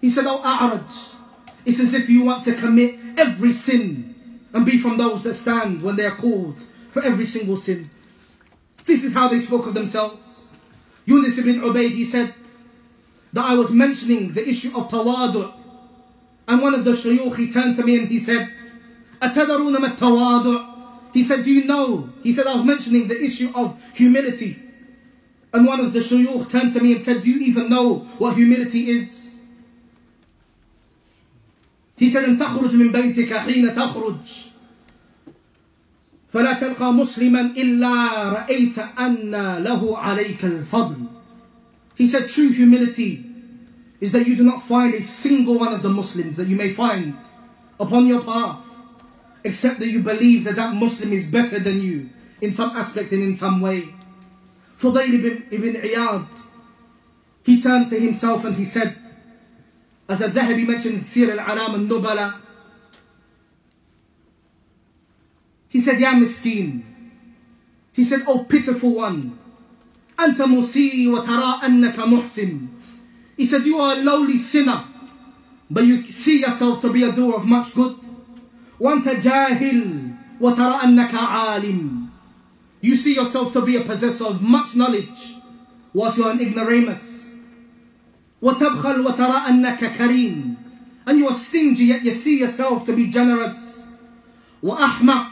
He 0.00 0.10
said, 0.10 0.24
Oh 0.26 0.42
A'raj, 0.42 1.14
it's 1.64 1.78
as 1.78 1.94
if 1.94 2.10
you 2.10 2.24
want 2.24 2.42
to 2.44 2.54
commit 2.54 2.98
every 3.16 3.52
sin 3.52 4.14
and 4.52 4.66
be 4.66 4.78
from 4.78 4.98
those 4.98 5.22
that 5.22 5.34
stand 5.34 5.82
when 5.82 5.94
they 5.96 6.04
are 6.04 6.16
called 6.16 6.56
for 6.90 7.02
every 7.02 7.24
single 7.24 7.56
sin. 7.56 7.88
This 8.84 9.04
is 9.04 9.14
how 9.14 9.28
they 9.28 9.38
spoke 9.38 9.66
of 9.66 9.74
themselves. 9.74 10.18
Yunus 11.06 11.38
ibn 11.38 11.60
Ubaid, 11.60 11.90
he 11.90 12.04
said 12.04 12.34
that 13.32 13.44
I 13.44 13.54
was 13.54 13.70
mentioning 13.70 14.32
the 14.32 14.46
issue 14.46 14.76
of 14.76 14.88
tawadu. 14.90 15.52
And 16.48 16.60
one 16.60 16.74
of 16.74 16.84
the 16.84 16.92
shuyukh, 16.92 17.36
he 17.36 17.52
turned 17.52 17.76
to 17.76 17.84
me 17.84 17.98
and 17.98 18.08
he 18.08 18.18
said, 18.18 18.52
أتدرون 19.22 19.78
ما 19.78 19.96
التواضع 19.96 20.72
he 21.16 21.22
said, 21.22 21.44
Do 21.44 21.50
you 21.50 21.64
know? 21.64 22.08
He 22.22 22.32
said, 22.32 22.46
I 22.46 22.54
was 22.54 22.64
mentioning 22.64 23.08
the 23.08 23.20
issue 23.20 23.50
of 23.54 23.80
humility. 23.94 24.58
And 25.52 25.66
one 25.66 25.80
of 25.80 25.92
the 25.92 25.98
shuyukh 26.00 26.50
turned 26.50 26.72
to 26.72 26.80
me 26.80 26.94
and 26.94 27.04
said, 27.04 27.22
Do 27.22 27.30
you 27.30 27.40
even 27.40 27.68
know 27.68 27.98
what 28.18 28.36
humility 28.36 28.90
is? 28.90 29.40
He 31.96 32.08
said, 32.08 32.24
أن 32.24 32.38
تخرج 32.38 32.74
من 32.74 32.92
بيتك 32.92 33.32
حين 33.32 33.74
تخرج 33.74 34.16
فلا 36.32 36.52
تلقى 36.52 36.92
مسلما 36.92 37.40
إلا 37.40 38.32
رأيت 38.32 38.78
أن 38.78 39.30
له 39.62 39.98
عليك 39.98 40.44
الفضل. 40.44 41.06
He 41.94 42.06
said, 42.06 42.28
True 42.28 42.48
humility 42.48 43.24
is 44.00 44.12
that 44.12 44.26
you 44.26 44.34
do 44.36 44.42
not 44.42 44.66
find 44.66 44.94
a 44.94 45.02
single 45.02 45.58
one 45.58 45.74
of 45.74 45.82
the 45.82 45.90
Muslims 45.90 46.36
that 46.38 46.48
you 46.48 46.56
may 46.56 46.72
find 46.72 47.14
upon 47.78 48.06
your 48.06 48.22
path 48.22 48.56
except 49.43 49.79
that 49.79 49.87
you 49.87 50.01
believe 50.01 50.43
that 50.43 50.55
that 50.55 50.73
Muslim 50.73 51.13
is 51.13 51.25
better 51.27 51.59
than 51.59 51.81
you 51.81 52.09
in 52.41 52.53
some 52.53 52.75
aspect 52.75 53.11
and 53.11 53.23
in 53.23 53.35
some 53.35 53.61
way. 53.61 53.89
Fudayl 54.79 55.13
ibn, 55.13 55.47
ibn 55.51 55.81
Iyad, 55.81 56.27
he 57.43 57.61
turned 57.61 57.89
to 57.89 57.99
himself 57.99 58.45
and 58.45 58.55
he 58.55 58.65
said, 58.65 58.95
as 60.09 60.21
al-Dhahabi 60.21 60.67
mentions 60.67 61.03
Siyar 61.03 61.37
al-A'lam 61.37 61.73
al-Nubala, 61.81 62.41
he 65.69 65.81
said, 65.81 65.99
Ya 65.99 66.11
miskeen, 66.13 66.83
he 67.93 68.03
said, 68.03 68.21
oh, 68.27 68.45
pitiful 68.47 68.95
one, 68.95 69.37
Anta 70.17 70.45
musi 70.45 71.11
wa 71.11 71.21
tara 71.21 71.59
أنك 71.63 71.95
muhsin. 71.95 72.67
He 73.35 73.45
said, 73.45 73.65
you 73.65 73.77
are 73.79 73.93
a 73.97 74.01
lowly 74.01 74.37
sinner, 74.37 74.83
but 75.69 75.83
you 75.83 76.01
see 76.11 76.39
yourself 76.41 76.81
to 76.81 76.91
be 76.91 77.03
a 77.03 77.11
doer 77.11 77.35
of 77.35 77.45
much 77.45 77.75
good. 77.75 77.97
وأنت 78.80 79.08
جاهل 79.08 80.10
وترى 80.40 80.80
أنك 80.84 81.14
عالم. 81.14 82.08
You 82.80 82.96
see 82.96 83.14
yourself 83.14 83.52
to 83.52 83.62
be 83.62 83.76
a 83.76 83.84
possessor 83.84 84.26
of 84.26 84.42
much 84.42 84.74
knowledge, 84.74 85.36
whilst 85.94 86.18
you 86.18 86.24
are 86.24 86.32
an 86.32 86.40
ignoramus. 86.40 87.30
وتبخل 88.42 89.04
وترى 89.06 89.46
أنك 89.48 89.96
كريم. 89.96 90.56
And 91.06 91.18
you 91.18 91.28
are 91.28 91.34
stingy, 91.34 91.84
yet 91.84 92.02
you 92.02 92.10
see 92.12 92.40
yourself 92.40 92.86
to 92.86 92.92
be 92.94 93.06
generous. 93.10 93.88
وأحمق 94.62 95.30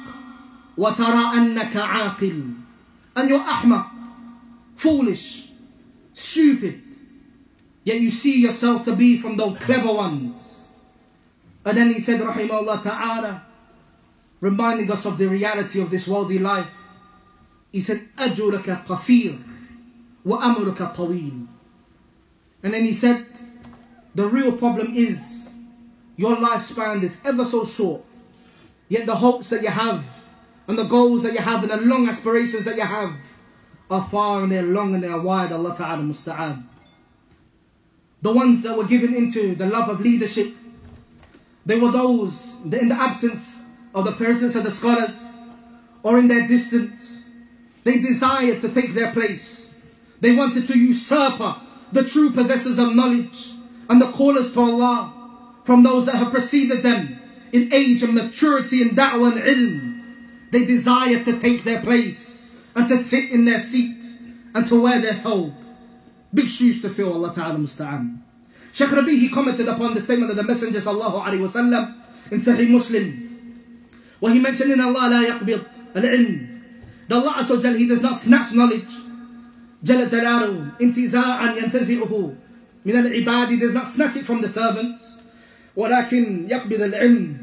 وترى 0.79 1.35
أنك 1.35 1.73
عاقل. 1.73 2.55
And 3.17 3.29
you're 3.29 3.41
أحمق, 3.41 3.91
foolish, 4.77 5.49
stupid. 6.15 6.83
Yet 7.83 8.01
you 8.01 8.11
see 8.11 8.41
yourself 8.41 8.85
to 8.85 8.95
be 8.95 9.19
from 9.19 9.37
the 9.37 9.51
clever 9.55 9.93
ones. 9.93 10.54
And 11.65 11.77
then 11.77 11.93
he 11.93 12.01
said, 12.01 12.21
Rahimahullah 12.21 12.83
Ta'ala, 12.83 13.45
reminding 14.41 14.91
us 14.91 15.05
of 15.07 15.19
the 15.19 15.29
reality 15.29 15.81
of 15.81 15.91
this 15.91 16.09
worldly 16.09 16.39
life. 16.39 16.69
He 17.71 17.81
said, 17.81 18.09
أجرك 18.17 18.87
قصير 18.87 19.39
وأمرك 20.27 20.95
طويل. 20.95 21.47
And 22.63 22.75
then 22.75 22.85
he 22.85 22.93
said, 22.93 23.27
the 24.15 24.27
real 24.27 24.53
problem 24.57 24.95
is 24.95 25.49
your 26.17 26.37
lifespan 26.37 27.03
is 27.03 27.21
ever 27.25 27.45
so 27.45 27.65
short. 27.65 28.03
Yet 28.89 29.07
the 29.07 29.17
hopes 29.17 29.51
that 29.51 29.63
you 29.63 29.69
have 29.69 30.05
and 30.67 30.79
the 30.79 30.85
goals 30.85 31.23
that 31.23 31.33
you 31.33 31.39
have 31.39 31.63
and 31.63 31.71
the 31.71 31.77
long 31.77 32.09
aspirations 32.09 32.65
that 32.65 32.77
you 32.77 32.85
have 32.85 33.15
are 33.91 34.07
far 34.11 34.43
and 34.43 34.53
they're 34.53 34.63
long 34.63 34.95
and 34.95 35.03
they're 35.03 35.21
wide. 35.21 35.53
Allah 35.53 35.77
Ta'ala 35.77 36.03
musta'an. 36.03 36.65
The 38.23 38.33
ones 38.33 38.63
that 38.63 38.77
were 38.77 38.85
given 38.85 39.15
into 39.15 39.55
the 39.55 39.67
love 39.67 39.89
of 39.89 40.01
leadership, 40.01 40.55
they 41.66 41.80
were 41.80 41.92
those 41.92 42.60
in 42.64 42.90
the 42.90 42.96
absence 42.96 43.64
of 43.94 44.06
the 44.06 44.12
presence 44.12 44.56
of 44.56 44.64
the 44.64 44.72
scholars 44.72 45.38
or 46.04 46.20
in 46.20 46.28
their 46.28 46.48
distance, 46.48 47.24
they 47.84 48.00
desired 48.00 48.62
to 48.62 48.70
take 48.70 48.94
their 48.94 49.12
place. 49.12 49.72
They 50.20 50.36
wanted 50.36 50.68
to 50.68 50.78
usurp 50.78 51.58
the 51.92 52.04
true 52.04 52.32
possessors 52.32 52.78
of 52.78 52.96
knowledge 52.96 53.54
and 53.90 54.02
the 54.02 54.12
callers 54.12 54.54
to 54.54 54.60
Allah 54.60 55.14
from 55.64 55.84
those 55.84 56.06
that 56.06 56.16
have 56.16 56.32
preceded 56.32 56.84
them 56.84 57.20
in 57.52 57.74
age 57.74 58.04
and 58.04 58.14
maturity 58.14 58.82
in 58.82 58.90
da'wah 58.90 59.34
and 59.34 59.42
ilm. 59.42 60.52
They 60.52 60.66
desire 60.66 61.24
to 61.24 61.40
take 61.40 61.64
their 61.64 61.82
place 61.82 62.52
and 62.76 62.88
to 62.88 62.98
sit 62.98 63.32
in 63.32 63.46
their 63.46 63.60
seat 63.60 64.04
and 64.54 64.68
to 64.68 64.82
wear 64.82 65.02
their 65.02 65.14
thobe. 65.14 65.56
Big 66.34 66.50
shoes 66.50 66.82
to 66.82 66.90
fill, 66.90 67.14
Allah 67.14 67.34
Ta'ala. 67.34 68.25
Shaykh 68.75 68.93
Rabi, 68.93 69.19
he 69.19 69.29
commented 69.29 69.69
upon 69.69 69.95
the 69.95 70.01
statement 70.01 70.31
of 70.31 70.37
the 70.37 70.43
Messenger 70.43 70.81
sallallahu 70.81 71.25
alayhi 71.25 71.41
wasallam 71.43 71.95
in 72.31 72.41
Sahih 72.41 72.71
Muslim. 72.71 73.27
Where 74.21 74.33
he 74.33 74.39
mentioned 74.39 74.71
in 74.73 74.81
Allah 74.81 75.09
la 75.11 75.23
yaqbid 75.25 75.65
al-ilm. 75.97 76.63
That 77.09 77.17
Allah 77.17 77.35
Azza 77.39 77.63
wa 77.63 77.73
He 77.77 77.89
does 77.89 78.03
not 78.03 78.17
snatch 78.17 78.53
knowledge. 78.55 78.89
جل 79.83 80.09
جلاله 80.09 80.73
انتزاعا 80.81 81.57
ينتزعه 81.57 82.37
من 82.87 82.97
العباد 82.97 83.49
He 83.49 83.59
does 83.59 83.75
not 83.75 83.87
snatch 83.87 84.17
it 84.17 84.25
from 84.25 84.41
the 84.43 84.49
servants. 84.49 85.21
ولكن 85.77 86.49
يقبض 86.49 86.81
العلم 86.83 87.37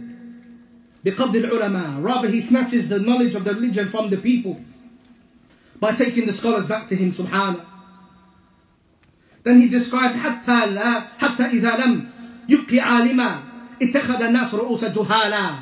بقبض 1.04 1.36
العلماء. 1.36 2.02
Rather 2.02 2.30
he 2.30 2.40
snatches 2.40 2.88
the 2.90 3.00
knowledge 3.00 3.36
of 3.36 3.44
the 3.44 3.54
religion 3.54 3.90
from 3.90 4.10
the 4.10 4.18
people 4.18 4.62
by 5.80 5.92
taking 5.92 6.26
the 6.26 6.34
scholars 6.34 6.68
back 6.68 6.88
to 6.88 6.96
him 6.96 7.12
subhanahu. 7.12 7.66
Then 9.44 9.62
he 9.62 9.70
described 9.70 10.16
حتى 10.16 10.74
لا 10.74 11.08
حتى 11.20 11.44
إذا 11.44 11.78
لم 11.78 12.06
يبقي 12.50 12.80
عالما 12.80 13.40
اتخذ 13.82 14.22
الناس 14.22 14.54
رؤوس 14.54 14.86
جهالا 14.86 15.56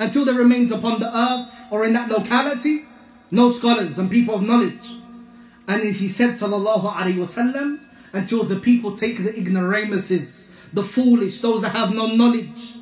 until 0.00 0.24
there 0.24 0.34
remains 0.34 0.72
upon 0.72 0.98
the 0.98 1.16
earth 1.16 1.48
or 1.70 1.84
in 1.84 1.92
that 1.92 2.08
locality 2.08 2.86
no 3.32 3.48
scholars 3.50 3.98
and 3.98 4.10
people 4.10 4.34
of 4.34 4.42
knowledge. 4.42 4.96
And 5.66 5.82
he 5.82 6.08
said 6.08 6.34
sallallahu 6.34 6.92
alaihi 6.94 7.16
wasallam 7.16 7.80
until 8.12 8.44
the 8.44 8.56
people 8.56 8.96
take 8.96 9.24
the 9.24 9.36
ignoramuses, 9.36 10.50
the 10.72 10.84
foolish, 10.84 11.40
those 11.40 11.62
that 11.62 11.70
have 11.70 11.94
no 11.94 12.08
knowledge 12.08 12.74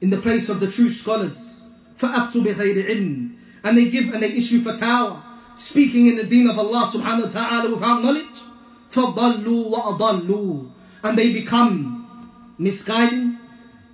in 0.00 0.10
the 0.10 0.18
place 0.18 0.48
of 0.48 0.60
the 0.60 0.70
true 0.70 0.90
scholars. 0.90 1.64
فَأَفْتُ 1.98 2.32
بِغَيْرِ 2.32 2.88
عِلْمٍ 2.88 3.36
And 3.64 3.76
they 3.76 3.90
give 3.90 4.14
and 4.14 4.22
they 4.22 4.30
issue 4.30 4.60
fatwa, 4.60 5.20
speaking 5.56 6.06
in 6.06 6.16
the 6.16 6.22
deen 6.24 6.48
of 6.48 6.56
Allah 6.56 6.86
subhanahu 6.86 7.24
wa 7.24 7.30
ta'ala 7.30 7.74
without 7.74 8.02
knowledge. 8.02 8.40
فَضَلُّوا 8.92 9.98
وَأَضَلُّوا 9.98 10.70
And 11.04 11.18
they 11.18 11.32
become 11.32 12.52
misguiding 12.58 13.38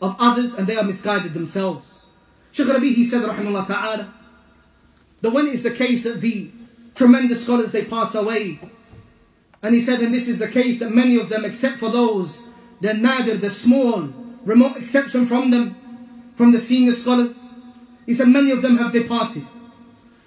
of 0.01 0.16
others 0.19 0.55
and 0.55 0.66
they 0.66 0.77
are 0.77 0.85
misguided 0.85 1.35
themselves. 1.35 2.06
Shaykh 2.52 2.69
Rabi, 2.69 2.93
he 2.93 3.05
said, 3.05 3.23
rahimahullah 3.23 3.66
ta'ala, 3.66 4.15
that 5.20 5.31
when 5.31 5.48
it's 5.48 5.62
the 5.62 5.70
case 5.70 6.05
that 6.05 6.20
the 6.20 6.51
tremendous 6.94 7.43
scholars, 7.44 7.73
they 7.73 7.85
pass 7.85 8.15
away, 8.15 8.61
and 9.62 9.74
he 9.74 9.81
said, 9.81 10.01
and 10.01 10.15
this 10.15 10.28
is 10.28 10.39
the 10.39 10.48
case 10.48 10.81
that 10.81 10.93
many 10.93 11.16
of 11.16 11.28
them, 11.28 11.44
except 11.44 11.78
for 11.78 11.90
those, 11.90 12.47
they're 12.81 12.94
nadir, 12.94 13.36
the 13.36 13.51
small, 13.51 14.09
remote 14.44 14.77
exception 14.77 15.27
from 15.27 15.51
them, 15.51 15.74
from 16.36 16.52
the 16.52 16.61
senior 16.61 16.93
scholars, 16.93 17.35
he 18.06 18.15
said, 18.15 18.28
many 18.28 18.51
of 18.51 18.62
them 18.62 18.77
have 18.77 18.93
departed. 18.93 19.47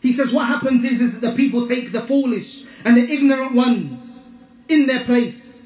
He 0.02 0.12
says, 0.12 0.34
what 0.34 0.48
happens 0.48 0.84
is, 0.84 1.02
is 1.02 1.20
that 1.20 1.30
the 1.30 1.36
people 1.36 1.68
take 1.68 1.92
the 1.92 2.02
foolish 2.02 2.66
and 2.84 2.98
the 2.98 3.10
ignorant 3.10 3.54
ones 3.54 4.11
in 4.73 4.87
their 4.87 5.05
place. 5.05 5.61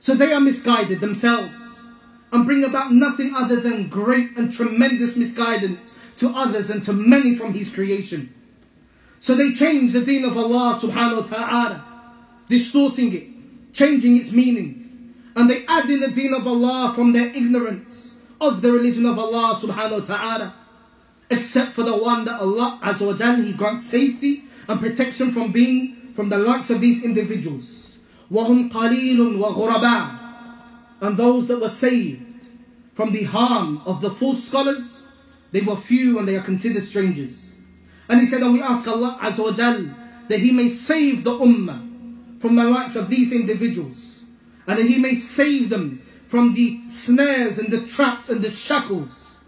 So 0.00 0.14
they 0.14 0.32
are 0.32 0.40
misguided 0.40 1.00
themselves 1.00 1.52
and 2.32 2.46
bring 2.46 2.64
about 2.64 2.92
nothing 2.92 3.34
other 3.34 3.56
than 3.56 3.88
great 3.88 4.36
and 4.36 4.52
tremendous 4.52 5.16
misguidance 5.16 5.96
to 6.18 6.30
others 6.30 6.70
and 6.70 6.84
to 6.84 6.92
many 6.92 7.36
from 7.36 7.54
His 7.54 7.74
creation. 7.74 8.32
So 9.20 9.34
they 9.34 9.52
change 9.52 9.92
the 9.92 10.04
deen 10.04 10.24
of 10.24 10.36
Allah 10.36 10.78
subhanahu 10.80 11.22
wa 11.22 11.36
ta'ala, 11.36 11.84
distorting 12.48 13.12
it, 13.12 13.24
changing 13.72 14.16
its 14.16 14.32
meaning. 14.32 15.14
And 15.34 15.50
they 15.50 15.66
add 15.66 15.90
in 15.90 16.00
the 16.00 16.08
deen 16.10 16.34
of 16.34 16.46
Allah 16.46 16.92
from 16.94 17.12
their 17.12 17.28
ignorance 17.28 18.14
of 18.40 18.62
the 18.62 18.72
religion 18.72 19.06
of 19.06 19.18
Allah 19.18 19.56
subhanahu 19.56 20.00
wa 20.00 20.16
ta'ala. 20.16 20.54
Except 21.30 21.72
for 21.72 21.82
the 21.82 21.96
one 21.96 22.24
that 22.24 22.40
Allah 22.40 22.78
Azza 22.82 23.06
wa 23.06 23.12
Jal, 23.12 23.36
He 23.36 23.52
grants 23.52 23.86
safety 23.86 24.44
and 24.68 24.80
protection 24.80 25.32
from 25.32 25.52
being 25.52 26.12
from 26.14 26.28
the 26.28 26.38
likes 26.38 26.70
of 26.70 26.80
these 26.80 27.04
individuals. 27.04 27.77
وَهُمْ 28.31 28.71
قَلِيلٌ 28.71 29.37
وَغُرَبَاءٌ 29.37 30.19
And 31.01 31.17
those 31.17 31.47
that 31.47 31.59
were 31.59 31.69
saved 31.69 32.25
from 32.93 33.11
the 33.11 33.23
harm 33.23 33.81
of 33.85 34.01
the 34.01 34.11
false 34.11 34.43
scholars, 34.43 35.07
they 35.51 35.61
were 35.61 35.75
few 35.75 36.19
and 36.19 36.27
they 36.27 36.35
are 36.35 36.43
considered 36.43 36.83
strangers. 36.83 37.57
And 38.09 38.19
he 38.19 38.25
said, 38.25 38.41
and 38.41 38.53
we 38.53 38.61
ask 38.61 38.87
Allah 38.87 39.17
Azza 39.21 39.43
wa 39.43 39.51
Jal 39.51 39.95
that 40.27 40.39
He 40.39 40.51
may 40.51 40.69
save 40.69 41.23
the 41.23 41.31
Ummah 41.31 42.41
from 42.41 42.55
the 42.55 42.63
likes 42.63 42.95
of 42.95 43.09
these 43.09 43.31
individuals. 43.31 44.23
And 44.67 44.79
that 44.79 44.85
He 44.85 44.99
may 44.99 45.15
save 45.15 45.69
them 45.69 46.01
from 46.27 46.53
the 46.53 46.79
snares 46.81 47.59
and 47.59 47.71
the 47.71 47.85
traps 47.85 48.29
and 48.29 48.41
the 48.41 48.49
shackles 48.49 49.39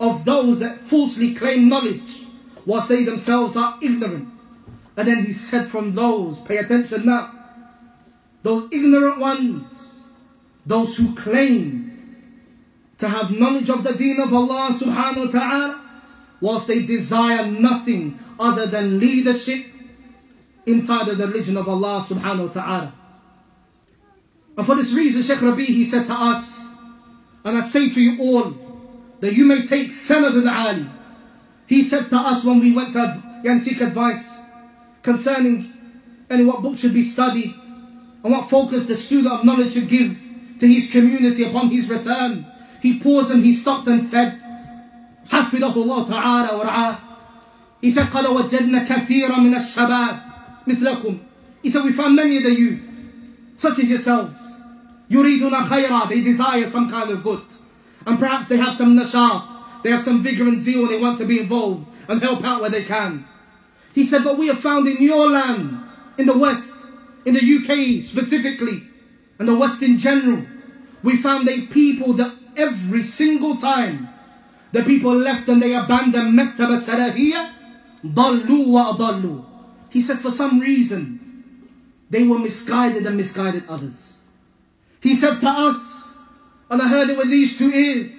of 0.00 0.24
those 0.24 0.60
that 0.60 0.80
falsely 0.82 1.34
claim 1.34 1.68
knowledge 1.68 2.26
whilst 2.66 2.88
they 2.88 3.04
themselves 3.04 3.56
are 3.56 3.78
ignorant. 3.80 4.28
And 4.96 5.08
then 5.08 5.24
He 5.24 5.32
said 5.32 5.68
from 5.68 5.94
those, 5.94 6.40
pay 6.40 6.58
attention 6.58 7.06
now, 7.06 7.34
those 8.43 8.71
ignorant 8.71 9.19
ones, 9.19 9.71
those 10.65 10.97
who 10.97 11.15
claim 11.15 11.89
to 12.99 13.09
have 13.09 13.31
knowledge 13.31 13.69
of 13.69 13.83
the 13.83 13.93
deen 13.93 14.19
of 14.19 14.33
Allah 14.33 14.69
subhanahu 14.71 15.25
wa 15.27 15.31
ta'ala, 15.31 15.81
whilst 16.39 16.67
they 16.67 16.85
desire 16.85 17.49
nothing 17.49 18.19
other 18.39 18.67
than 18.67 18.99
leadership 18.99 19.65
inside 20.65 21.07
of 21.07 21.17
the 21.17 21.27
religion 21.27 21.57
of 21.57 21.67
Allah 21.67 22.05
subhanahu 22.07 22.47
wa 22.47 22.53
ta'ala. 22.53 22.93
And 24.57 24.65
for 24.65 24.75
this 24.75 24.93
reason, 24.93 25.23
Shaykh 25.23 25.41
Rabi, 25.41 25.65
he 25.65 25.85
said 25.85 26.05
to 26.07 26.13
us, 26.13 26.67
and 27.43 27.57
I 27.57 27.61
say 27.61 27.89
to 27.89 28.01
you 28.01 28.21
all, 28.21 28.53
that 29.19 29.33
you 29.33 29.45
may 29.45 29.65
take 29.65 29.87
Sanad 29.87 30.35
al-Ali. 30.45 30.85
He 31.65 31.81
said 31.81 32.09
to 32.09 32.17
us 32.17 32.43
when 32.43 32.59
we 32.59 32.73
went 32.75 32.91
to 32.93 33.23
and 33.45 33.61
seek 33.61 33.79
advice 33.81 34.41
concerning 35.01 35.71
any 36.29 36.43
what 36.43 36.61
book 36.61 36.77
should 36.77 36.93
be 36.93 37.03
studied 37.03 37.53
and 38.22 38.32
what 38.32 38.50
focus 38.50 38.86
the 38.86 38.96
student 38.96 39.32
of 39.32 39.44
knowledge 39.44 39.72
should 39.74 39.88
give 39.88 40.18
to 40.60 40.66
his 40.66 40.90
community 40.90 41.44
upon 41.44 41.70
his 41.70 41.88
return. 41.88 42.46
He 42.82 42.98
paused 42.98 43.30
and 43.30 43.44
he 43.44 43.54
stopped 43.54 43.88
and 43.88 44.04
said, 44.04 44.40
حفظه 45.30 45.74
الله 45.74 46.06
تعالى 46.08 46.48
ورعاه 46.48 46.98
He 47.80 47.90
said, 47.90 48.06
قال 48.06 48.26
وجدنا 48.26 48.84
كثيرا 48.86 49.36
من 49.38 49.54
الشباب 49.54 50.20
مثلكم 50.66 51.18
He 51.62 51.70
said, 51.70 51.84
we 51.84 51.92
found 51.92 52.16
many 52.16 52.38
of 52.38 52.44
the 52.44 52.54
youth, 52.54 52.80
such 53.56 53.78
as 53.78 53.90
yourselves. 53.90 54.34
يريدون 55.10 55.68
خيرا, 55.68 56.08
they 56.08 56.22
desire 56.22 56.66
some 56.66 56.90
kind 56.90 57.10
of 57.10 57.22
good. 57.22 57.42
And 58.06 58.18
perhaps 58.18 58.48
they 58.48 58.56
have 58.56 58.74
some 58.74 58.96
nashat, 58.96 59.82
they 59.82 59.90
have 59.90 60.02
some 60.02 60.22
vigor 60.22 60.44
and 60.44 60.58
zeal, 60.58 60.82
and 60.82 60.90
they 60.90 61.00
want 61.00 61.18
to 61.18 61.24
be 61.24 61.40
involved 61.40 61.86
and 62.08 62.22
help 62.22 62.44
out 62.44 62.60
where 62.60 62.70
they 62.70 62.84
can. 62.84 63.26
He 63.94 64.04
said, 64.04 64.24
but 64.24 64.38
we 64.38 64.46
have 64.48 64.60
found 64.60 64.86
in 64.86 65.02
your 65.02 65.28
land, 65.28 65.82
in 66.16 66.26
the 66.26 66.36
West, 66.36 66.74
in 67.25 67.33
the 67.33 67.41
UK 67.41 68.03
specifically, 68.03 68.83
and 69.39 69.47
the 69.47 69.55
West 69.55 69.81
in 69.81 69.97
general, 69.97 70.45
we 71.03 71.17
found 71.17 71.47
a 71.49 71.61
people 71.67 72.13
that 72.13 72.33
every 72.55 73.03
single 73.03 73.57
time 73.57 74.09
the 74.71 74.83
people 74.83 75.13
left 75.13 75.47
and 75.49 75.61
they 75.61 75.75
abandoned 75.75 76.37
Maktaba 76.37 76.77
Salafiyya, 76.79 77.53
wa 78.03 78.31
وَأَضَلُّوا 78.31 79.45
He 79.89 80.01
said 80.01 80.19
for 80.19 80.31
some 80.31 80.59
reason, 80.59 81.19
they 82.09 82.27
were 82.27 82.39
misguided 82.39 83.05
and 83.05 83.15
misguided 83.15 83.63
others. 83.69 84.17
He 84.99 85.15
said 85.15 85.39
to 85.41 85.49
us, 85.49 86.09
and 86.69 86.81
I 86.81 86.87
heard 86.87 87.09
it 87.09 87.17
with 87.17 87.29
these 87.29 87.57
two 87.57 87.69
ears, 87.69 88.11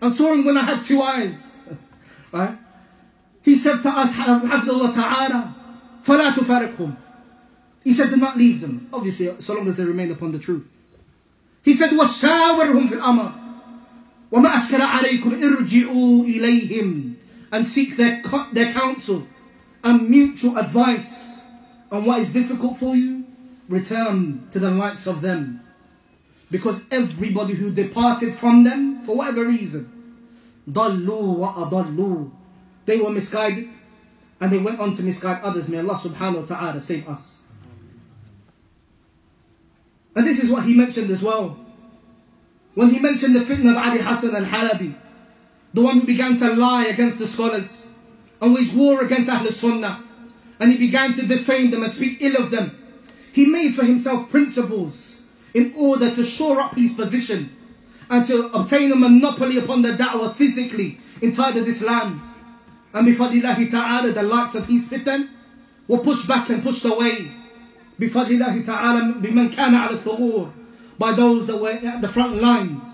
and 0.00 0.14
saw 0.14 0.32
him 0.32 0.44
when 0.44 0.56
I 0.56 0.62
had 0.62 0.84
two 0.84 1.02
eyes. 1.02 1.56
right? 2.32 2.56
He 3.42 3.56
said 3.56 3.82
to 3.82 3.88
us, 3.88 4.14
حَفْظَ 4.14 4.62
اللَّهُ 4.62 4.92
تَعَالَى 4.92 5.54
فَلَا 6.04 6.98
He 7.87 7.93
said, 7.93 8.09
do 8.09 8.15
not 8.15 8.37
leave 8.37 8.61
them. 8.61 8.87
Obviously, 8.93 9.29
so 9.41 9.53
long 9.55 9.67
as 9.67 9.75
they 9.77 9.83
remain 9.83 10.11
upon 10.11 10.31
the 10.31 10.39
truth. 10.39 10.65
He 11.63 11.73
said, 11.73 11.91
وَشَاوِرْهُمْ 11.91 12.89
فِي 12.89 12.99
الْأَمَرِ 12.99 13.33
وَمَا 14.31 14.49
أَشْكَلَ 14.49 14.79
عَلَيْكُمْ 14.79 15.41
إِرْجِعُوا 15.41 16.25
إِلَيْهِمْ 16.25 17.15
And 17.51 17.67
seek 17.67 17.97
their, 17.97 18.21
their 18.51 18.73
counsel 18.73 19.27
and 19.83 20.09
mutual 20.09 20.57
advice. 20.57 21.39
And 21.91 22.05
what 22.05 22.19
is 22.19 22.33
difficult 22.33 22.77
for 22.77 22.95
you, 22.95 23.25
return 23.69 24.47
to 24.51 24.59
the 24.59 24.71
likes 24.71 25.05
of 25.05 25.21
them. 25.21 25.61
Because 26.49 26.81
everybody 26.89 27.53
who 27.53 27.71
departed 27.71 28.35
from 28.35 28.63
them, 28.63 29.01
for 29.01 29.15
whatever 29.15 29.45
reason, 29.45 29.89
ضَلُّوا 30.69 31.37
وَأَضَلُّوا 31.69 32.31
They 32.85 32.99
were 32.99 33.09
misguided 33.09 33.69
and 34.39 34.51
they 34.51 34.57
went 34.57 34.79
on 34.79 34.95
to 34.95 35.03
misguide 35.03 35.41
others. 35.43 35.69
May 35.69 35.79
Allah 35.79 35.95
subhanahu 35.95 36.41
wa 36.41 36.55
ta'ala 36.57 36.81
save 36.81 37.07
us. 37.07 37.43
And 40.18 40.26
this 40.26 40.42
is 40.42 40.50
what 40.50 40.64
he 40.64 40.74
mentioned 40.74 41.12
as 41.12 41.22
well. 41.22 41.56
When 42.74 42.90
he 42.90 42.98
mentioned 42.98 43.36
the 43.36 43.40
fitna 43.40 43.70
of 43.70 43.76
Ali 43.76 44.00
Hassan 44.00 44.34
al-Halabi, 44.34 44.92
the 45.72 45.80
one 45.80 46.00
who 46.00 46.06
began 46.08 46.36
to 46.38 46.54
lie 46.56 46.86
against 46.86 47.20
the 47.20 47.26
scholars 47.28 47.92
and 48.42 48.52
wage 48.52 48.72
war 48.72 49.04
against 49.04 49.30
Ahl 49.30 49.48
Sunnah, 49.48 50.02
and 50.58 50.72
he 50.72 50.76
began 50.76 51.14
to 51.14 51.24
defame 51.24 51.70
them 51.70 51.84
and 51.84 51.92
speak 51.92 52.18
ill 52.20 52.34
of 52.34 52.50
them. 52.50 52.76
He 53.32 53.46
made 53.46 53.76
for 53.76 53.84
himself 53.84 54.28
principles 54.28 55.22
in 55.54 55.72
order 55.76 56.12
to 56.12 56.24
shore 56.24 56.58
up 56.58 56.74
his 56.74 56.94
position 56.94 57.54
and 58.10 58.26
to 58.26 58.46
obtain 58.46 58.90
a 58.90 58.96
monopoly 58.96 59.58
upon 59.58 59.82
the 59.82 59.90
da'wah 59.90 60.34
physically 60.34 60.98
inside 61.22 61.56
of 61.56 61.64
this 61.64 61.80
land. 61.80 62.20
And 62.92 63.06
bifadillahi 63.06 63.70
ta'ala, 63.70 64.10
the 64.10 64.24
likes 64.24 64.56
of 64.56 64.66
his 64.66 64.88
fitan 64.88 65.28
were 65.86 65.98
pushed 65.98 66.26
back 66.26 66.50
and 66.50 66.60
pushed 66.60 66.84
away. 66.84 67.30
Bifadillahi 67.98 68.64
ta'ala, 68.64 69.14
biman 69.14 69.52
kana 69.52 69.88
ala 69.88 69.98
thugur, 69.98 70.52
by 70.98 71.12
those 71.12 71.46
that 71.48 71.56
were 71.56 71.70
at 71.70 72.00
the 72.00 72.08
front 72.08 72.40
lines. 72.40 72.86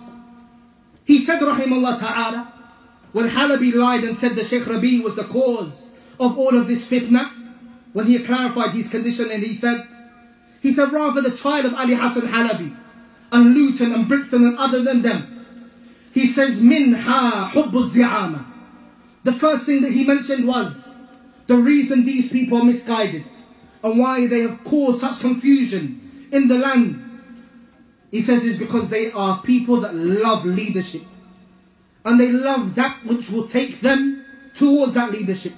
He 1.04 1.22
said, 1.22 1.40
rahimahullah 1.40 1.98
ta'ala, 1.98 2.52
when 3.12 3.28
Halabi 3.28 3.74
lied 3.74 4.04
and 4.04 4.16
said 4.16 4.34
that 4.36 4.46
Sheikh 4.46 4.66
Rabi 4.66 5.00
was 5.00 5.16
the 5.16 5.24
cause 5.24 5.94
of 6.18 6.38
all 6.38 6.56
of 6.56 6.66
this 6.66 6.88
fitna, 6.88 7.30
when 7.92 8.06
he 8.06 8.18
clarified 8.18 8.70
his 8.70 8.88
condition 8.88 9.30
and 9.30 9.42
he 9.42 9.54
said, 9.54 9.86
he 10.60 10.72
said 10.72 10.92
rather 10.92 11.20
the 11.20 11.36
trial 11.36 11.66
of 11.66 11.74
Ali 11.74 11.94
Hassan 11.94 12.28
Halabi 12.28 12.74
and 13.30 13.54
Luton 13.54 13.92
and 13.92 14.08
Brixton 14.08 14.42
and 14.44 14.58
other 14.58 14.82
than 14.82 15.02
them. 15.02 15.46
He 16.12 16.26
says, 16.26 16.62
minha 16.62 17.50
hubbu 17.52 17.88
zi'ama. 17.90 18.46
The 19.24 19.32
first 19.32 19.66
thing 19.66 19.82
that 19.82 19.92
he 19.92 20.06
mentioned 20.06 20.46
was 20.46 20.96
the 21.46 21.56
reason 21.56 22.04
these 22.04 22.30
people 22.30 22.58
are 22.58 22.64
misguided 22.64 23.26
and 23.84 23.98
why 23.98 24.26
they 24.26 24.40
have 24.40 24.64
caused 24.64 25.02
such 25.02 25.20
confusion 25.20 26.28
in 26.32 26.48
the 26.48 26.58
land. 26.58 27.04
He 28.10 28.22
says 28.22 28.44
it's 28.46 28.58
because 28.58 28.88
they 28.88 29.12
are 29.12 29.42
people 29.42 29.82
that 29.82 29.94
love 29.94 30.46
leadership. 30.46 31.02
And 32.04 32.18
they 32.18 32.32
love 32.32 32.74
that 32.76 33.04
which 33.04 33.28
will 33.28 33.46
take 33.46 33.82
them 33.82 34.24
towards 34.54 34.94
that 34.94 35.12
leadership. 35.12 35.52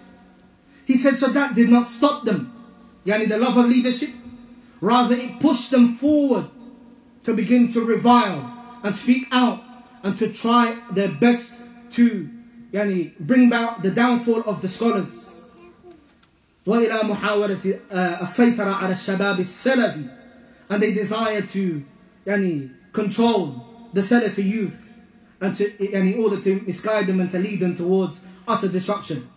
He 0.86 0.96
said, 0.96 1.18
so 1.18 1.28
that 1.28 1.54
did 1.54 1.68
not 1.70 1.86
stop 1.86 2.24
them. 2.24 2.52
Yani 3.04 3.28
the 3.28 3.38
love 3.38 3.56
of 3.56 3.66
leadership. 3.66 4.10
Rather, 4.80 5.14
it 5.14 5.38
pushed 5.38 5.70
them 5.70 5.94
forward 5.94 6.48
to 7.24 7.32
begin 7.32 7.72
to 7.72 7.84
revile 7.84 8.80
and 8.82 8.94
speak 8.94 9.28
out 9.30 9.62
and 10.02 10.18
to 10.18 10.32
try 10.32 10.76
their 10.90 11.08
best 11.08 11.54
to 11.92 12.28
yani, 12.72 13.16
bring 13.18 13.46
about 13.46 13.82
the 13.82 13.90
downfall 13.90 14.42
of 14.46 14.62
the 14.62 14.68
scholars. 14.68 15.25
وإلى 16.65 16.99
محاولة 17.03 17.59
السيطرة 18.21 18.71
على 18.71 18.93
الشباب 18.93 19.39
السلفي 19.39 20.09
and 20.69 20.81
they 20.81 20.93
desire 20.93 21.41
to 21.41 21.83
yani, 22.25 22.71
control 22.93 23.89
the 23.93 23.99
Salafi 24.01 24.43
youth 24.45 24.73
and 25.41 25.55
to, 25.57 25.83
in 25.83 26.23
order 26.23 26.39
to 26.39 26.61
misguide 26.61 27.07
them 27.07 27.19
and 27.19 27.29
to 27.31 27.39
lead 27.39 27.59
them 27.59 27.75
towards 27.75 28.23
utter 28.47 28.69
destruction. 28.69 29.27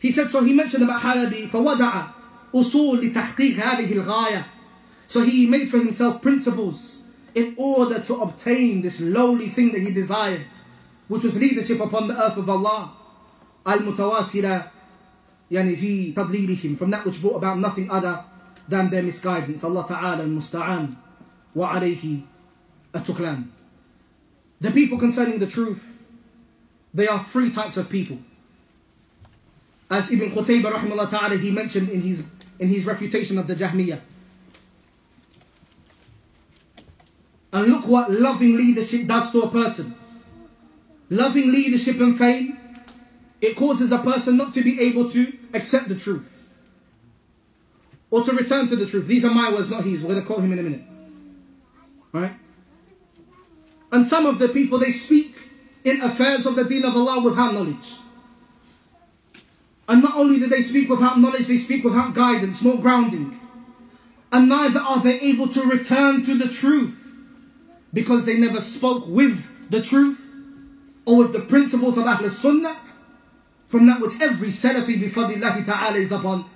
He 0.00 0.12
said, 0.12 0.30
so 0.30 0.42
he 0.44 0.52
mentioned 0.52 0.82
about 0.82 1.00
Halabi, 1.00 1.48
فَوَدَعَ 1.50 2.08
أُصُول 2.52 3.00
لِتَحْقِيقِ 3.12 3.54
هَذِهِ 3.54 3.88
الْغَايَةِ 3.88 4.44
So 5.08 5.24
he 5.24 5.46
made 5.46 5.70
for 5.70 5.78
himself 5.78 6.20
principles 6.20 7.00
in 7.34 7.54
order 7.56 8.00
to 8.00 8.16
obtain 8.20 8.82
this 8.82 9.00
lowly 9.00 9.48
thing 9.48 9.72
that 9.72 9.80
he 9.80 9.90
desired, 9.90 10.44
which 11.08 11.22
was 11.22 11.38
leadership 11.40 11.80
upon 11.80 12.08
the 12.08 12.20
earth 12.22 12.36
of 12.36 12.50
Allah. 12.50 12.92
Al-mutawasila 13.64 14.70
yani 15.51 15.77
fi 15.77 16.13
tadlilihim, 16.13 16.77
from 16.77 16.91
that 16.91 17.05
which 17.05 17.21
brought 17.21 17.37
about 17.37 17.59
nothing 17.59 17.89
other 17.89 18.23
than 18.67 18.89
their 18.89 19.03
misguidance. 19.03 19.63
Allah 19.63 19.85
Ta'ala 19.87 20.23
wa 21.53 21.73
alayhi 21.73 22.23
atuklan. 22.93 23.47
The 24.59 24.71
people 24.71 24.97
concerning 24.97 25.39
the 25.39 25.47
truth, 25.47 25.83
they 26.93 27.07
are 27.07 27.23
three 27.23 27.51
types 27.51 27.77
of 27.77 27.89
people. 27.89 28.17
As 29.89 30.11
Ibn 30.11 30.31
Qutaybah 30.31 30.71
rahimahullah 30.71 31.09
ta'ala, 31.09 31.37
he 31.37 31.51
mentioned 31.51 31.89
in 31.89 32.01
his, 32.01 32.23
in 32.59 32.67
his 32.67 32.85
refutation 32.85 33.37
of 33.37 33.47
the 33.47 33.55
Jahmiyyah. 33.55 34.01
And 37.53 37.67
look 37.67 37.87
what 37.87 38.11
loving 38.11 38.57
leadership 38.57 39.07
does 39.07 39.31
to 39.31 39.43
a 39.43 39.49
person. 39.49 39.95
Loving 41.09 41.51
leadership 41.51 41.99
and 42.01 42.17
fame, 42.17 42.56
it 43.41 43.55
causes 43.55 43.91
a 43.91 43.99
person 43.99 44.37
not 44.37 44.53
to 44.53 44.63
be 44.63 44.79
able 44.81 45.09
to 45.11 45.37
accept 45.53 45.89
the 45.89 45.95
truth. 45.95 46.27
Or 48.09 48.23
to 48.23 48.31
return 48.31 48.67
to 48.69 48.75
the 48.75 48.85
truth. 48.85 49.05
These 49.05 49.25
are 49.25 49.33
my 49.33 49.51
words, 49.51 49.69
not 49.69 49.83
his. 49.83 50.01
We're 50.01 50.09
going 50.09 50.21
to 50.21 50.25
quote 50.25 50.39
him 50.39 50.53
in 50.53 50.59
a 50.59 50.63
minute. 50.63 50.81
Right? 52.13 52.33
And 53.91 54.05
some 54.05 54.25
of 54.25 54.39
the 54.39 54.49
people, 54.49 54.79
they 54.79 54.91
speak 54.91 55.35
in 55.83 56.01
affairs 56.01 56.45
of 56.45 56.55
the 56.55 56.63
deen 56.63 56.83
of 56.83 56.95
Allah 56.95 57.21
without 57.21 57.53
knowledge. 57.53 57.95
And 59.87 60.01
not 60.01 60.15
only 60.15 60.39
do 60.39 60.47
they 60.47 60.61
speak 60.61 60.89
without 60.89 61.19
knowledge, 61.19 61.47
they 61.47 61.57
speak 61.57 61.83
without 61.83 62.13
guidance, 62.13 62.63
no 62.63 62.77
grounding. 62.77 63.39
And 64.31 64.49
neither 64.49 64.79
are 64.79 65.01
they 65.01 65.19
able 65.21 65.47
to 65.49 65.63
return 65.63 66.23
to 66.23 66.37
the 66.37 66.49
truth 66.49 67.01
because 67.93 68.25
they 68.25 68.37
never 68.37 68.59
spoke 68.59 69.07
with 69.07 69.69
the 69.69 69.81
truth 69.81 70.19
or 71.05 71.17
with 71.17 71.31
the 71.31 71.39
principles 71.39 71.97
of 71.97 72.05
Ahl 72.05 72.29
Sunnah 72.29 72.77
from 73.67 73.85
that 73.87 73.99
which 73.99 74.19
every 74.21 74.49
Salafi 74.49 75.01
bifadillahi 75.01 75.65
ta'ala 75.65 75.97
is 75.97 76.11
upon. 76.11 76.49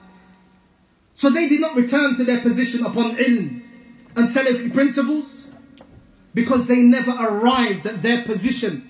So 1.15 1.29
they 1.29 1.47
did 1.49 1.61
not 1.61 1.75
return 1.75 2.15
to 2.15 2.23
their 2.23 2.41
position 2.41 2.85
upon 2.85 3.17
ilm 3.17 3.63
and 4.15 4.27
Salafi 4.27 4.73
principles 4.73 5.51
because 6.33 6.67
they 6.67 6.81
never 6.81 7.11
arrived 7.11 7.85
at 7.85 8.01
their 8.01 8.23
position 8.23 8.89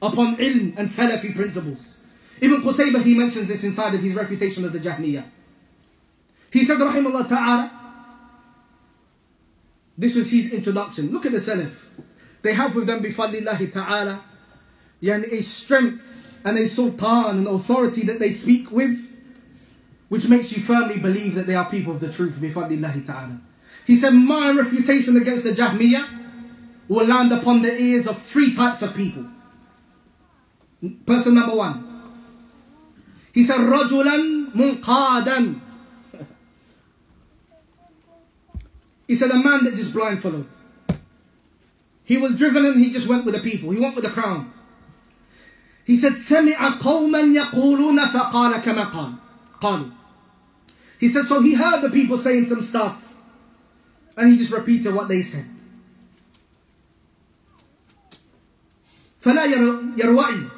upon 0.00 0.36
ilm 0.36 0.76
and 0.76 0.88
Salafi 0.88 1.34
principles. 1.34 1.98
Ibn 2.40 2.60
Qutaybah, 2.60 3.02
he 3.02 3.14
mentions 3.14 3.48
this 3.48 3.64
inside 3.64 3.94
of 3.94 4.00
his 4.00 4.14
refutation 4.14 4.64
of 4.64 4.72
the 4.72 4.80
Jahmiyyah. 4.80 5.24
He 6.50 6.64
said, 6.64 6.78
Rahimullah 6.78 7.28
Ta'ala, 7.28 7.82
this 9.96 10.14
was 10.14 10.30
his 10.30 10.52
introduction. 10.52 11.12
Look 11.12 11.26
at 11.26 11.32
the 11.32 11.38
Salaf. 11.38 11.72
They 12.42 12.54
have 12.54 12.74
with 12.74 12.86
them, 12.86 13.02
bifadlillahi 13.02 13.72
ta'ala, 13.72 14.22
yani 15.02 15.32
a 15.32 15.42
strength 15.42 16.02
and 16.44 16.58
a 16.58 16.66
sultan, 16.66 17.38
and 17.38 17.46
authority 17.46 18.02
that 18.02 18.18
they 18.18 18.32
speak 18.32 18.70
with, 18.70 18.98
which 20.08 20.28
makes 20.28 20.56
you 20.56 20.62
firmly 20.62 20.98
believe 20.98 21.34
that 21.34 21.46
they 21.46 21.54
are 21.54 21.70
people 21.70 21.94
of 21.94 22.00
the 22.00 22.12
truth. 22.12 22.38
ta'ala. 22.40 23.40
He 23.86 23.96
said, 23.96 24.10
My 24.10 24.50
refutation 24.50 25.16
against 25.16 25.44
the 25.44 25.52
Jahmiyyah 25.52 26.08
will 26.88 27.06
land 27.06 27.32
upon 27.32 27.62
the 27.62 27.80
ears 27.80 28.06
of 28.06 28.20
three 28.22 28.54
types 28.54 28.82
of 28.82 28.94
people. 28.94 29.26
Person 31.06 31.34
number 31.34 31.54
one. 31.54 31.88
He 33.32 33.42
said, 33.44 33.58
Rajulan 33.58 34.52
munqadan. 34.52 35.60
He 39.06 39.16
said, 39.16 39.30
a 39.30 39.36
man 39.36 39.64
that 39.64 39.74
just 39.76 39.92
blindfolded. 39.92 40.46
He 42.04 42.16
was 42.16 42.36
driven 42.36 42.64
and 42.64 42.82
he 42.82 42.92
just 42.92 43.06
went 43.06 43.24
with 43.24 43.34
the 43.34 43.40
people. 43.40 43.70
He 43.70 43.80
went 43.80 43.94
with 43.94 44.04
the 44.04 44.10
crown." 44.10 44.52
He 45.85 45.95
said, 45.95 46.13
سمع 46.13 46.79
قوما 46.79 47.19
يقولون 47.19 48.11
فقال 48.11 48.61
كما 48.61 48.91
قال. 48.91 49.13
قالوا. 49.61 49.91
He 50.99 51.07
said, 51.07 51.25
so 51.25 51.41
he 51.41 51.53
heard 51.53 51.81
the 51.81 51.89
people 51.89 52.17
saying 52.17 52.47
some 52.47 52.61
stuff. 52.61 53.03
And 54.15 54.31
he 54.31 54.37
just 54.37 54.51
repeated 54.51 54.93
what 54.93 55.07
they 55.07 55.23
said. 55.23 55.45
فلا 59.23 59.45
يروعي 59.97 60.49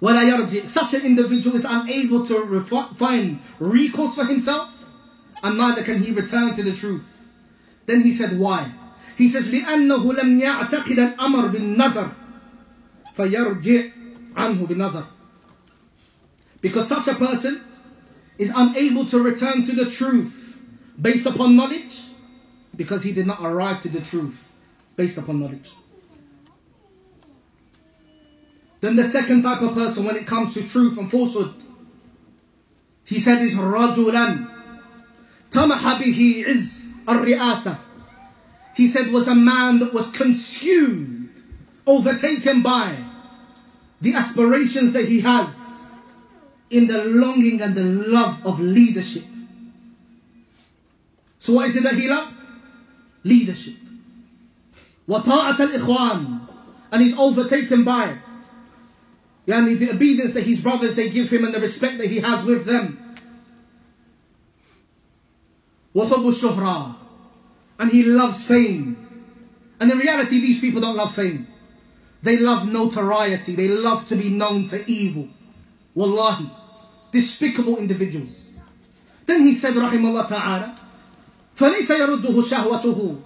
ولا 0.00 0.22
يرجع. 0.22 0.66
Such 0.66 0.94
an 0.94 1.02
individual 1.02 1.56
is 1.56 1.64
unable 1.64 2.26
to 2.26 2.60
find 2.94 3.40
recourse 3.58 4.14
for 4.14 4.24
himself 4.24 4.70
and 5.42 5.58
neither 5.58 5.82
can 5.82 6.02
he 6.02 6.12
return 6.12 6.54
to 6.54 6.62
the 6.62 6.72
truth. 6.72 7.04
Then 7.86 8.02
he 8.02 8.12
said, 8.12 8.38
why? 8.38 8.72
He 9.16 9.28
says, 9.28 9.48
لأنه 9.48 10.14
لم 10.14 10.40
يعتقد 10.40 10.98
الأمر 10.98 11.46
بالنظر 11.48 12.12
فيرجع 13.16 13.90
anhu 14.37 14.67
binadar. 14.67 15.07
Because 16.61 16.87
such 16.87 17.07
a 17.07 17.15
person 17.15 17.61
is 18.37 18.51
unable 18.55 19.05
to 19.05 19.19
return 19.21 19.63
to 19.65 19.73
the 19.73 19.89
truth 19.89 20.57
based 20.99 21.25
upon 21.25 21.55
knowledge 21.55 22.01
because 22.75 23.03
he 23.03 23.11
did 23.11 23.25
not 23.25 23.39
arrive 23.41 23.81
to 23.81 23.89
the 23.89 24.01
truth 24.01 24.51
based 24.95 25.17
upon 25.17 25.39
knowledge. 25.39 25.71
Then 28.79 28.95
the 28.95 29.03
second 29.03 29.41
type 29.41 29.61
of 29.61 29.73
person 29.73 30.05
when 30.05 30.15
it 30.15 30.27
comes 30.27 30.53
to 30.53 30.67
truth 30.67 30.97
and 30.97 31.09
falsehood, 31.09 31.53
he 33.03 33.19
said 33.19 33.41
is 33.41 33.53
rajulan 33.53 34.51
tamaha 35.49 35.97
bihi 35.97 36.45
arriasa. 37.05 37.79
He 38.75 38.87
said 38.87 39.11
was 39.11 39.27
a 39.27 39.33
man 39.33 39.79
that 39.79 39.93
was 39.93 40.11
consumed, 40.11 41.29
overtaken 41.87 42.61
by 42.61 42.97
the 44.00 44.14
aspirations 44.14 44.92
that 44.92 45.06
he 45.06 45.20
has 45.20 45.84
in 46.70 46.86
the 46.86 47.04
longing 47.04 47.60
and 47.60 47.74
the 47.74 47.84
love 47.84 48.44
of 48.44 48.60
leadership. 48.60 49.24
So 51.38 51.54
what 51.54 51.66
is 51.66 51.76
it 51.76 51.82
that 51.84 51.94
he 51.94 52.08
loved? 52.08 52.34
Leadership. 53.24 53.74
وطاعة 55.08 55.56
الإخوان 55.56 56.40
and 56.92 57.02
he's 57.02 57.16
overtaken 57.16 57.84
by 57.84 58.18
Yani 59.46 59.78
the 59.78 59.90
obedience 59.90 60.34
that 60.34 60.44
his 60.44 60.60
brothers 60.60 60.94
they 60.96 61.10
give 61.10 61.30
him 61.30 61.44
and 61.44 61.54
the 61.54 61.60
respect 61.60 61.98
that 61.98 62.08
he 62.08 62.20
has 62.20 62.44
with 62.44 62.64
them. 62.64 63.16
وَثُبُ 65.94 66.32
الشُّهْرَةِ 66.32 66.96
And 67.78 67.90
he 67.90 68.04
loves 68.04 68.46
fame. 68.46 68.96
And 69.80 69.90
in 69.90 69.98
reality, 69.98 70.40
these 70.40 70.60
people 70.60 70.80
don't 70.80 70.96
love 70.96 71.14
fame. 71.14 71.48
They 72.22 72.38
love 72.38 72.68
notoriety. 72.70 73.54
They 73.54 73.68
love 73.68 74.08
to 74.08 74.16
be 74.16 74.30
known 74.30 74.68
for 74.68 74.78
evil. 74.86 75.28
Wallahi. 75.94 76.50
Despicable 77.10 77.76
individuals. 77.78 78.52
Then 79.26 79.42
he 79.42 79.54
said, 79.54 79.74
رحم 79.74 80.06
الله 80.06 80.28
تعالى, 80.28 80.74
فليس 81.56 81.90
يرده 81.90 82.42
شهوته 82.42 83.16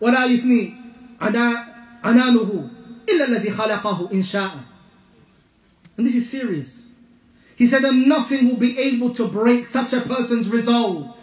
ولا 0.00 0.24
يثني 0.24 0.74
عنانه 1.20 2.70
إلا 3.08 3.24
الذي 3.28 3.50
خلقه 3.50 4.10
إن 4.12 4.22
شاء. 4.22 4.58
And 5.96 6.06
this 6.06 6.14
is 6.14 6.30
serious. 6.30 6.86
He 7.56 7.66
said 7.66 7.82
that 7.82 7.94
nothing 7.94 8.48
will 8.48 8.56
be 8.56 8.78
able 8.78 9.14
to 9.14 9.26
break 9.28 9.66
such 9.66 9.92
a 9.92 10.00
person's 10.00 10.48
resolve 10.48 11.16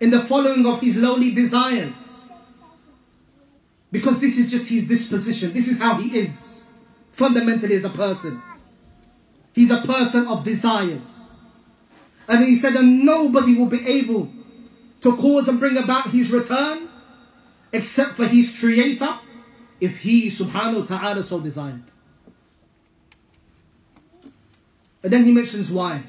in 0.00 0.10
the 0.10 0.20
following 0.20 0.66
of 0.66 0.80
his 0.80 0.96
lowly 0.98 1.32
desires. 1.34 2.09
Because 3.91 4.19
this 4.19 4.37
is 4.37 4.49
just 4.49 4.67
his 4.67 4.87
disposition. 4.87 5.53
This 5.53 5.67
is 5.67 5.79
how 5.79 5.95
he 5.95 6.17
is. 6.19 6.63
Fundamentally 7.11 7.75
as 7.75 7.83
a 7.83 7.89
person. 7.89 8.41
He's 9.53 9.71
a 9.71 9.81
person 9.81 10.27
of 10.27 10.43
desires. 10.43 11.31
And 12.27 12.45
he 12.45 12.55
said 12.55 12.73
that 12.73 12.83
nobody 12.83 13.55
will 13.55 13.67
be 13.67 13.85
able 13.85 14.31
to 15.01 15.17
cause 15.17 15.47
and 15.47 15.59
bring 15.59 15.77
about 15.77 16.11
his 16.11 16.31
return 16.31 16.87
except 17.73 18.13
for 18.13 18.25
his 18.25 18.57
creator 18.57 19.19
if 19.79 19.99
he 19.99 20.29
subhanahu 20.29 20.89
wa 20.89 20.97
ta'ala 20.97 21.23
so 21.23 21.39
desired. 21.39 21.83
And 25.03 25.11
then 25.11 25.25
he 25.25 25.33
mentions 25.33 25.71
why. 25.71 26.03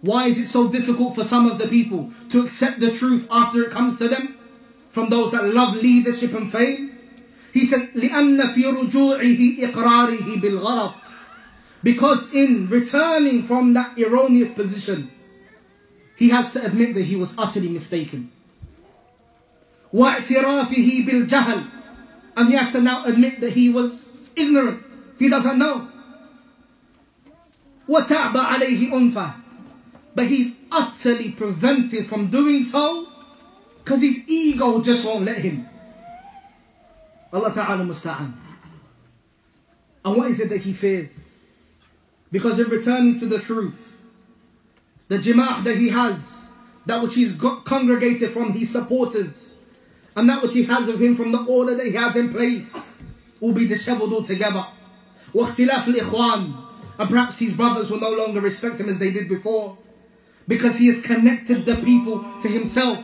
Why 0.00 0.26
is 0.26 0.38
it 0.38 0.46
so 0.46 0.68
difficult 0.68 1.14
for 1.14 1.24
some 1.24 1.50
of 1.50 1.58
the 1.58 1.68
people 1.68 2.12
to 2.30 2.42
accept 2.44 2.80
the 2.80 2.90
truth 2.92 3.26
after 3.30 3.62
it 3.62 3.70
comes 3.70 3.98
to 3.98 4.08
them? 4.08 4.38
From 4.90 5.10
those 5.10 5.32
that 5.32 5.52
love 5.52 5.76
leadership 5.76 6.32
and 6.34 6.50
fame? 6.50 6.87
He 7.53 7.65
said, 7.65 7.93
لأن 7.93 8.53
في 8.53 8.65
رجوعه 8.65 9.59
إقراره 9.59 10.41
بالغلط. 10.41 10.95
Because 11.83 12.33
in 12.33 12.67
returning 12.69 13.43
from 13.43 13.73
that 13.73 13.97
erroneous 13.97 14.51
position, 14.51 15.11
he 16.15 16.29
has 16.29 16.53
to 16.53 16.65
admit 16.65 16.93
that 16.95 17.03
he 17.03 17.15
was 17.15 17.33
utterly 17.37 17.69
mistaken. 17.69 18.31
واعترافه 19.93 21.05
بالجهل. 21.05 21.65
And 22.35 22.49
he 22.49 22.55
has 22.55 22.71
to 22.71 22.81
now 22.81 23.05
admit 23.05 23.39
that 23.41 23.53
he 23.53 23.69
was 23.69 24.09
ignorant. 24.35 24.81
He 25.19 25.29
doesn't 25.29 25.59
know. 25.59 25.87
وَتَعْبَ 27.87 28.33
عَلَيْهِ 28.33 28.89
أُنْفَةً 28.89 29.35
But 30.15 30.27
he's 30.27 30.55
utterly 30.71 31.31
prevented 31.31 32.07
from 32.07 32.31
doing 32.31 32.63
so 32.63 33.07
because 33.83 34.01
his 34.01 34.27
ego 34.27 34.81
just 34.81 35.05
won't 35.05 35.25
let 35.25 35.39
him. 35.39 35.66
Allah 37.31 37.53
Ta'ala 37.53 37.83
musta'an. 37.83 38.33
And 40.05 40.17
what 40.17 40.29
is 40.29 40.39
it 40.39 40.49
that 40.49 40.61
he 40.61 40.73
fears? 40.73 41.39
Because 42.31 42.59
in 42.59 42.69
returning 42.69 43.19
to 43.19 43.25
the 43.25 43.39
truth, 43.39 43.97
the 45.07 45.17
jama'ah 45.17 45.63
that 45.63 45.77
he 45.77 45.89
has, 45.89 46.51
that 46.85 47.01
which 47.01 47.15
he's 47.15 47.33
got 47.33 47.65
congregated 47.65 48.31
from 48.31 48.51
his 48.51 48.71
supporters, 48.71 49.61
and 50.15 50.29
that 50.29 50.41
which 50.41 50.53
he 50.53 50.63
has 50.63 50.87
of 50.87 51.01
him 51.01 51.15
from 51.15 51.31
the 51.31 51.43
order 51.43 51.75
that 51.75 51.85
he 51.85 51.93
has 51.93 52.15
in 52.15 52.31
place, 52.31 52.97
will 53.39 53.53
be 53.53 53.67
disheveled 53.67 54.13
altogether. 54.13 54.65
واختلاف 55.33 55.87
الإخوان 55.87 56.63
and 56.99 57.09
perhaps 57.09 57.39
his 57.39 57.53
brothers 57.53 57.89
will 57.89 57.99
no 57.99 58.11
longer 58.11 58.39
respect 58.39 58.79
him 58.79 58.89
as 58.89 58.99
they 58.99 59.11
did 59.11 59.27
before. 59.27 59.77
Because 60.47 60.77
he 60.77 60.87
has 60.87 61.01
connected 61.01 61.65
the 61.65 61.75
people 61.77 62.23
to 62.41 62.47
himself. 62.47 63.03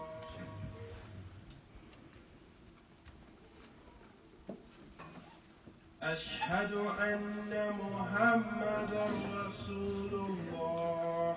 أشهد 6.03 6.73
أن 6.99 7.73
محمدا 7.79 9.05
رسول 9.45 10.13
الله. 10.13 11.35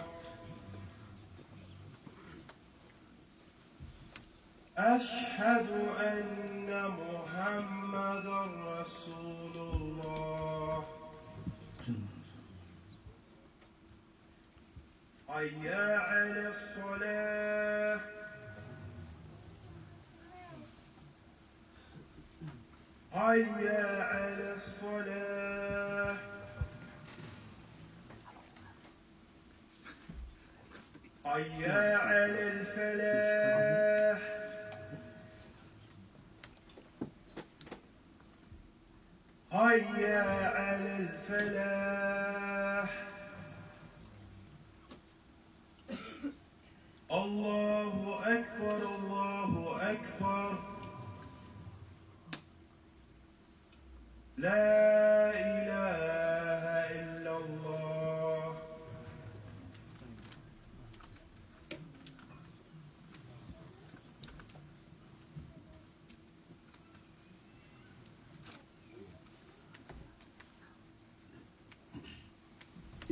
أشهد 4.78 5.68
أن 6.00 6.90
محمدا 7.00 8.40
رسول 8.80 9.56
الله. 9.56 10.84
حي 15.28 15.68
على 15.68 16.52
الصلاة. 16.54 18.13
حي 23.14 23.68
على 23.68 24.54
الصلاة. 24.56 26.16
حي 31.24 31.70
على 31.70 32.42
الفلاح. 32.48 34.18
حي 39.52 40.14
على 40.14 40.96
الفلاح. 40.96 41.84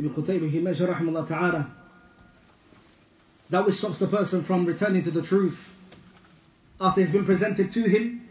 Ibn 0.02 0.14
Qutayba, 0.14 0.50
he 0.50 0.58
mentioned, 0.58 0.88
ta'ala, 1.28 1.70
that 3.50 3.66
which 3.66 3.76
stops 3.76 3.98
the 3.98 4.08
person 4.08 4.42
from 4.42 4.66
returning 4.66 5.04
to 5.04 5.12
the 5.12 5.22
truth 5.22 5.76
after 6.80 7.00
it's 7.00 7.12
been 7.12 7.24
presented 7.24 7.72
to 7.72 7.82
him 7.82 8.26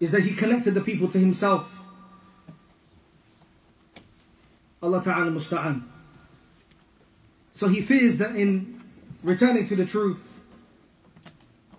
is 0.00 0.10
that 0.12 0.22
he 0.22 0.34
connected 0.34 0.72
the 0.72 0.80
people 0.80 1.08
to 1.08 1.18
himself. 1.18 1.70
Allah 4.82 5.02
Ta'ala 5.04 5.30
musta'an. 5.30 5.82
So 7.52 7.68
he 7.68 7.82
fears 7.82 8.16
that 8.16 8.34
in 8.34 8.82
returning 9.22 9.68
to 9.68 9.76
the 9.76 9.84
truth, 9.84 10.18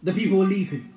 the 0.04 0.14
people 0.14 0.38
will 0.38 0.46
leave 0.46 0.70
him. 0.70 0.94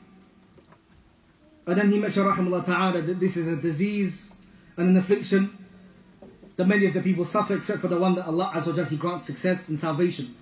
And 1.66 1.78
then 1.78 1.90
he 1.90 1.98
mentioned, 1.98 2.26
rahimahullah 2.26 2.66
ta'ala, 2.66 3.02
that 3.02 3.18
this 3.18 3.36
is 3.36 3.48
a 3.48 3.56
disease 3.56 4.34
and 4.76 4.88
an 4.90 4.96
affliction 4.98 5.65
that 6.57 6.67
many 6.67 6.85
of 6.85 6.93
the 6.93 7.01
people 7.01 7.25
suffer 7.25 7.55
except 7.55 7.79
for 7.81 7.87
the 7.87 7.99
one 7.99 8.15
that 8.15 8.25
Allah 8.25 8.51
Azza 8.53 8.75
wa 8.75 8.83
He 8.83 8.97
grants 8.97 9.25
success 9.25 9.69
and 9.69 9.79
salvation. 9.79 10.35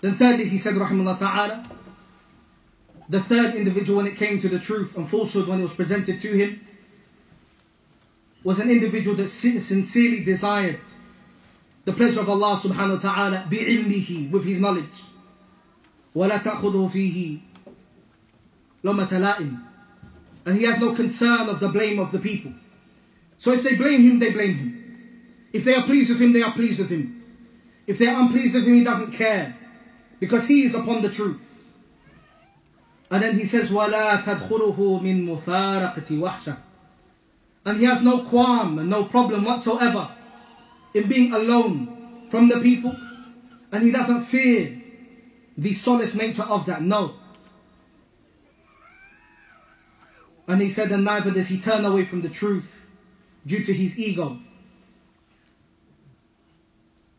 Then 0.00 0.14
thirdly, 0.14 0.48
he 0.48 0.58
said, 0.58 0.74
rahimahullah 0.74 1.18
ta'ala, 1.18 1.64
the 3.08 3.20
third 3.20 3.54
individual 3.54 3.98
when 3.98 4.06
it 4.06 4.16
came 4.16 4.38
to 4.40 4.48
the 4.48 4.58
truth 4.58 4.96
and 4.96 5.08
falsehood 5.08 5.48
when 5.48 5.60
it 5.60 5.62
was 5.62 5.72
presented 5.72 6.20
to 6.20 6.28
him 6.28 6.60
was 8.44 8.60
an 8.60 8.70
individual 8.70 9.16
that 9.16 9.28
sincerely 9.28 10.22
desired 10.22 10.78
the 11.84 11.92
pleasure 11.92 12.20
of 12.20 12.28
Allah 12.28 12.56
subhanahu 12.56 13.02
wa 13.02 13.12
ta'ala 13.12 13.46
bi'ilmihi 13.50 14.30
with 14.30 14.44
his 14.44 14.60
knowledge. 14.60 14.84
وَلَا 16.14 16.38
تَأْخُذُهُ 16.38 16.90
فِيهِ 16.90 17.40
لَوْمَةَ 18.84 19.08
لَائِمٍ 19.08 19.60
And 20.44 20.56
he 20.56 20.64
has 20.64 20.78
no 20.78 20.94
concern 20.94 21.48
of 21.48 21.60
the 21.60 21.68
blame 21.68 21.98
of 21.98 22.12
the 22.12 22.18
people. 22.18 22.52
So 23.38 23.52
if 23.52 23.62
they 23.62 23.74
blame 23.74 24.02
him, 24.02 24.18
they 24.18 24.32
blame 24.32 24.54
him. 24.54 24.81
If 25.52 25.64
they 25.64 25.74
are 25.74 25.82
pleased 25.82 26.10
with 26.10 26.20
him, 26.20 26.32
they 26.32 26.42
are 26.42 26.52
pleased 26.52 26.78
with 26.78 26.90
him. 26.90 27.24
If 27.86 27.98
they 27.98 28.06
are 28.06 28.20
unpleased 28.20 28.54
with 28.54 28.66
him, 28.66 28.74
he 28.74 28.84
doesn't 28.84 29.12
care. 29.12 29.56
Because 30.20 30.46
he 30.46 30.64
is 30.64 30.74
upon 30.74 31.02
the 31.02 31.08
truth. 31.08 31.40
And 33.10 33.22
then 33.22 33.38
he 33.38 33.46
says, 33.46 33.70
وَلَا 33.70 34.22
تَدْخُلُهُ 34.22 34.76
مِن 34.76 35.24
مُفَارَقَةِ 35.24 36.06
وَحْشَةٍ 36.06 36.56
And 37.64 37.78
he 37.78 37.84
has 37.84 38.02
no 38.02 38.24
qualm 38.24 38.78
and 38.78 38.90
no 38.90 39.04
problem 39.04 39.44
whatsoever 39.44 40.10
in 40.92 41.08
being 41.08 41.32
alone 41.32 42.26
from 42.30 42.48
the 42.48 42.60
people. 42.60 42.94
And 43.72 43.82
he 43.82 43.90
doesn't 43.90 44.26
fear 44.26 44.82
the 45.56 45.72
solace 45.72 46.14
nature 46.14 46.42
of 46.42 46.66
that. 46.66 46.82
No. 46.82 47.14
And 50.46 50.60
he 50.62 50.70
said, 50.70 50.90
and 50.92 51.04
neither 51.04 51.30
does 51.30 51.48
he 51.48 51.58
turn 51.58 51.84
away 51.84 52.04
from 52.04 52.22
the 52.22 52.28
truth 52.28 52.86
due 53.46 53.64
to 53.64 53.72
his 53.72 53.98
ego. 53.98 54.38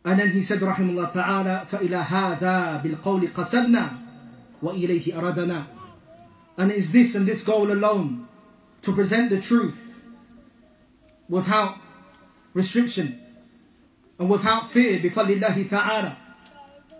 And 0.05 0.19
then 0.19 0.31
he 0.31 0.43
said, 0.43 0.59
رحمه 0.59 0.91
الله 0.91 1.13
تعالى, 1.13 1.67
فإلى 1.69 2.03
هذا 2.03 2.83
بالقول 2.83 3.27
قصدنا 3.33 3.97
وإليه 4.63 5.13
أردنا. 5.13 5.65
And 6.57 6.71
it 6.71 6.77
is 6.77 6.91
this 6.91 7.15
and 7.15 7.25
this 7.25 7.43
goal 7.43 7.71
alone 7.71 8.27
to 8.81 8.93
present 8.93 9.29
the 9.29 9.39
truth 9.39 9.77
without 11.27 11.77
restriction 12.53 13.19
and 14.17 14.29
without 14.29 14.69
fear 14.69 14.99
بفضل 14.99 15.39
الله 15.39 15.69
تعالى. 15.69 16.15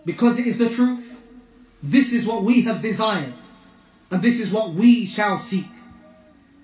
Because 0.04 0.38
it 0.38 0.46
is 0.46 0.58
the 0.58 0.68
truth. 0.68 1.04
This 1.82 2.12
is 2.12 2.26
what 2.26 2.42
we 2.42 2.62
have 2.62 2.82
desired. 2.82 3.34
And 4.10 4.22
this 4.22 4.40
is 4.40 4.50
what 4.50 4.74
we 4.74 5.06
shall 5.06 5.38
seek. 5.38 5.66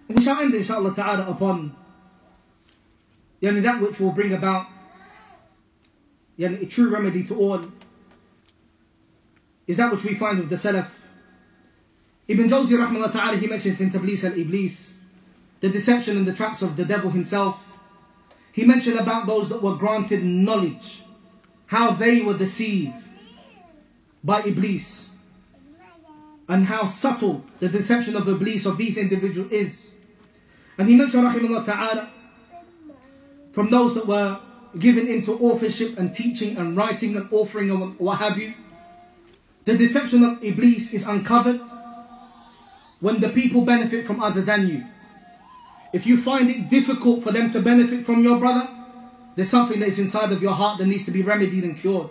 And 0.09 0.19
we 0.19 0.25
shall 0.25 0.41
end 0.41 0.55
inshallah 0.55 0.95
ta'ala 0.95 1.31
upon 1.31 1.75
yani, 3.43 3.63
that 3.63 3.81
which 3.81 4.01
will 4.01 4.13
bring 4.13 4.33
about 4.33 4.67
yani, 6.42 6.62
a 6.62 6.66
true 6.66 6.90
remedy 6.90 7.24
to 7.26 7.36
all. 7.38 7.62
Is 9.68 9.78
that 9.78 9.92
which 9.92 10.04
we 10.04 10.16
find 10.16 10.40
with 10.40 10.50
the 10.50 10.56
Salaf. 10.56 10.90
Ibn 12.28 12.48
Jawzi 12.48 12.78
rahmahullah 12.78 13.12
ta'ala 13.12 13.38
he 13.38 13.48
mentions 13.48 13.80
in 13.82 13.92
Talbis 13.92 14.24
al-Iblis 14.24 14.96
the 15.60 15.70
deception 15.70 16.18
and 16.18 16.26
the 16.26 16.34
traps 16.34 16.62
of 16.62 16.76
the 16.76 16.86
devil 16.86 17.12
himself. 17.12 17.64
He 18.52 18.66
mentioned 18.66 19.00
about 19.00 19.28
those 19.28 19.50
that 19.50 19.62
were 19.62 19.76
granted 19.76 20.24
knowledge, 20.26 21.04
how 21.68 21.92
they 21.92 22.22
were 22.22 22.38
deceived 22.38 22.94
by 24.24 24.42
Iblis, 24.42 25.14
and 26.50 26.66
how 26.66 26.86
subtle 26.86 27.46
the 27.60 27.70
deception 27.70 28.16
of 28.16 28.28
Iblis 28.28 28.66
of 28.66 28.78
these 28.78 28.98
individuals 28.98 29.52
is. 29.52 29.96
And 30.78 30.90
he 30.90 30.96
mentioned, 30.96 31.24
rahimahullah 31.24 31.66
ta'ala, 31.66 32.10
from 33.54 33.70
those 33.70 33.94
that 33.96 34.08
were 34.08 34.40
given 34.78 35.08
into 35.08 35.34
authorship 35.34 35.98
and 35.98 36.16
teaching 36.16 36.58
and 36.58 36.78
writing 36.78 37.16
and 37.16 37.30
authoring 37.30 37.74
and 37.74 38.00
what 38.00 38.20
have 38.20 38.38
you, 38.38 38.54
the 39.66 39.78
deception 39.78 40.24
of 40.24 40.44
Iblis 40.44 40.94
is 40.94 41.06
uncovered 41.06 41.62
when 43.00 43.20
the 43.20 43.30
people 43.30 43.66
benefit 43.66 44.06
from 44.06 44.22
other 44.22 44.42
than 44.42 44.68
you. 44.68 44.86
If 45.94 46.08
you 46.08 46.18
find 46.18 46.50
it 46.50 46.70
difficult 46.70 47.24
for 47.24 47.32
them 47.32 47.52
to 47.52 47.62
benefit 47.62 48.06
from 48.06 48.24
your 48.24 48.40
brother, 48.40 48.70
there's 49.36 49.50
something 49.50 49.80
that 49.80 49.90
is 49.90 50.00
inside 50.00 50.32
of 50.32 50.42
your 50.42 50.54
heart 50.54 50.78
that 50.78 50.86
needs 50.86 51.06
to 51.06 51.12
be 51.12 51.22
remedied 51.22 51.64
and 51.64 51.78
cured. 51.78 52.10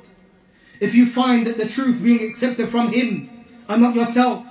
If 0.80 0.94
you 0.94 1.06
find 1.06 1.46
that 1.46 1.58
the 1.58 1.68
truth 1.68 2.02
being 2.02 2.22
accepted 2.28 2.68
from 2.68 2.92
him 2.92 3.30
and 3.68 3.82
not 3.82 3.94
yourself, 3.94 4.44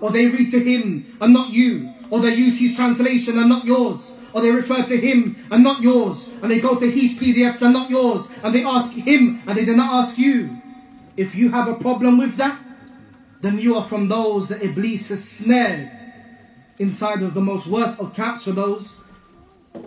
or 0.00 0.10
they 0.10 0.26
read 0.26 0.50
to 0.50 0.60
him 0.60 1.16
and 1.20 1.32
not 1.32 1.50
you, 1.50 1.92
or 2.10 2.20
they 2.20 2.34
use 2.34 2.58
his 2.58 2.76
translation 2.76 3.38
and 3.38 3.48
not 3.48 3.64
yours, 3.64 4.16
or 4.32 4.40
they 4.40 4.50
refer 4.50 4.82
to 4.82 4.96
him 4.96 5.36
and 5.50 5.62
not 5.62 5.80
yours, 5.82 6.30
and 6.42 6.50
they 6.50 6.60
go 6.60 6.74
to 6.78 6.90
his 6.90 7.18
PDFs 7.18 7.62
and 7.62 7.72
not 7.72 7.90
yours, 7.90 8.28
and 8.42 8.54
they 8.54 8.64
ask 8.64 8.92
him 8.92 9.42
and 9.46 9.56
they 9.56 9.64
do 9.64 9.76
not 9.76 10.04
ask 10.04 10.18
you. 10.18 10.58
If 11.16 11.34
you 11.34 11.50
have 11.50 11.68
a 11.68 11.74
problem 11.74 12.16
with 12.18 12.36
that, 12.36 12.58
then 13.42 13.58
you 13.58 13.76
are 13.76 13.84
from 13.84 14.08
those 14.08 14.48
that 14.48 14.62
Iblis 14.62 15.08
has 15.08 15.22
snared 15.28 15.90
inside 16.78 17.22
of 17.22 17.34
the 17.34 17.40
most 17.40 17.66
worst 17.66 18.00
of 18.00 18.14
traps 18.14 18.44
for 18.44 18.52
those 18.52 18.98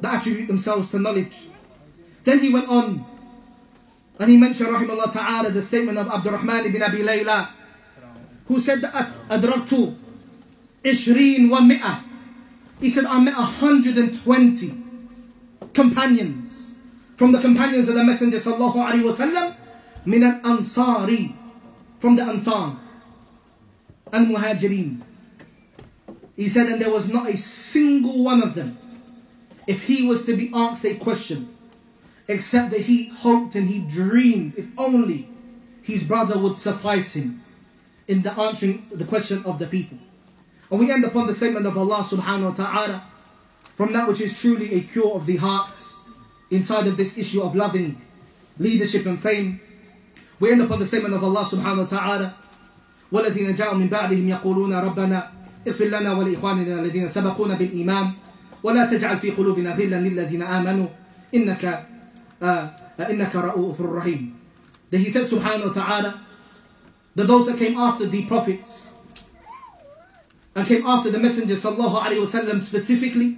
that 0.01 0.15
attribute 0.21 0.47
themselves 0.47 0.91
to 0.91 0.99
knowledge. 0.99 1.47
Then 2.23 2.39
he 2.39 2.53
went 2.53 2.67
on 2.69 3.05
and 4.19 4.29
he 4.29 4.37
mentioned 4.37 4.69
rahimahullah 4.69 5.11
ta'ala 5.11 5.51
the 5.51 5.61
statement 5.61 5.97
of 5.97 6.07
Abdurrahman 6.07 6.65
ibn 6.65 6.81
Abi 6.81 6.99
Layla 6.99 7.49
who 8.47 8.59
said 8.59 8.81
that 8.81 8.93
ishrin 10.83 11.49
wa 11.49 11.59
mi'ah 11.59 12.03
he 12.79 12.89
said 12.89 13.05
I 13.05 13.19
met 13.19 13.35
120 13.35 14.83
companions. 15.73 16.75
From 17.17 17.31
the 17.31 17.39
companions 17.39 17.87
of 17.87 17.95
the 17.95 18.03
Messenger 18.03 18.37
sallallahu 18.37 18.75
alaihi 18.75 19.03
wasallam 19.03 19.55
min 20.05 20.23
al-ansari 20.23 21.33
from 21.99 22.15
the 22.17 22.23
Ansar 22.23 22.77
and 24.11 24.27
Muhajirin 24.27 25.01
he 26.35 26.49
said, 26.49 26.67
and 26.67 26.81
there 26.81 26.91
was 26.91 27.09
not 27.09 27.29
a 27.29 27.37
single 27.37 28.23
one 28.23 28.43
of 28.43 28.55
them, 28.55 28.77
if 29.67 29.83
he 29.83 30.05
was 30.05 30.25
to 30.25 30.35
be 30.35 30.51
asked 30.53 30.85
a 30.85 30.95
question, 30.95 31.55
except 32.27 32.71
that 32.71 32.81
he 32.81 33.07
hoped 33.07 33.55
and 33.55 33.69
he 33.69 33.79
dreamed, 33.79 34.53
if 34.57 34.67
only 34.77 35.29
his 35.81 36.03
brother 36.03 36.37
would 36.37 36.55
suffice 36.55 37.13
him 37.13 37.41
in 38.07 38.21
the 38.21 38.33
answering 38.33 38.87
the 38.91 39.05
question 39.05 39.43
of 39.45 39.59
the 39.59 39.67
people. 39.67 39.97
And 40.70 40.78
we 40.78 40.90
end 40.90 41.04
upon 41.04 41.26
the 41.26 41.34
statement 41.34 41.66
of 41.66 41.76
Allah 41.76 41.98
subhanahu 42.04 42.56
wa 42.56 42.64
ta'ala 42.64 43.02
from 43.76 43.92
that 43.92 44.08
which 44.08 44.20
is 44.20 44.38
truly 44.38 44.74
a 44.74 44.80
cure 44.80 45.14
of 45.14 45.26
the 45.26 45.36
hearts 45.36 45.96
inside 46.50 46.86
of 46.86 46.96
this 46.96 47.18
issue 47.18 47.42
of 47.42 47.54
loving 47.56 48.00
leadership 48.58 49.06
and 49.06 49.20
fame. 49.20 49.60
We 50.38 50.52
end 50.52 50.62
upon 50.62 50.78
the 50.78 50.86
statement 50.86 51.14
of 51.14 51.24
Allah 51.24 51.44
subhanahu 51.44 51.90
wa 51.90 51.98
ta'ala 51.98 52.34
والذين 53.12 53.54
جاءوا 53.56 53.74
من 53.74 53.88
بعدهم 53.88 54.28
يقولون 54.28 54.72
ربنا 54.72 55.30
اغفر 55.66 55.84
لنا 55.84 56.12
ولإخواننا 56.12 56.80
الذين 56.80 57.08
سبقونا 57.08 57.54
بالإيمان 57.54 58.12
ولا 58.62 58.86
تجعل 58.86 59.18
في 59.18 59.30
قلوبنا 59.30 59.74
غلا 59.74 59.96
للذين 60.00 60.42
آمنوا 60.42 60.86
إنك 61.34 61.86
آه 62.42 62.70
إنك 63.00 63.36
رؤوف 63.36 63.80
رحيم 63.80 64.34
Then 64.90 65.00
he 65.00 65.10
said 65.10 65.26
subhanahu 65.26 65.68
wa 65.68 65.72
ta'ala 65.72 66.20
that 67.14 67.26
those 67.26 67.46
that 67.46 67.58
came 67.58 67.76
after 67.78 68.06
the 68.06 68.26
prophets 68.26 68.90
and 70.55 70.65
came 70.65 70.85
after 70.87 71.11
the 71.11 71.19
messenger 71.19 71.55
wasallam 71.55 72.61
specifically 72.61 73.37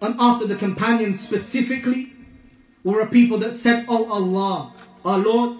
and 0.00 0.16
after 0.18 0.46
the 0.46 0.56
companions 0.56 1.20
specifically 1.20 2.12
were 2.82 3.00
a 3.00 3.06
people 3.06 3.38
that 3.38 3.54
said, 3.54 3.84
Oh 3.88 4.10
Allah, 4.10 4.72
our 5.04 5.18
Lord, 5.18 5.58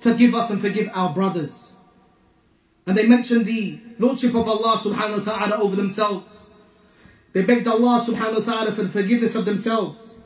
forgive 0.00 0.34
us 0.34 0.50
and 0.50 0.60
forgive 0.60 0.90
our 0.94 1.12
brothers. 1.12 1.76
And 2.86 2.96
they 2.96 3.06
mentioned 3.06 3.44
the 3.44 3.80
lordship 3.98 4.34
of 4.34 4.48
Allah 4.48 4.76
subhanahu 4.78 5.26
wa 5.26 5.32
ta'ala 5.32 5.56
over 5.56 5.76
themselves. 5.76 6.50
They 7.32 7.42
begged 7.42 7.68
Allah 7.68 8.00
subhanahu 8.00 8.46
wa 8.46 8.52
ta'ala 8.52 8.72
for 8.72 8.82
the 8.82 8.88
forgiveness 8.88 9.34
of 9.34 9.44
themselves. 9.44 10.20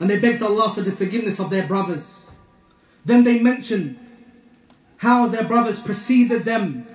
And 0.00 0.10
they 0.10 0.18
begged 0.18 0.42
Allah 0.42 0.72
for 0.74 0.80
the 0.80 0.92
forgiveness 0.92 1.38
of 1.38 1.50
their 1.50 1.66
brothers. 1.66 2.30
Then 3.04 3.24
they 3.24 3.38
mentioned 3.38 3.98
how 4.98 5.28
their 5.28 5.44
brothers 5.44 5.80
preceded 5.80 6.44
them 6.44 6.86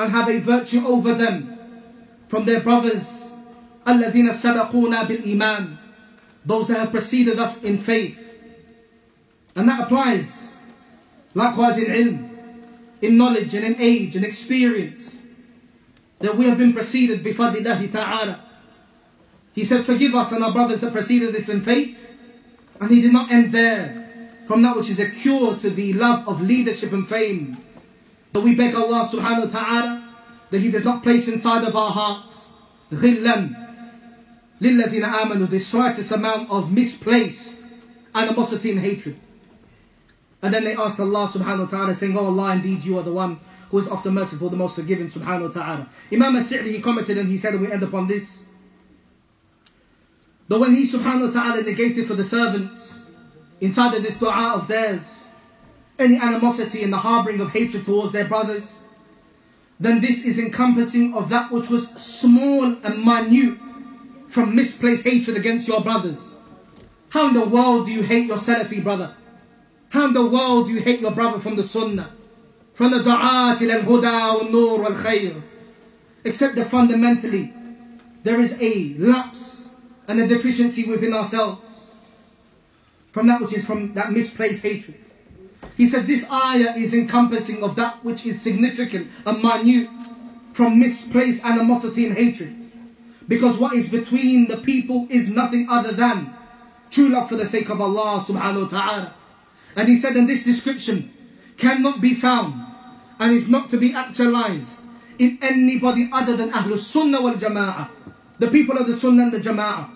and 0.00 0.12
have 0.12 0.28
a 0.28 0.38
virtue 0.38 0.86
over 0.86 1.14
them 1.14 1.58
from 2.28 2.44
their 2.44 2.60
brothers. 2.60 3.32
الَّذِينَ 3.86 4.30
سَبَقُونَا 4.30 5.06
بِالْإِيمَانِ 5.06 5.78
Those 6.44 6.68
that 6.68 6.78
have 6.78 6.90
preceded 6.90 7.38
us 7.38 7.62
in 7.62 7.78
faith. 7.78 8.18
And 9.54 9.68
that 9.68 9.80
applies 9.80 10.54
likewise 11.34 11.78
in 11.78 11.84
ilm, 11.86 12.30
in 13.00 13.16
knowledge 13.16 13.54
and 13.54 13.64
in 13.64 13.76
age 13.78 14.16
and 14.16 14.24
experience. 14.24 15.18
That 16.18 16.36
we 16.36 16.46
have 16.46 16.58
been 16.58 16.72
preceded 16.72 17.22
bifadillahi 17.22 17.92
ta'ala. 17.92 18.40
He 19.54 19.64
said, 19.64 19.84
Forgive 19.84 20.14
us 20.14 20.32
and 20.32 20.44
our 20.44 20.52
brothers 20.52 20.80
that 20.80 20.92
preceded 20.92 21.34
us 21.34 21.48
in 21.48 21.60
faith. 21.62 21.96
And 22.80 22.90
he 22.90 23.00
did 23.00 23.12
not 23.12 23.30
end 23.30 23.52
there. 23.52 24.02
From 24.46 24.62
that 24.62 24.76
which 24.76 24.90
is 24.90 25.00
a 25.00 25.10
cure 25.10 25.56
to 25.56 25.70
the 25.70 25.92
love 25.94 26.28
of 26.28 26.40
leadership 26.40 26.92
and 26.92 27.08
fame. 27.08 27.58
But 28.32 28.42
we 28.42 28.54
beg 28.54 28.74
Allah 28.74 29.08
subhanahu 29.08 29.52
wa 29.52 29.60
ta'ala 29.60 30.14
that 30.50 30.60
He 30.60 30.70
does 30.70 30.84
not 30.84 31.02
place 31.02 31.28
inside 31.28 31.64
of 31.64 31.74
our 31.74 31.90
hearts 31.90 32.52
غِلًّا 32.92 33.66
لِلَّذِينَ 34.60 35.02
آمَنُوا 35.02 35.50
the 35.50 35.58
slightest 35.58 36.12
amount 36.12 36.50
of 36.50 36.72
misplaced 36.72 37.56
animosity 38.14 38.70
and 38.70 38.80
hatred. 38.80 39.16
And 40.42 40.54
then 40.54 40.64
they 40.64 40.74
asked 40.74 41.00
Allah 41.00 41.28
subhanahu 41.28 41.64
wa 41.64 41.66
ta'ala 41.66 41.94
saying, 41.94 42.16
Oh 42.16 42.26
Allah, 42.26 42.54
indeed 42.54 42.84
you 42.84 42.98
are 42.98 43.02
the 43.02 43.12
one 43.12 43.40
who 43.70 43.78
is 43.78 43.88
often 43.88 44.14
merciful, 44.14 44.48
the 44.48 44.56
most 44.56 44.76
forgiving 44.76 45.08
subhanahu 45.08 45.48
wa 45.48 45.60
ta'ala. 45.60 45.88
Imam 46.12 46.36
al-Sa'di, 46.36 46.72
he 46.72 46.80
commented 46.80 47.18
and 47.18 47.28
he 47.28 47.36
said, 47.36 47.54
and 47.54 47.62
we 47.62 47.72
end 47.72 47.82
upon 47.82 48.06
this, 48.06 48.44
that 50.48 50.58
when 50.58 50.74
he 50.74 50.84
subhanahu 50.86 51.34
wa 51.34 51.42
ta'ala 51.42 51.62
negated 51.62 52.06
for 52.06 52.14
the 52.14 52.24
servants 52.24 53.00
inside 53.60 53.94
of 53.94 54.02
this 54.02 54.18
dua 54.18 54.54
of 54.54 54.68
theirs, 54.68 55.19
any 56.01 56.17
animosity 56.17 56.83
and 56.83 56.91
the 56.91 56.97
harboring 56.97 57.39
of 57.39 57.51
hatred 57.51 57.85
towards 57.85 58.11
their 58.11 58.25
brothers, 58.25 58.83
then 59.79 60.01
this 60.01 60.25
is 60.25 60.37
encompassing 60.37 61.13
of 61.13 61.29
that 61.29 61.51
which 61.51 61.69
was 61.69 61.89
small 61.89 62.65
and 62.65 63.03
minute 63.03 63.57
from 64.27 64.55
misplaced 64.55 65.03
hatred 65.03 65.37
against 65.37 65.67
your 65.67 65.81
brothers. 65.81 66.35
How 67.09 67.27
in 67.27 67.33
the 67.33 67.45
world 67.45 67.87
do 67.87 67.91
you 67.91 68.03
hate 68.03 68.27
your 68.27 68.37
Salafi 68.37 68.83
brother? 68.83 69.15
How 69.89 70.07
in 70.07 70.13
the 70.13 70.25
world 70.25 70.67
do 70.67 70.73
you 70.73 70.81
hate 70.81 71.01
your 71.01 71.11
brother 71.11 71.39
from 71.39 71.55
the 71.55 71.63
Sunnah? 71.63 72.11
From 72.73 72.91
the 72.91 72.99
Da'at 72.99 73.61
ila 73.61 73.73
al-Huda 73.73 74.39
wal-Nur 74.39 74.81
wal-Khayr? 74.81 75.41
Except 76.23 76.55
that 76.55 76.69
fundamentally, 76.69 77.53
there 78.23 78.39
is 78.39 78.61
a 78.61 78.93
lapse 78.97 79.65
and 80.07 80.19
a 80.21 80.27
deficiency 80.27 80.89
within 80.89 81.13
ourselves 81.13 81.61
from 83.11 83.27
that 83.27 83.41
which 83.41 83.53
is 83.53 83.65
from 83.65 83.93
that 83.93 84.11
misplaced 84.11 84.63
hatred. 84.63 85.00
He 85.81 85.87
said 85.87 86.05
this 86.05 86.29
ayah 86.29 86.75
is 86.77 86.93
encompassing 86.93 87.63
of 87.63 87.75
that 87.75 88.05
which 88.05 88.23
is 88.27 88.39
significant 88.39 89.09
and 89.25 89.41
minute 89.41 89.89
from 90.53 90.77
misplaced 90.77 91.43
animosity 91.43 92.05
and 92.05 92.15
hatred. 92.15 92.53
Because 93.27 93.57
what 93.57 93.73
is 93.73 93.89
between 93.89 94.47
the 94.47 94.57
people 94.57 95.07
is 95.09 95.31
nothing 95.31 95.67
other 95.67 95.91
than 95.91 96.35
true 96.91 97.09
love 97.09 97.29
for 97.29 97.35
the 97.35 97.47
sake 97.47 97.67
of 97.69 97.81
Allah 97.81 98.21
subhanahu 98.21 98.65
wa 98.65 98.77
ta'ala. 98.77 99.13
And 99.75 99.89
he 99.89 99.97
said, 99.97 100.15
and 100.15 100.29
this 100.29 100.43
description 100.43 101.11
cannot 101.57 101.99
be 101.99 102.13
found 102.13 102.61
and 103.17 103.33
is 103.33 103.49
not 103.49 103.71
to 103.71 103.77
be 103.77 103.91
actualized 103.91 104.77
in 105.17 105.39
anybody 105.41 106.11
other 106.13 106.37
than 106.37 106.51
Ahlul 106.51 106.77
Sunnah 106.77 107.23
wal 107.23 107.33
Jama'ah, 107.33 107.89
the 108.37 108.49
people 108.49 108.77
of 108.77 108.85
the 108.85 108.95
Sunnah 108.95 109.23
and 109.23 109.33
the 109.33 109.39
Jama'ah. 109.39 109.89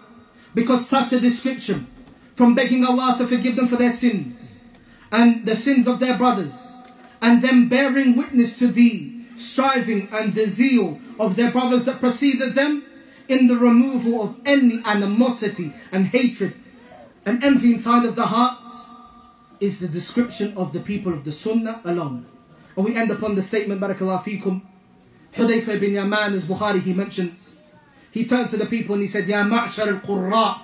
Because 0.55 0.89
such 0.89 1.13
a 1.13 1.19
description, 1.19 1.85
from 2.33 2.55
begging 2.55 2.83
Allah 2.83 3.13
to 3.19 3.27
forgive 3.27 3.55
them 3.55 3.67
for 3.67 3.75
their 3.75 3.93
sins 3.93 4.54
and 5.15 5.45
the 5.45 5.55
sins 5.55 5.87
of 5.87 5.99
their 5.99 6.17
brothers, 6.17 6.75
and 7.21 7.41
them 7.41 7.69
bearing 7.69 8.17
witness 8.17 8.59
to 8.59 8.67
thee, 8.67 9.25
striving 9.37 10.09
and 10.11 10.35
the 10.35 10.45
zeal 10.45 10.99
of 11.17 11.37
their 11.37 11.51
brothers 11.51 11.85
that 11.85 12.01
preceded 12.01 12.53
them 12.53 12.83
in 13.29 13.47
the 13.47 13.55
removal 13.55 14.21
of 14.21 14.35
any 14.45 14.81
animosity 14.83 15.73
and 15.91 16.07
hatred 16.07 16.53
and 17.25 17.41
envy 17.43 17.73
inside 17.73 18.05
of 18.05 18.15
the 18.15 18.27
hearts 18.27 18.89
is 19.61 19.79
the 19.79 19.87
description 19.87 20.55
of 20.57 20.73
the 20.73 20.81
people 20.81 21.13
of 21.13 21.23
the 21.23 21.31
Sunnah 21.31 21.81
alone. 21.85 22.25
And 22.75 22.85
we 22.85 22.95
end 22.95 23.09
upon 23.09 23.35
the 23.35 23.41
statement, 23.41 23.79
Barakallah 23.79 24.21
fikum. 24.21 24.61
Hudayfa 25.33 25.79
bin 25.79 25.93
Yaman, 25.93 26.33
as 26.33 26.43
Bukhari, 26.43 26.81
he 26.81 26.93
mentions, 26.93 27.51
he 28.11 28.25
turned 28.25 28.49
to 28.49 28.57
the 28.57 28.65
people 28.65 28.95
and 28.95 29.01
he 29.01 29.07
said, 29.07 29.27
Ya 29.27 29.43
ma'shar 29.43 29.87
al-qurra. 29.87 30.59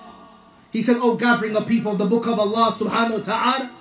He 0.71 0.81
said, 0.81 0.97
Oh 0.99 1.15
gathering 1.15 1.55
of 1.55 1.67
people 1.67 1.93
of 1.93 1.97
the 1.97 2.05
book 2.05 2.27
of 2.27 2.37
Allah 2.37 2.71
subhanahu 2.71 3.19
wa 3.19 3.23
ta'ala. 3.23 3.71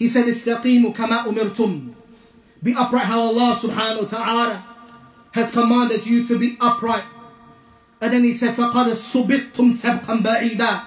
He 0.00 0.08
said, 0.08 0.26
Istaqimu 0.26 0.94
kama 0.94 1.24
umirtum. 1.26 1.94
Be 2.62 2.74
upright 2.74 3.06
how 3.06 3.20
Allah 3.20 3.56
subhanahu 3.56 4.02
wa 4.02 4.08
ta'ala 4.08 4.66
has 5.32 5.50
commanded 5.50 6.06
you 6.06 6.26
to 6.26 6.38
be 6.38 6.56
upright. 6.60 7.04
And 8.00 8.12
then 8.12 8.24
he 8.24 8.32
said, 8.32 8.54
فَقَدْ 8.54 8.90
سُبِقْتُمْ 8.92 9.72
سَبْقًا 9.72 10.22
بَعِيدًا 10.22 10.86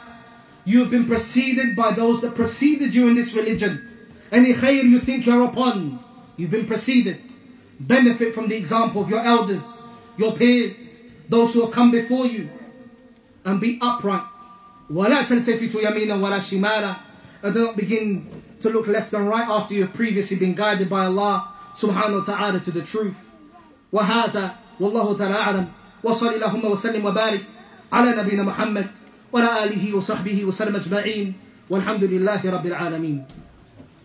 You've 0.66 0.92
been 0.92 1.06
preceded 1.08 1.76
by 1.76 1.94
those 1.94 2.22
that 2.22 2.36
preceded 2.36 2.94
you 2.94 3.08
in 3.08 3.16
this 3.16 3.34
religion. 3.34 3.88
Any 4.32 4.54
khair 4.54 4.84
you 4.84 5.00
think 5.00 5.26
you're 5.26 5.46
upon, 5.46 6.00
you've 6.38 6.52
been 6.52 6.68
preceded. 6.68 7.20
Benefit 7.80 8.36
from 8.36 8.48
the 8.48 8.56
example 8.56 9.02
of 9.02 9.10
your 9.10 9.22
elders, 9.22 9.84
your 10.18 10.34
peers, 10.34 11.02
those 11.28 11.54
who 11.54 11.62
have 11.62 11.72
come 11.72 11.90
before 11.90 12.28
you. 12.28 12.50
And 13.46 13.60
be 13.60 13.80
upright. 13.82 14.24
وَلَا 14.92 15.24
تَلْتَفِتُوا 15.24 15.82
يَمِينًا 15.82 16.20
وَلَا 16.20 16.40
شِمَالًا 16.40 17.00
And 17.44 17.54
do 17.54 17.66
not 17.66 17.78
begin 17.78 18.28
to 18.64 18.70
look 18.70 18.88
left 18.88 19.14
and 19.14 19.28
right 19.28 19.48
after 19.48 19.74
you 19.74 19.82
have 19.84 19.94
previously 19.94 20.38
been 20.38 20.54
guided 20.56 20.90
by 20.90 21.06
Allah 21.06 21.54
subhanahu 21.76 22.20
wa 22.22 22.26
ta'ala 22.26 22.60
to 22.60 22.72
the 22.72 22.82
truth. 22.82 23.16
وهذا 23.94 24.56
والله 24.80 25.18
تعالى 25.18 25.36
أعلم 25.36 25.66
وصل 26.04 26.34
اللهم 26.34 26.66
وسلم 26.66 27.06
وبارك 27.06 27.42
على 27.92 28.10
نبينا 28.22 28.44
محمد 28.44 28.88
وعلى 29.34 29.64
آله 29.64 29.84
وصحبه 29.98 30.46
وسلم 30.46 30.76
أجمعين 30.76 31.34
والحمد 31.70 32.04
لله 32.04 32.42
رب 32.46 32.66
العالمين 32.66 33.18